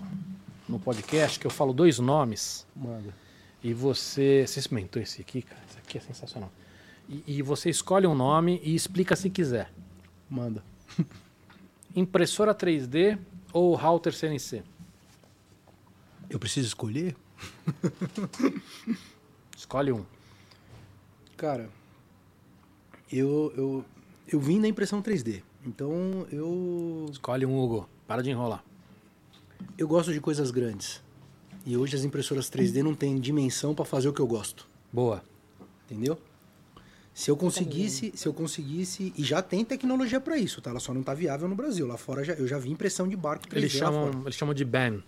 [0.69, 3.13] no podcast que eu falo dois nomes Manda.
[3.61, 4.45] e você.
[4.47, 5.61] Você experimentou esse aqui, cara?
[5.69, 6.53] Esse aqui é sensacional.
[7.09, 9.69] E, e você escolhe um nome e explica se quiser.
[10.31, 10.63] Manda.
[11.97, 13.19] Impressora 3D
[13.53, 14.63] ou router CNC?
[16.31, 17.17] Eu preciso escolher?
[19.57, 20.05] Escolhe um.
[21.37, 21.69] Cara,
[23.13, 23.85] eu, eu,
[24.27, 25.43] eu vim da impressão 3D.
[25.66, 27.89] Então, eu, Escolhe um, Hugo.
[28.07, 28.62] Para de enrolar.
[29.79, 31.03] eu gosto de coisas grandes.
[31.66, 34.68] E hoje as impressoras 3D não têm dimensão para fazer o que eu gosto.
[34.93, 35.22] Boa.
[35.89, 36.18] Entendeu?
[37.14, 40.70] Se eu conseguisse, se eu conseguisse, e já tem tecnologia para isso, tá?
[40.70, 41.87] Ela só não tá viável no Brasil.
[41.87, 44.64] Lá fora já, eu já vi impressão de barco 3D Eles chamam, eles chamam de
[44.64, 45.03] BAM.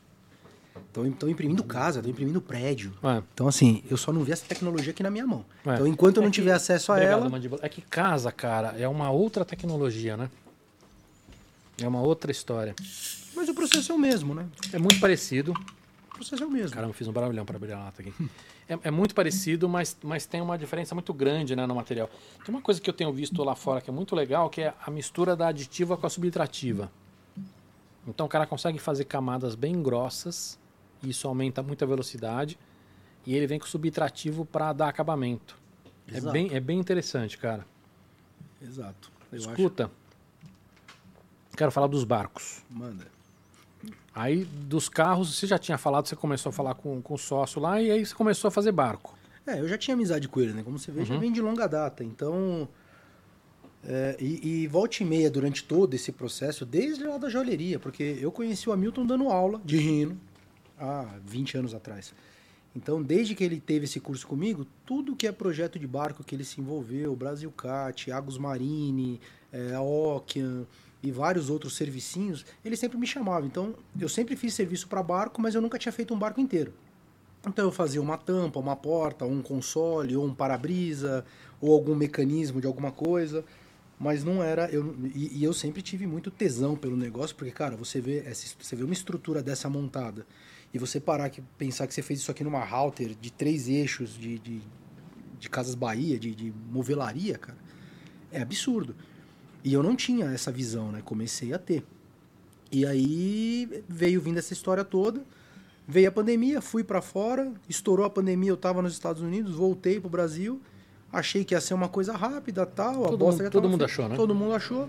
[0.86, 2.92] Estão imprimindo casa, estão imprimindo prédio.
[3.02, 3.22] É.
[3.34, 5.44] Então, assim, eu só não vi essa tecnologia aqui na minha mão.
[5.64, 5.74] É.
[5.74, 7.28] Então, enquanto eu não É que- tiver acesso a Obrigado, ela.
[7.28, 7.60] Mandíbula.
[7.64, 10.30] É que casa, cara, é uma outra tecnologia, né?
[11.80, 12.74] É uma outra história.
[13.34, 14.46] Mas o processo é o mesmo, né?
[14.72, 15.52] É muito parecido.
[16.10, 16.74] O processo é o mesmo.
[16.74, 18.12] Caramba, fiz um barulhão para abrir a lata aqui.
[18.68, 22.08] É, é muito parecido, mas, mas tem uma diferença muito grande né, no material.
[22.44, 24.74] Tem uma coisa que eu tenho visto lá fora que é muito legal, que é
[24.84, 26.90] a mistura da aditiva com a subtrativa.
[28.08, 30.58] Então o cara consegue fazer camadas bem grossas,
[31.02, 32.58] isso aumenta muito a velocidade,
[33.26, 35.56] e ele vem com subtrativo para dar acabamento.
[36.08, 36.32] É Exato.
[36.32, 37.66] bem, é bem interessante, cara.
[38.62, 39.10] Exato.
[39.32, 39.90] Eu Escuta,
[41.56, 42.62] quero falar dos barcos.
[42.68, 42.78] acho.
[42.78, 43.06] Manda.
[44.14, 47.60] Aí, dos carros, você já tinha falado, você começou a falar com, com o sócio
[47.60, 49.14] lá, e aí você começou a fazer barco.
[49.46, 50.62] É, eu já tinha amizade com ele, né?
[50.62, 51.06] Como você vê, Uhum.
[51.06, 52.02] já vem de longa data.
[52.02, 52.68] Então.
[53.84, 58.18] é, e, e volta e meia durante todo esse processo, desde lá da joalheria, porque
[58.20, 60.18] eu conheci o Hamilton dando aula de rino
[60.78, 62.14] há 20 anos atrás.
[62.74, 66.34] Então, desde que ele teve esse curso comigo, tudo que é projeto de barco que
[66.34, 69.18] ele se envolveu, Brasil Cat, Agus Marine,
[69.50, 70.66] é, a Ocean
[71.02, 73.46] e vários outros servicinhos, ele sempre me chamava.
[73.46, 76.74] Então, eu sempre fiz serviço para barco, mas eu nunca tinha feito um barco inteiro.
[77.46, 81.24] Então eu fazia uma tampa, uma porta, um console, ou um para-brisa,
[81.60, 83.44] ou algum mecanismo de alguma coisa.
[83.98, 84.68] Mas não era.
[84.68, 88.54] Eu, e, e eu sempre tive muito tesão pelo negócio, porque, cara, você vê, essa,
[88.60, 90.26] você vê uma estrutura dessa montada
[90.76, 94.10] e você parar que pensar que você fez isso aqui numa router de três eixos
[94.16, 94.60] de, de,
[95.40, 97.58] de Casas Bahia, de, de movelaria, cara,
[98.30, 98.94] é absurdo.
[99.64, 101.00] E eu não tinha essa visão, né?
[101.04, 101.82] Comecei a ter.
[102.70, 105.24] E aí veio vindo essa história toda.
[105.88, 110.00] Veio a pandemia, fui para fora, estourou a pandemia, eu tava nos Estados Unidos, voltei
[110.00, 110.60] pro Brasil,
[111.12, 113.78] achei que ia ser uma coisa rápida, tal, a Todo bosta mundo- já todo mundo
[113.78, 113.92] feita.
[113.92, 114.16] achou, né?
[114.16, 114.88] Todo mundo achou.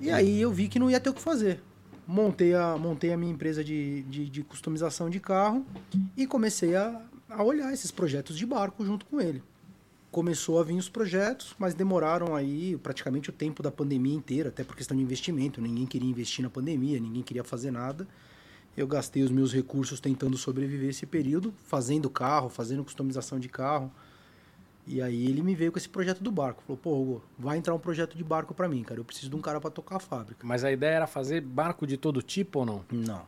[0.00, 1.62] E aí eu vi que não ia ter o que fazer.
[2.10, 5.66] Montei a, montei a minha empresa de, de, de customização de carro
[6.16, 9.42] e comecei a, a olhar esses projetos de barco junto com ele.
[10.10, 14.64] Começou a vir os projetos, mas demoraram aí praticamente o tempo da pandemia inteira, até
[14.64, 15.60] por questão de investimento.
[15.60, 18.08] Ninguém queria investir na pandemia, ninguém queria fazer nada.
[18.74, 23.92] Eu gastei os meus recursos tentando sobreviver esse período, fazendo carro, fazendo customização de carro.
[24.90, 26.62] E aí ele me veio com esse projeto do barco.
[26.66, 28.98] Falou, pô, Hugo, vai entrar um projeto de barco para mim, cara.
[28.98, 30.46] Eu preciso de um cara para tocar a fábrica.
[30.46, 32.84] Mas a ideia era fazer barco de todo tipo ou não?
[32.90, 33.22] Não.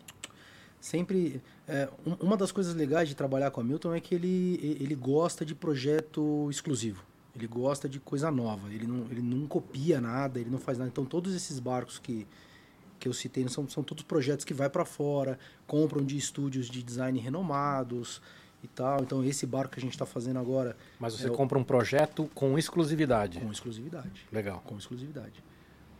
[0.80, 1.42] Sempre.
[1.68, 4.94] é, um- uma das coisas legais de trabalhar com a Milton é que ele, ele
[4.94, 7.04] gosta de projeto exclusivo.
[7.36, 8.66] Ele gosta de coisa nova.
[8.72, 10.88] Ele não, ele não copia nada, ele não faz nada.
[10.90, 12.26] Então, todos esses barcos que,
[12.98, 16.82] que eu citei são, são todos projetos que vai para fora, compram de estúdios de
[16.82, 18.20] design renomados
[18.62, 19.00] e tal.
[19.02, 21.64] Então, esse barco que a gente está fazendo agora Mas você É o- compra um
[21.64, 23.40] projeto com exclusividade.
[23.40, 24.26] com exclusividade.
[24.32, 24.62] Legal.
[24.66, 25.42] com exclusividade.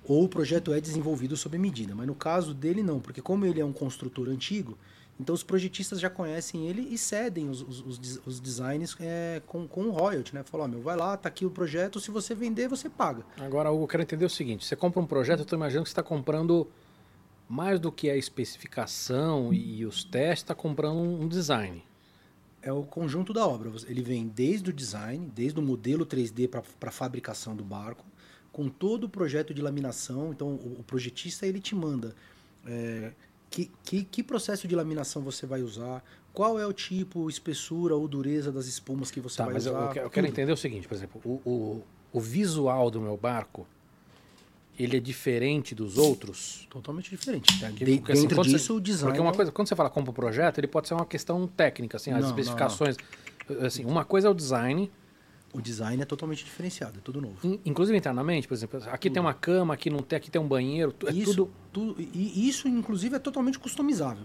[0.07, 3.61] Ou o projeto é desenvolvido sob medida, mas no caso dele não, porque como ele
[3.61, 4.77] é um construtor antigo,
[5.21, 9.69] então os projetistas já conhecem ele e cedem os, os, os os designs é, com,
[9.69, 10.43] com o royalty, né?
[10.43, 13.23] Falam, ó, meu, vai lá, tá aqui o projeto, se você vender, você paga.
[13.39, 15.91] Agora, Hugo, eu quero entender o seguinte: você compra um projeto, eu estou imaginando que
[15.91, 16.67] você está comprando
[17.47, 21.85] mais do que a especificação e os testes, está comprando um design.
[22.63, 23.71] É o conjunto da obra.
[23.87, 28.05] Ele vem desde o design, desde o modelo 3D para a fabricação do barco,
[28.53, 30.31] com todo o projeto de laminação.
[30.33, 32.15] Então, o, o projetista ele te manda
[32.67, 33.13] é,
[33.49, 38.07] que, que, que processo de laminação você vai usar, qual é o tipo, espessura ou
[38.07, 39.83] dureza das espumas que você Tá, vai mas eu, usar.
[39.87, 41.83] eu quero- eu quero entender o seguinte, por exemplo, o, o,
[42.13, 43.67] o visual do meu barco,
[44.83, 46.67] ele é diferente dos outros?
[46.71, 47.53] Totalmente diferente.
[47.75, 49.07] Que- De- porque, assim, dentro quando você- disso, o design.
[49.09, 51.47] Porque uma é- coisa, quando você fala compra o projeto, ele pode ser uma questão
[51.47, 52.97] técnica, assim, as Não, não, especificações.
[53.61, 54.91] Assim, uma coisa é o design,
[55.53, 57.37] O design é totalmente diferenciado, é tudo novo.
[57.45, 60.47] in- inclusive internamente, por exemplo, aqui tem uma cama, aqui não tem, aqui tem um
[60.47, 61.51] banheiro, é isso, tudo.
[61.73, 64.23] tudo- e isso, inclusive, é totalmente customizável.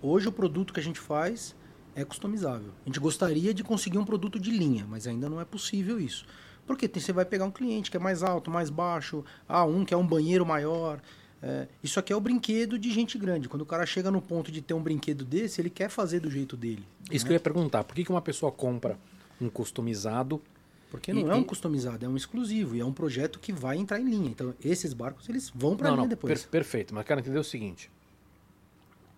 [0.00, 1.56] Hoje, o produto que a gente faz
[1.96, 2.70] é customizável.
[2.84, 6.24] A gente gostaria de conseguir um produto de linha, mas ainda não é possível isso.
[6.68, 9.92] Porque você vai pegar um cliente que é mais alto, mais baixo, ah, um que
[9.92, 11.00] é um banheiro maior.
[11.42, 13.48] É, isso aqui é o brinquedo de gente grande.
[13.48, 16.30] Quando o cara chega no ponto de ter um brinquedo desse, ele quer fazer do
[16.30, 16.84] jeito dele.
[17.10, 18.98] Isso que eu ia perguntar, por que, que uma pessoa compra
[19.40, 20.42] um customizado?
[20.90, 22.76] Porque não E- é um customizado, é um exclusivo.
[22.76, 24.28] E é um projeto que vai entrar em linha.
[24.28, 26.42] Então, esses barcos, eles vão para linha não, depois.
[26.42, 27.90] per- perfeito, mas quero entender o seguinte.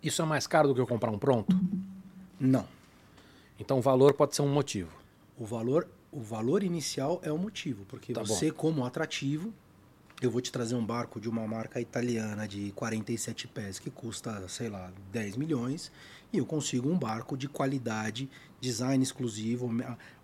[0.02, 1.54] Isso é mais caro do que eu comprar um pronto?
[2.38, 2.66] Não.
[3.58, 4.90] Então o valor pode ser um motivo.
[5.38, 9.52] O valor, o valor inicial é o motivo, porque Tá você, como atrativo,
[10.20, 14.46] eu vou te trazer um barco de uma marca italiana de 47 pés que custa,
[14.48, 15.90] sei lá, 10 milhões,
[16.32, 18.28] e eu consigo um barco de qualidade,
[18.60, 19.70] design exclusivo,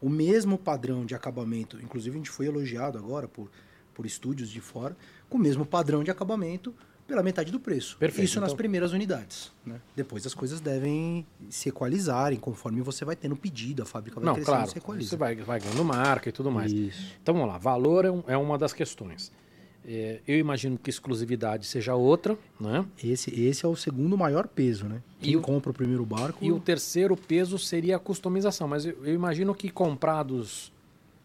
[0.00, 1.80] o mesmo padrão de acabamento.
[1.80, 3.50] Inclusive, a gente foi elogiado agora por,
[3.94, 4.96] por estúdios de fora,
[5.28, 6.74] com o mesmo padrão de acabamento
[7.06, 7.96] pela metade do preço.
[7.98, 9.52] Perfeito, Isso nas então- primeiras unidades.
[9.64, 9.80] Né?
[9.94, 14.34] Depois as coisas devem se equalizarem conforme você vai tendo pedido, a fábrica vai Não,
[14.34, 15.10] crescendo claro, se equaliza.
[15.10, 16.72] você vai, vai ganhando marca e tudo mais.
[16.72, 17.14] Isso.
[17.22, 19.30] Então vamos lá, valor é, um- é uma das questões.
[19.88, 22.84] É, eu imagino que exclusividade seja outra, né?
[23.04, 25.00] Esse, esse é o segundo maior peso, né?
[25.20, 26.44] Quem E o- compra o primeiro barco.
[26.44, 28.66] E o terceiro peso seria a customização.
[28.66, 30.72] Mas eu, eu imagino que comprados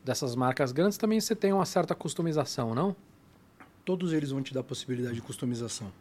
[0.05, 2.95] dessas marcas grandes também você tem uma certa customização, não?
[3.84, 5.91] Todos eles vão te dar possibilidade de customização.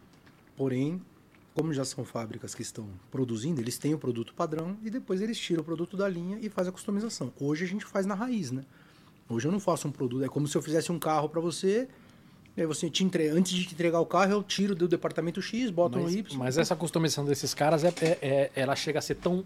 [0.56, 1.00] Porém,
[1.54, 5.38] como já são fábricas que estão produzindo, eles têm o produto padrão e depois eles
[5.38, 7.32] tiram o produto da linha e fazem a customização.
[7.40, 8.64] Hoje a gente faz na raiz, né?
[9.28, 10.24] Hoje eu não faço um produto.
[10.24, 11.88] É como se eu fizesse um carro para você.
[12.56, 13.28] E aí você te entre...
[13.28, 16.38] antes de te entregar o carro, eu tiro do departamento X, boto no Mas, Y.
[16.38, 19.44] mas essa customização desses caras, é, é- é- ela chega a ser tão,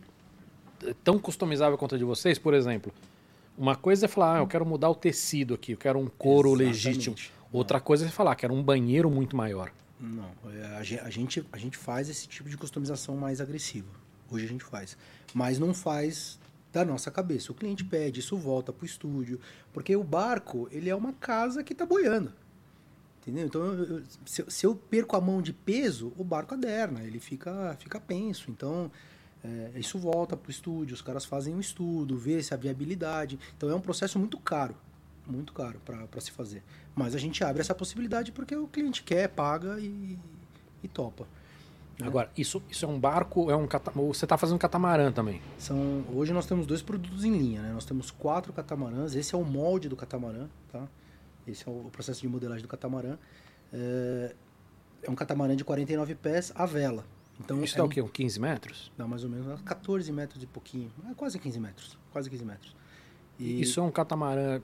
[1.05, 2.93] tão customizável quanto a de vocês, por exemplo.
[3.57, 6.49] Uma coisa é falar, ah, eu quero mudar o tecido aqui, eu quero um couro
[6.51, 6.87] Exatamente.
[6.87, 7.17] legítimo.
[7.55, 9.71] Outra coisa é falar, quero um banheiro muito maior.
[10.01, 13.87] Não, é, a ge- a gente, a gente faz esse tipo de customização mais agressiva.
[14.29, 14.97] Hoje a gente faz.
[15.33, 16.39] Mas não faz
[16.73, 17.53] da nossa cabeça.
[17.53, 19.39] O cliente pede, isso volta para o estúdio.
[19.73, 22.33] Porque o barco, ele é uma casa que está boiando.
[23.23, 23.47] Entendeu?
[23.47, 27.77] Então, eu- se, se eu perco a mão de peso, o barco aderna, ele fica,
[27.79, 28.51] fica penso.
[28.51, 28.91] Então,
[29.45, 33.39] é, isso volta para o estúdio, os caras fazem um estudo, vê se a viabilidade.
[33.57, 34.75] Então, é um processo muito caro,
[35.27, 36.63] muito caro para se fazer.
[36.95, 40.19] Mas a gente abre essa possibilidade porque o cliente quer, paga e,
[40.83, 41.27] e topa.
[41.99, 42.07] né?
[42.07, 43.67] Agora, isso, isso é um barco, é um
[44.09, 45.41] você está fazendo catamarã também.
[45.59, 47.73] São, hoje nós temos dois produtos em linha, né?
[47.73, 49.15] Nós temos quatro catamarãs.
[49.15, 50.87] Esse é o molde do catamarã, tá?
[51.47, 53.17] Esse é o processo de modelagem do catamarã.
[53.73, 54.35] É,
[55.03, 57.05] é um catamarã de 49 pés à vela.
[57.41, 58.01] Então Isso é dá um- o quê?
[58.01, 58.93] Um 15 metros?
[58.97, 60.91] Dá mais ou menos 14 metros e pouquinho.
[61.11, 61.99] É quase 15 metros.
[62.13, 62.77] Quase 15 metros.
[63.39, 64.61] E Isso é um catamarã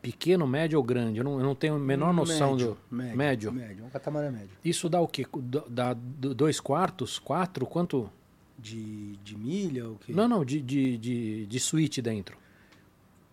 [0.00, 1.18] pequeno, médio ou grande?
[1.18, 2.96] Eu não, eu não tenho a menor noção médio, do.
[2.96, 3.52] médio, médio.
[3.52, 3.84] médio.
[3.84, 4.50] É um catamarã médio.
[4.64, 5.26] Isso dá o quê?
[5.38, 7.18] Dá- Dá do- dois quartos?
[7.18, 7.66] Quatro?
[7.66, 8.10] Quanto?
[8.58, 10.12] De, de milha, o que?
[10.12, 12.38] Não, não, de, de, de, de suíte dentro.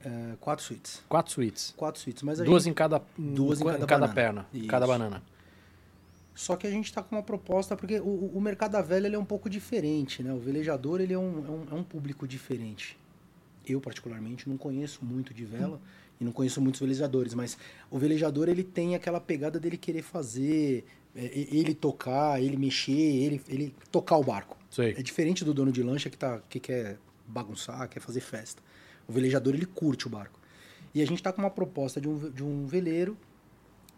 [0.04, 1.02] É, quatro suítes.
[1.08, 1.74] Quatro suítes.
[1.78, 2.24] Quatro suítes.
[2.24, 4.14] Mas Duas gente- em cada, duas em em cada cada banana.
[4.14, 4.68] perna, Isso.
[4.68, 5.24] cada banana.
[6.36, 9.18] Só que a gente está com uma proposta, porque o, o mercado da velha é
[9.20, 10.34] um pouco diferente, né?
[10.34, 12.98] O velejador ele é um, é, um, é um público diferente.
[13.66, 15.80] Eu, particularmente, não conheço muito de vela
[16.20, 17.58] e não conheço muitos velejadores, mas
[17.90, 20.86] o velejador ele tem aquela pegada dele querer fazer,
[21.16, 24.58] é, ele tocar, ele mexer, ele, ele tocar o barco.
[24.70, 24.92] Sei.
[24.98, 26.98] É diferente do dono de lancha que, tá, que quer
[27.28, 28.62] bagunçar, quer fazer festa.
[29.08, 30.40] O velejador ele curte o barco.
[30.94, 33.18] E a gente está com uma proposta de um, de um veleiro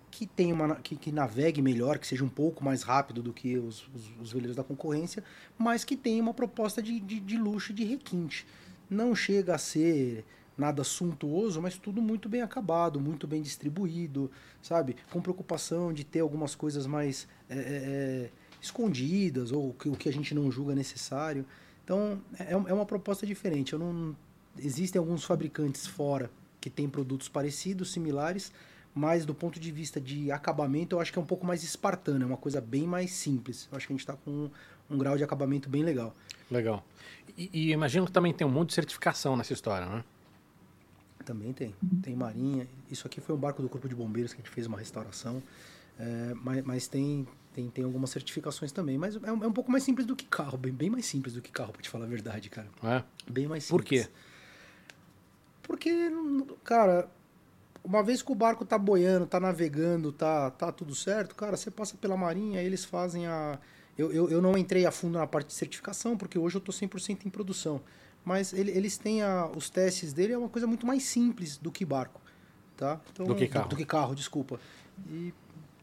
[0.10, 3.58] que tenha uma que, que navegue melhor, que seja um pouco mais rápido do que
[3.58, 5.22] os, os, os veleiros da concorrência,
[5.58, 8.48] mas que tenha uma proposta de, de, de luxo e de requinte.
[8.90, 10.26] Não chega a ser
[10.58, 14.32] nada suntuoso, mas tudo muito bem acabado, muito bem distribuído,
[14.62, 14.96] sabe?
[15.12, 18.30] Com preocupação de ter algumas coisas mais é, é,
[18.62, 21.46] escondidas ou que, o que a gente não julga necessário.
[21.84, 23.74] Então é, é uma proposta diferente.
[23.74, 24.16] Eu não,
[24.58, 26.32] existem alguns fabricantes fora
[26.62, 28.52] que têm produtos parecidos, similares,
[28.94, 32.24] mas do ponto de vista de acabamento, eu acho que é um pouco mais espartano,
[32.24, 33.68] é uma coisa bem mais simples.
[33.70, 34.50] Eu acho que a gente está com um,
[34.90, 36.16] um grau de acabamento bem legal.
[36.50, 36.86] Legal.
[37.38, 40.04] E, e imagino que também tem um monte de certificação nessa história, né?
[41.26, 41.76] Também tem.
[42.04, 42.68] Tem marinha.
[42.90, 45.42] Isso aqui foi um barco do Corpo de Bombeiros que a gente fez uma restauração.
[46.00, 49.72] É, mas, mas tem, Tem, tem algumas certificações também, mas é um, é um pouco
[49.72, 52.04] mais simples do que carro, bem, bem mais simples do que carro, pra te falar
[52.06, 52.68] a verdade, cara.
[52.84, 53.02] É?
[53.32, 54.06] Bem mais Por simples.
[54.08, 54.12] quê?
[55.64, 56.12] Porque,
[56.64, 57.10] cara,
[57.84, 61.72] uma vez que o barco tá boiando, tá navegando, tá, tá tudo certo, cara, você
[61.72, 63.58] passa pela marinha, eles fazem a.
[63.98, 66.72] Eu, eu, eu não entrei a fundo na parte de certificação, porque hoje eu tô
[66.72, 67.82] 100% em produção.
[68.24, 71.72] Mas ele- eles têm a, os testes dele, é uma coisa muito mais simples do
[71.72, 72.20] que barco.
[72.76, 73.00] Tá?
[73.14, 73.70] Então, Do que carro.
[73.70, 74.60] Do que carro, desculpa.
[75.10, 75.34] E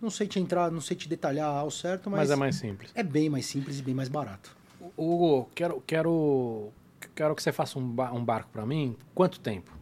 [0.00, 2.90] não sei te entrar, não sei te detalhar ao certo, mas, Mas é mais simples.
[2.94, 4.54] é bem mais simples e bem mais barato.
[4.96, 6.70] Hugo, quero, quero,
[7.14, 8.96] quero que você faça um, ba- um barco pra mim.
[9.14, 9.72] Quanto tempo?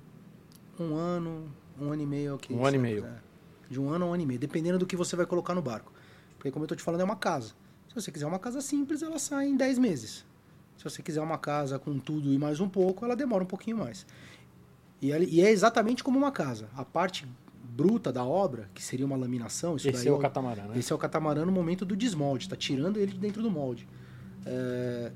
[0.78, 1.50] Um ano,
[1.80, 2.54] um ano e meio, ok.
[2.56, 3.04] Um ano e meio.
[3.06, 3.14] é.
[3.68, 5.62] De um ano a um ano e meio, dependendo do que você vai colocar no
[5.62, 5.92] barco.
[6.36, 7.54] Porque, como eu tô te falando, é uma casa.
[7.90, 10.24] Se você quiser uma casa simples, ela sai em 10 meses.
[10.78, 13.78] Se você quiser uma casa com tudo e mais um pouco, ela demora um pouquinho
[13.78, 14.06] mais.
[15.02, 16.68] E, e é exatamente como uma casa.
[16.76, 17.26] A parte
[17.64, 20.78] bruta da obra, que seria uma laminação, isso Esse é o um- catamarã, né?
[20.78, 23.88] esse é o catamarã no momento do desmolde, tá tirando ele de dentro do molde.
[24.46, 25.10] É,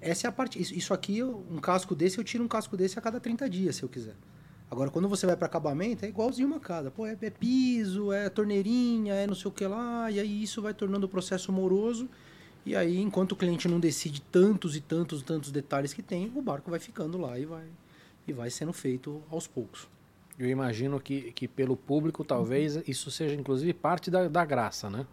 [0.00, 0.60] essa é a parte.
[0.60, 3.82] Isso, aqui, um casco desse, eu tiro um casco desse a cada 30 dias, se
[3.82, 4.14] eu quiser.
[4.70, 6.90] Agora, quando você vai para acabamento, é igualzinho uma casa.
[6.90, 10.62] Pô, é, é piso, é torneirinha, é não sei o que lá, e aí isso
[10.62, 12.08] vai tornando o processo moroso.
[12.64, 16.40] E aí, enquanto o cliente não decide tantos e tantos, tantos detalhes que tem, o
[16.42, 17.64] barco vai ficando lá e vai,
[18.28, 19.88] e vai sendo feito aos poucos.
[20.38, 25.04] Eu imagino que, que pelo público, talvez, isso seja inclusive parte da, da graça, né?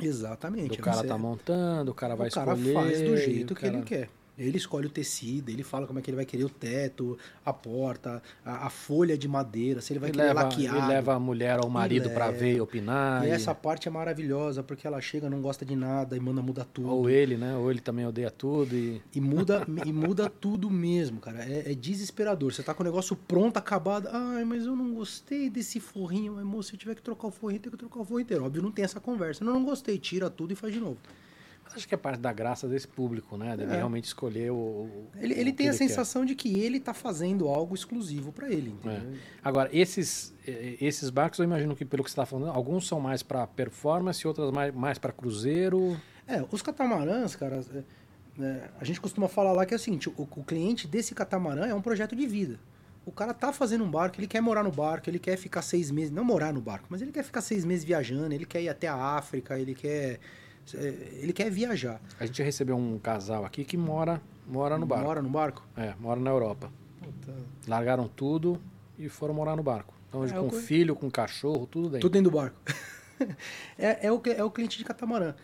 [0.00, 0.78] Exatamente.
[0.80, 2.74] O cara Você- tá montando, o cara vai o cara escolher.
[2.74, 4.08] faz do jeito o que ele cara- quer.
[4.38, 7.52] Ele escolhe o tecido, ele fala como é que ele vai querer o teto, a
[7.52, 10.76] porta, a, a folha de madeira, se ele vai Ele querer leva, laqueado.
[10.78, 12.30] ele leva a mulher ou o marido leva.
[12.32, 13.24] ver e opinar.
[13.24, 16.42] E e- essa parte é maravilhosa, porque ela chega, não gosta de nada e manda
[16.42, 16.90] mudar tudo.
[16.90, 17.56] Ou ele, né?
[17.56, 18.74] Ou ele também odeia tudo.
[18.76, 19.00] E...
[19.14, 21.42] E muda, e muda tudo mesmo, cara.
[21.44, 22.52] É, é desesperador.
[22.52, 24.08] Você tá com o negócio pronto, acabado.
[24.12, 26.34] Ai, mas eu não gostei desse forrinho.
[26.34, 28.44] Mas, moço, se eu tiver que trocar o forrinho, tem que trocar o forro inteiro.
[28.44, 29.44] Óbvio, não tem essa conversa.
[29.44, 29.98] Não, não gostei.
[29.98, 30.98] Tira tudo e faz de novo.
[31.76, 33.56] Acho que é parte da graça desse público, né?
[33.56, 33.76] Dele É.
[33.76, 34.88] realmente escolher o.
[35.18, 35.76] Ele, o ele tem a quer.
[35.76, 39.14] sensação de que ele tá fazendo algo exclusivo para ele, entendeu?
[39.44, 43.22] Agora, esses, esses barcos, eu imagino que, pelo que você está falando, alguns são mais
[43.22, 45.96] para performance, outros mais, mais para cruzeiro.
[46.26, 47.82] É, os catamarãs, cara, é,
[48.42, 51.66] é, a gente costuma falar lá que é o seguinte, o, o cliente desse catamarã
[51.66, 52.58] é um projeto de vida.
[53.04, 55.92] O cara tá fazendo um barco, ele quer morar no barco, ele quer ficar seis
[55.92, 58.68] meses, não morar no barco, mas ele quer ficar seis meses viajando, ele quer ir
[58.68, 60.18] até a África, ele quer, é,
[60.74, 62.00] ele quer viajar.
[62.18, 65.04] A gente recebeu um casal aqui que mora, mora no barco.
[65.04, 65.66] Mora no barco?
[65.76, 66.70] É, mora na Europa.
[67.00, 67.34] Puta,
[67.68, 68.60] Largaram tudo
[68.98, 69.94] e foram morar no barco.
[70.08, 72.00] Então, É, com o co- filho, com cachorro, tudo dentro.
[72.08, 72.56] Tudo dentro do barco.
[73.78, 75.34] é, é, o, é o cliente de catamarã.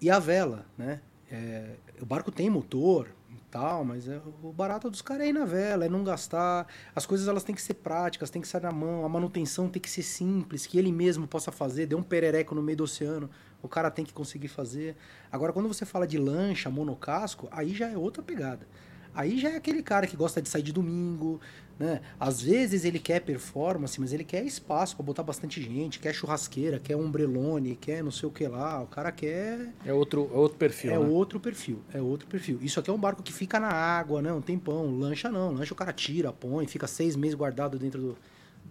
[0.00, 1.00] E a vela, né?
[1.30, 5.32] É, o barco tem motor e tal, mas é, o barato dos caras é ir
[5.32, 6.66] na vela, é não gastar.
[6.94, 9.80] As coisas elas têm que ser práticas, tem que ser na mão, a manutenção tem
[9.80, 11.86] que ser simples, que ele mesmo possa fazer.
[11.86, 13.30] Deu um perereco no meio do oceano,
[13.62, 14.96] o cara tem que conseguir fazer.
[15.30, 18.66] Agora, quando você fala de lancha, monocasco, aí já é outra pegada.
[19.14, 21.38] Aí já é aquele cara que gosta de sair de domingo,
[21.78, 22.00] né?
[22.18, 26.78] Às vezes ele quer performance, mas ele quer espaço para botar bastante gente, quer churrasqueira,
[26.78, 28.80] quer umbrelone, quer não sei o que lá.
[28.82, 30.90] O cara quer É outro, é outro perfil.
[30.92, 31.04] é né?
[31.06, 32.58] outro perfil, é outro perfil.
[32.62, 34.32] Isso aqui é um barco que fica na água, né?
[34.32, 34.98] Um tempão.
[34.98, 38.18] Lancha não, lancha o cara tira, põe, fica seis meses guardado dentro do,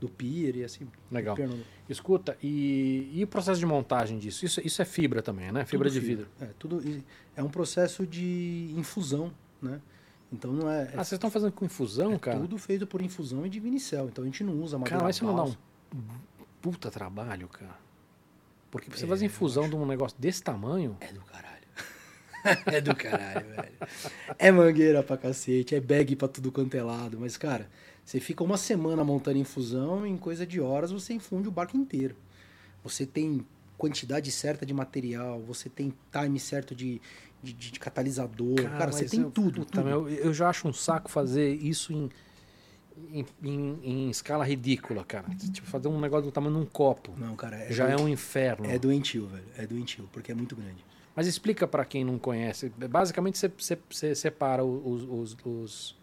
[0.01, 0.87] do pier e assim.
[1.11, 1.37] Legal.
[1.87, 4.43] Escuta, e, e o processo de montagem disso?
[4.43, 5.63] Isso, isso é fibra também, né?
[5.63, 6.27] Fibra tudo de vidro.
[6.41, 6.81] É, tudo,
[7.35, 9.79] é um processo de infusão, né?
[10.33, 10.85] Então não é.
[10.85, 12.39] é Ah, vocês estão fazendo com infusão, é cara?
[12.39, 14.07] tudo feito por infusão e de vinicel.
[14.07, 15.55] Então a gente não usa madeira Cara, mas isso não dá um
[16.59, 17.77] puta trabalho, cara.
[18.71, 21.51] Porque pra você É, fazer eu infusão de um negócio desse tamanho, É do caralho.
[22.65, 23.73] é do caralho, velho.
[24.39, 27.19] É mangueira pra cacete, é bag pra tudo quanto é lado.
[27.19, 27.69] Mas, cara,
[28.11, 32.13] você fica uma semana montando infusão, em coisa de horas você infunde o barco inteiro.
[32.83, 33.45] Você tem
[33.77, 37.01] quantidade certa de material, você tem time certo de,
[37.41, 38.55] de, de catalisador.
[38.63, 39.61] Cara, você mas tem eu- tudo.
[39.61, 39.85] puta, tudo.
[39.85, 42.09] meu, eu já acho um saco fazer isso em,
[43.13, 45.29] em, em- em escala ridícula, cara.
[45.53, 47.13] Tipo, fazer um negócio do tamanho de um copo.
[47.17, 48.65] Não, cara, é, já é um inferno.
[48.65, 49.45] é doentio, velho.
[49.57, 50.83] É doentio, porque é muito grande.
[51.15, 52.69] Mas explica pra quem não conhece.
[52.89, 55.95] Basicamente, você, você- você separa os, os- os-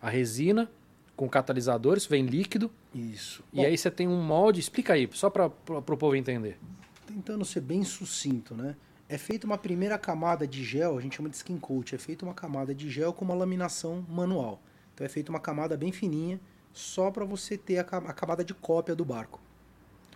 [0.00, 0.70] a resina
[1.16, 3.42] com catalisadores, vem líquido, Isso.
[3.52, 4.60] e aí você tem um molde.
[4.60, 6.58] Explica aí, só para o povo entender.
[7.06, 8.74] tentando ser bem sucinto, né?
[9.08, 12.24] É feita uma primeira camada de gel, a gente chama de skin coat, é feita
[12.24, 14.62] uma camada de gel com uma laminação manual.
[14.94, 16.40] Então é feita uma camada bem fininha,
[16.72, 19.38] só para você ter a, ca- a camada de cópia do barco.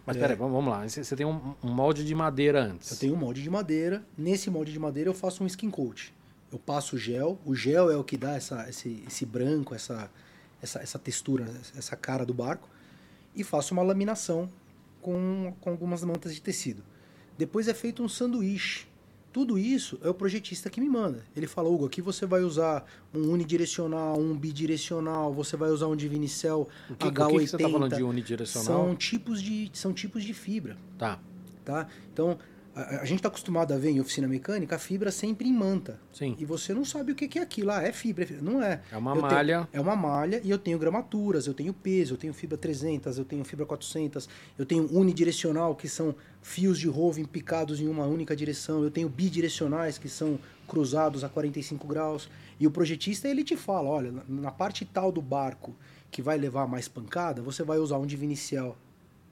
[0.06, 0.20] Mas É.
[0.20, 0.88] peraí, vamos, lá.
[0.88, 2.90] Você, tem um, molde de madeira antes.
[2.92, 6.14] Eu tenho um molde de madeira, nesse molde de madeira eu faço um skin coat.
[6.50, 10.10] Eu passo o gel, o gel é o que dá essa, esse, esse branco, essa,
[10.62, 11.46] essa, essa textura,
[11.76, 12.68] essa cara do barco,
[13.34, 14.50] e faço uma laminação
[15.00, 16.82] com, com algumas mantas de tecido.
[17.38, 18.86] Depois é feito um sanduíche
[19.32, 21.22] Tudo isso é o projetista que me manda.
[21.36, 22.82] Ele fala, Hugo, aqui você vai usar
[23.14, 27.26] um unidirecional, um bidirecional, você vai usar um Divinicel O que, H80.
[27.26, 28.66] o que que você tá falando de unidirecional?
[28.66, 31.20] São tipos de, são tipos de fibra, Tá,
[31.64, 31.86] tá?
[32.10, 32.38] Então,
[32.76, 35.98] a, a gente está acostumado a ver em oficina mecânica a fibra sempre em manta.
[36.12, 36.36] sim.
[36.38, 37.70] E você não sabe o que que é aquilo.
[37.72, 38.24] Ah, é fibra.
[38.24, 38.42] é fibra.
[38.42, 38.82] Não é.
[38.92, 39.68] É uma Eu tenho- malha.
[39.72, 43.24] é uma malha e eu tenho gramaturas, eu tenho peso, eu tenho fibra 300, eu
[43.24, 44.28] tenho fibra 400,
[44.58, 49.08] eu tenho unidirecional, que são fios de roving picados em uma única direção, eu tenho
[49.08, 50.38] bidirecionais, que são
[50.68, 52.28] cruzados a 45 graus.
[52.60, 55.74] E o projetista, ele te fala, olha, na- na parte tal do barco
[56.10, 58.76] que vai levar mais pancada, você vai usar um divinicial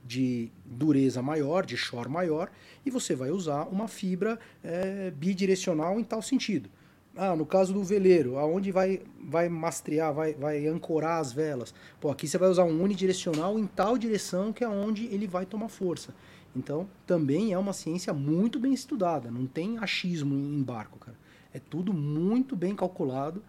[0.05, 2.51] de dureza maior, de shore maior,
[2.85, 6.69] e você vai usar uma fibra eh, bidirecional em tal sentido.
[7.17, 11.73] Ah, no caso do veleiro, aonde vai, vai mastrear, vai, vai ancorar as velas.
[12.01, 15.47] Pô, aqui você vai usar um unidirecional em tal direção que é onde ele vai
[15.47, 16.13] tomar força.
[16.57, 21.17] Então, também é uma ciência muito bem estudada, não tem achismo em barco, cara.
[21.53, 23.43] É tudo muito bem calculado,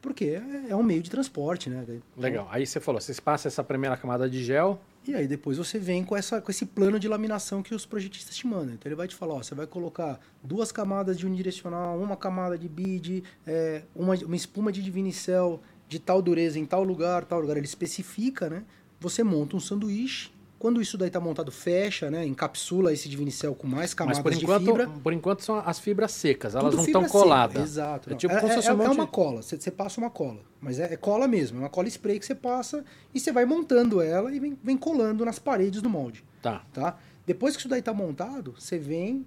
[0.00, 1.84] porque é, é um meio de transporte, né?
[2.16, 2.46] Legal.
[2.50, 4.78] Aí você falou, você passa essa primeira camada de gel.
[5.08, 8.36] E aí depois você vem com, essa, com esse plano de laminação que os projetistas
[8.36, 8.74] te mandam.
[8.74, 12.58] Então ele vai te falar, ó, você vai colocar duas camadas de unidirecional, uma camada
[12.58, 17.40] de bid, é, uma, uma espuma de divinicel de tal dureza em tal lugar, tal
[17.40, 17.56] lugar.
[17.56, 18.64] Ele especifica, né?
[19.00, 20.30] Você monta um sanduíche.
[20.66, 22.26] Quando isso daí tá montado, fecha, né?
[22.26, 24.88] Encapsula esse divinicel com mais camadas Mas por de enquanto, fibra.
[24.88, 27.62] por enquanto são as fibras secas, elas Tudo não estão coladas.
[27.62, 28.12] Exato.
[28.12, 29.42] É tipo é, é- é uma de- cola.
[29.42, 30.40] Você, passa uma cola.
[30.60, 31.58] Mas é, é cola mesmo.
[31.58, 32.84] É uma cola spray que você passa
[33.14, 36.24] e você vai montando ela e vem, vem colando nas paredes do molde.
[36.42, 36.64] Tá.
[36.72, 36.98] Tá?
[37.24, 39.24] Depois que isso daí tá montado, você vem,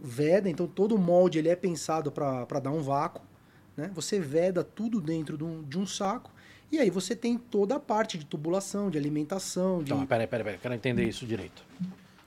[0.00, 0.48] veda.
[0.48, 3.24] Então todo o molde ele é pensado para dar um vácuo.
[3.76, 3.90] Né?
[3.92, 6.30] Você veda tudo dentro de um, de um saco.
[6.70, 9.92] E aí você tem toda a parte de tubulação, de alimentação, de...
[9.92, 11.62] Então, peraí, peraí, peraí, quero entender isso direito.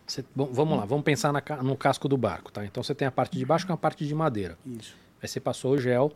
[0.08, 2.66] Você- bom, vamos lá, vamos pensar na no casco do barco, tá?
[2.66, 4.58] Então você tem a parte de baixo com a parte de madeira.
[4.66, 4.96] Isso.
[5.22, 6.12] Aí você passou o gel,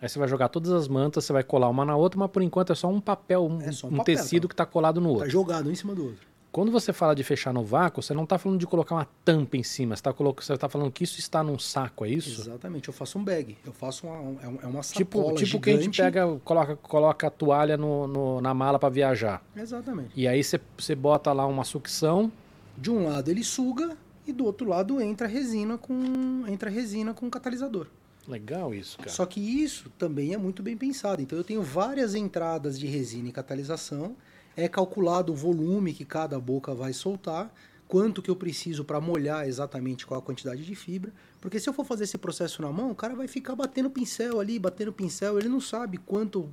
[0.00, 2.42] aí você vai jogar todas as mantas, você vai colar uma na outra, mas por
[2.42, 4.48] enquanto é só um papel, um, É só um um papel, tecido tá?
[4.48, 5.30] que está colado no Tá outro.
[5.30, 6.26] jogado um em cima do outro.
[6.56, 9.58] Quando você fala de fechar no vácuo, você não está falando de colocar uma tampa
[9.58, 12.40] em cima, você está tá falando que isso está num saco, é isso?
[12.40, 12.88] Exatamente.
[12.88, 13.58] Eu faço um bag.
[13.62, 16.74] Eu faço uma, um- é é uma Tipo, sacola tipo que a gente pega, coloca,
[16.76, 19.44] coloca a toalha no, no- na mala para viajar.
[19.54, 20.12] Exatamente.
[20.16, 22.32] E aí você, você bota lá uma sucção,
[22.74, 23.94] De um lado ele suga
[24.26, 27.86] e do outro lado entra resina com entra resina com catalisador.
[28.26, 29.10] Legal isso, cara.
[29.10, 31.20] Só que isso também é muito bem pensado.
[31.20, 34.16] Então eu tenho várias entradas de resina e catalisação.
[34.56, 37.52] É calculado o volume que cada boca vai soltar,
[37.86, 41.12] quanto que eu preciso para molhar exatamente qual a quantidade de fibra.
[41.40, 44.40] Porque se eu for fazer esse processo na mão, o cara vai ficar batendo pincel
[44.40, 46.48] ali, batendo pincel, ele não sabe quanto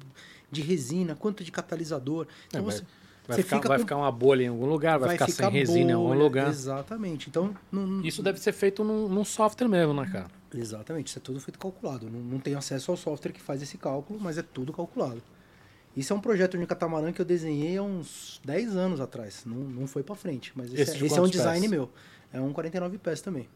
[0.52, 2.28] de resina, quanto de catalisador.
[2.48, 2.84] Então É, vai- você,
[3.26, 5.50] Vai, você ficar, fica vai com- ficar uma bolha em algum lugar, vai, ficar, sem
[5.50, 6.50] resina em algum bolha, lugar.
[6.50, 7.30] Exatamente.
[7.30, 10.28] Então, não, Isso deve ser feito num, num software mesmo, né, cara?
[10.54, 12.10] Exatamente, isso é tudo feito calculado.
[12.10, 15.24] Não, não tenho acesso ao software que faz esse cálculo, mas é tudo calculado.
[15.96, 19.44] Isso é um projeto de catamarã que eu desenhei há uns 10 anos atrás.
[19.46, 21.72] Não, não foi pra frente, mas esse, Esse é, esse é um design pés?
[21.72, 21.90] meu.
[22.32, 23.48] É um 49 pés também.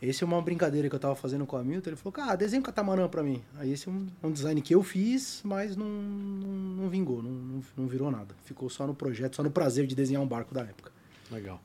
[0.00, 1.90] Esse é uma brincadeira que eu tava fazendo com o Hamilton.
[1.90, 3.42] Ele falou, cara, desenha um catamarã pra mim.
[3.56, 6.48] Aí esse é um, um design que eu fiz, mas não, não,
[6.82, 8.34] não vingou, não, não, não virou nada.
[8.44, 10.92] Ficou só no projeto, só no prazer de desenhar um barco da época.
[11.30, 11.60] Legal.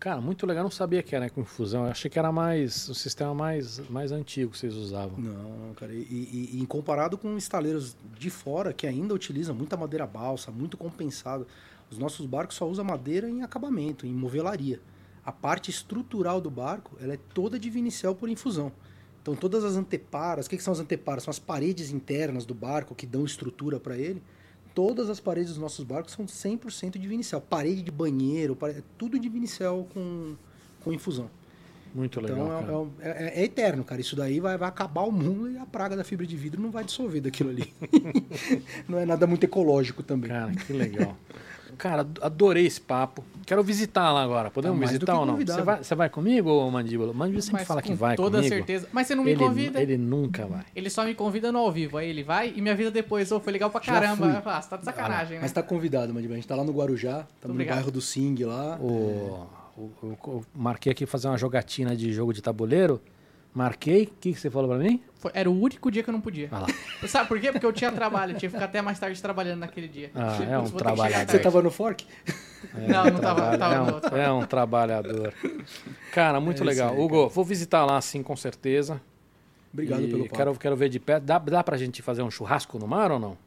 [0.00, 0.64] Cara, muito legal.
[0.64, 1.84] Não sabia que era com infusão.
[1.84, 5.18] Eu achei que era mais o sistema mais, mais antigo que vocês usavam.
[5.18, 10.06] Não, cara, e, e, e comparado com estaleiros de fora, que ainda utilizam muita madeira
[10.06, 11.46] balsa, muito compensado,
[11.90, 14.80] os nossos barcos só usam madeira em acabamento, em movelaria.
[15.22, 18.72] A parte estrutural do barco, ela é toda de vinicel por infusão.
[19.20, 21.24] Então todas as anteparas, o que, que são as anteparas?
[21.24, 24.22] São as paredes internas do barco que dão estrutura para ele.
[24.74, 27.40] Todas as paredes dos nossos barcos são 100% de vinicel.
[27.40, 30.34] Parede de banheiro, pare- tudo de vinicel com,
[30.82, 31.28] com infusão.
[31.92, 34.00] Muito legal, Então é, é é- é eterno, cara.
[34.00, 36.70] Isso daí vai, vai acabar o mundo e a praga da fibra de vidro não
[36.70, 37.72] vai dissolver daquilo ali.
[38.88, 40.30] não é nada muito ecológico também.
[40.30, 41.16] Cara, que legal.
[41.78, 43.24] Cara, adorei esse papo.
[43.46, 44.50] Quero visitar lá agora.
[44.50, 45.36] Podemos Tá mais do visitar ou não?
[45.36, 47.12] Você vai, você vai comigo, ô Mandíbula?
[47.12, 48.54] Mandíbula sempre Mas fala que com vai toda comigo.
[48.54, 48.88] certeza.
[48.92, 49.80] Mas você não me ele, convida.
[49.82, 49.94] Ele...
[49.94, 50.64] ele nunca vai.
[50.88, 51.96] só me convida no ao vivo.
[51.98, 53.30] Aí ele vai e me avisa depois.
[53.32, 54.26] Ô, foi legal pra caramba.
[54.26, 55.42] Eu ah, você tá de sacanagem, né?
[55.42, 56.34] Mas tá convidado, Mandíbula.
[56.34, 57.76] A gente tá lá no Guarujá, estamos no Obrigado.
[57.76, 58.78] bairro do Sing lá.
[58.80, 63.00] O, o- o- eu marquei aqui fazer uma jogatina de jogo de tabuleiro.
[63.54, 64.04] Marquei.
[64.04, 65.02] O que, que você falou pra mim?
[65.16, 66.48] Foi- era o único dia que eu não podia.
[66.48, 66.66] Vai lá.
[67.08, 67.50] Sabe por quê?
[67.52, 68.32] Porque eu tinha trabalho.
[68.32, 70.10] Eu tinha que ficar até mais tarde trabalhando naquele dia.
[70.14, 71.18] Ah, é um vou ter que chegar trabalhador.
[71.20, 71.42] Você tarde.
[71.42, 72.06] tava no Fork?
[72.86, 73.56] Não, não tava.
[73.56, 74.14] tava no é, outro.
[74.14, 75.32] um, é um trabalhador.
[76.12, 76.92] Cara, muito É legal.
[76.92, 79.00] aí, Hugo, vou visitar lá sim, com certeza.
[79.72, 80.36] Obrigado E pelo papo.
[80.36, 81.24] quero, quero ver de perto.
[81.24, 83.38] Dá, dá pra gente fazer um churrasco no mar ou não?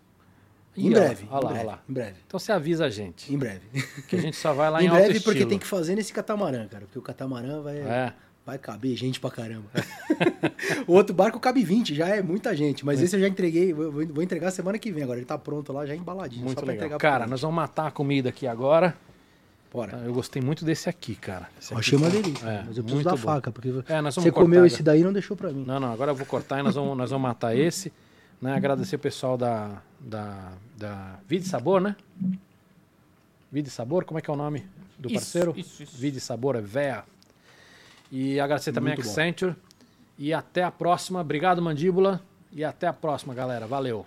[0.76, 1.80] Em breve, Olha lá, em olha breve, lá.
[1.88, 2.16] em breve.
[2.26, 3.32] Então você avisa a gente.
[3.32, 3.62] Em breve.
[4.08, 5.50] Que a gente só vai lá em, em alto breve porque estilo.
[5.52, 6.86] tem que fazer nesse catamarã, cara.
[6.86, 7.78] Porque o catamarã vai...
[7.78, 8.14] É.
[8.45, 9.65] vai caber gente pra caramba.
[10.88, 12.86] o outro barco cabe 20, já é muita gente.
[12.86, 15.20] Mas esse eu já entreguei, vou, vou entregar semana que vem agora.
[15.20, 16.45] Ele tá pronto lá, já embaladinho.
[16.45, 16.99] Muito legal.
[16.99, 18.95] Cara, nós vamos matar a comida aqui agora.
[19.72, 19.98] Bora.
[20.06, 21.49] Eu gostei muito desse aqui, cara.
[21.60, 22.45] Esse Eu aqui achei uma foi- delícia.
[22.48, 23.18] É, mas eu preciso da bom.
[23.18, 25.64] faca, porque É, nós vamos você comeu cortar esse daí e não deixou pra mim.
[25.65, 27.91] Não, não, agora eu vou cortar e nós vamos, nós vamos matar esse.
[28.40, 28.53] Né?
[28.53, 31.95] Agradecer o pessoal da, da, da Vida e Sabor, né?
[33.52, 34.64] Vida e Sabor, como é que é o nome
[34.99, 35.53] do Isso, parceiro?
[35.57, 35.98] isso, isso.
[35.98, 37.03] Vida e Sabor é VEA.
[38.15, 39.11] E agradecer também a Muito bom.
[39.11, 39.56] Accenture.
[40.19, 41.19] E até a próxima.
[41.19, 42.22] Obrigado, Mandíbula.
[42.52, 43.65] E até a próxima, galera.
[43.65, 44.06] Valeu.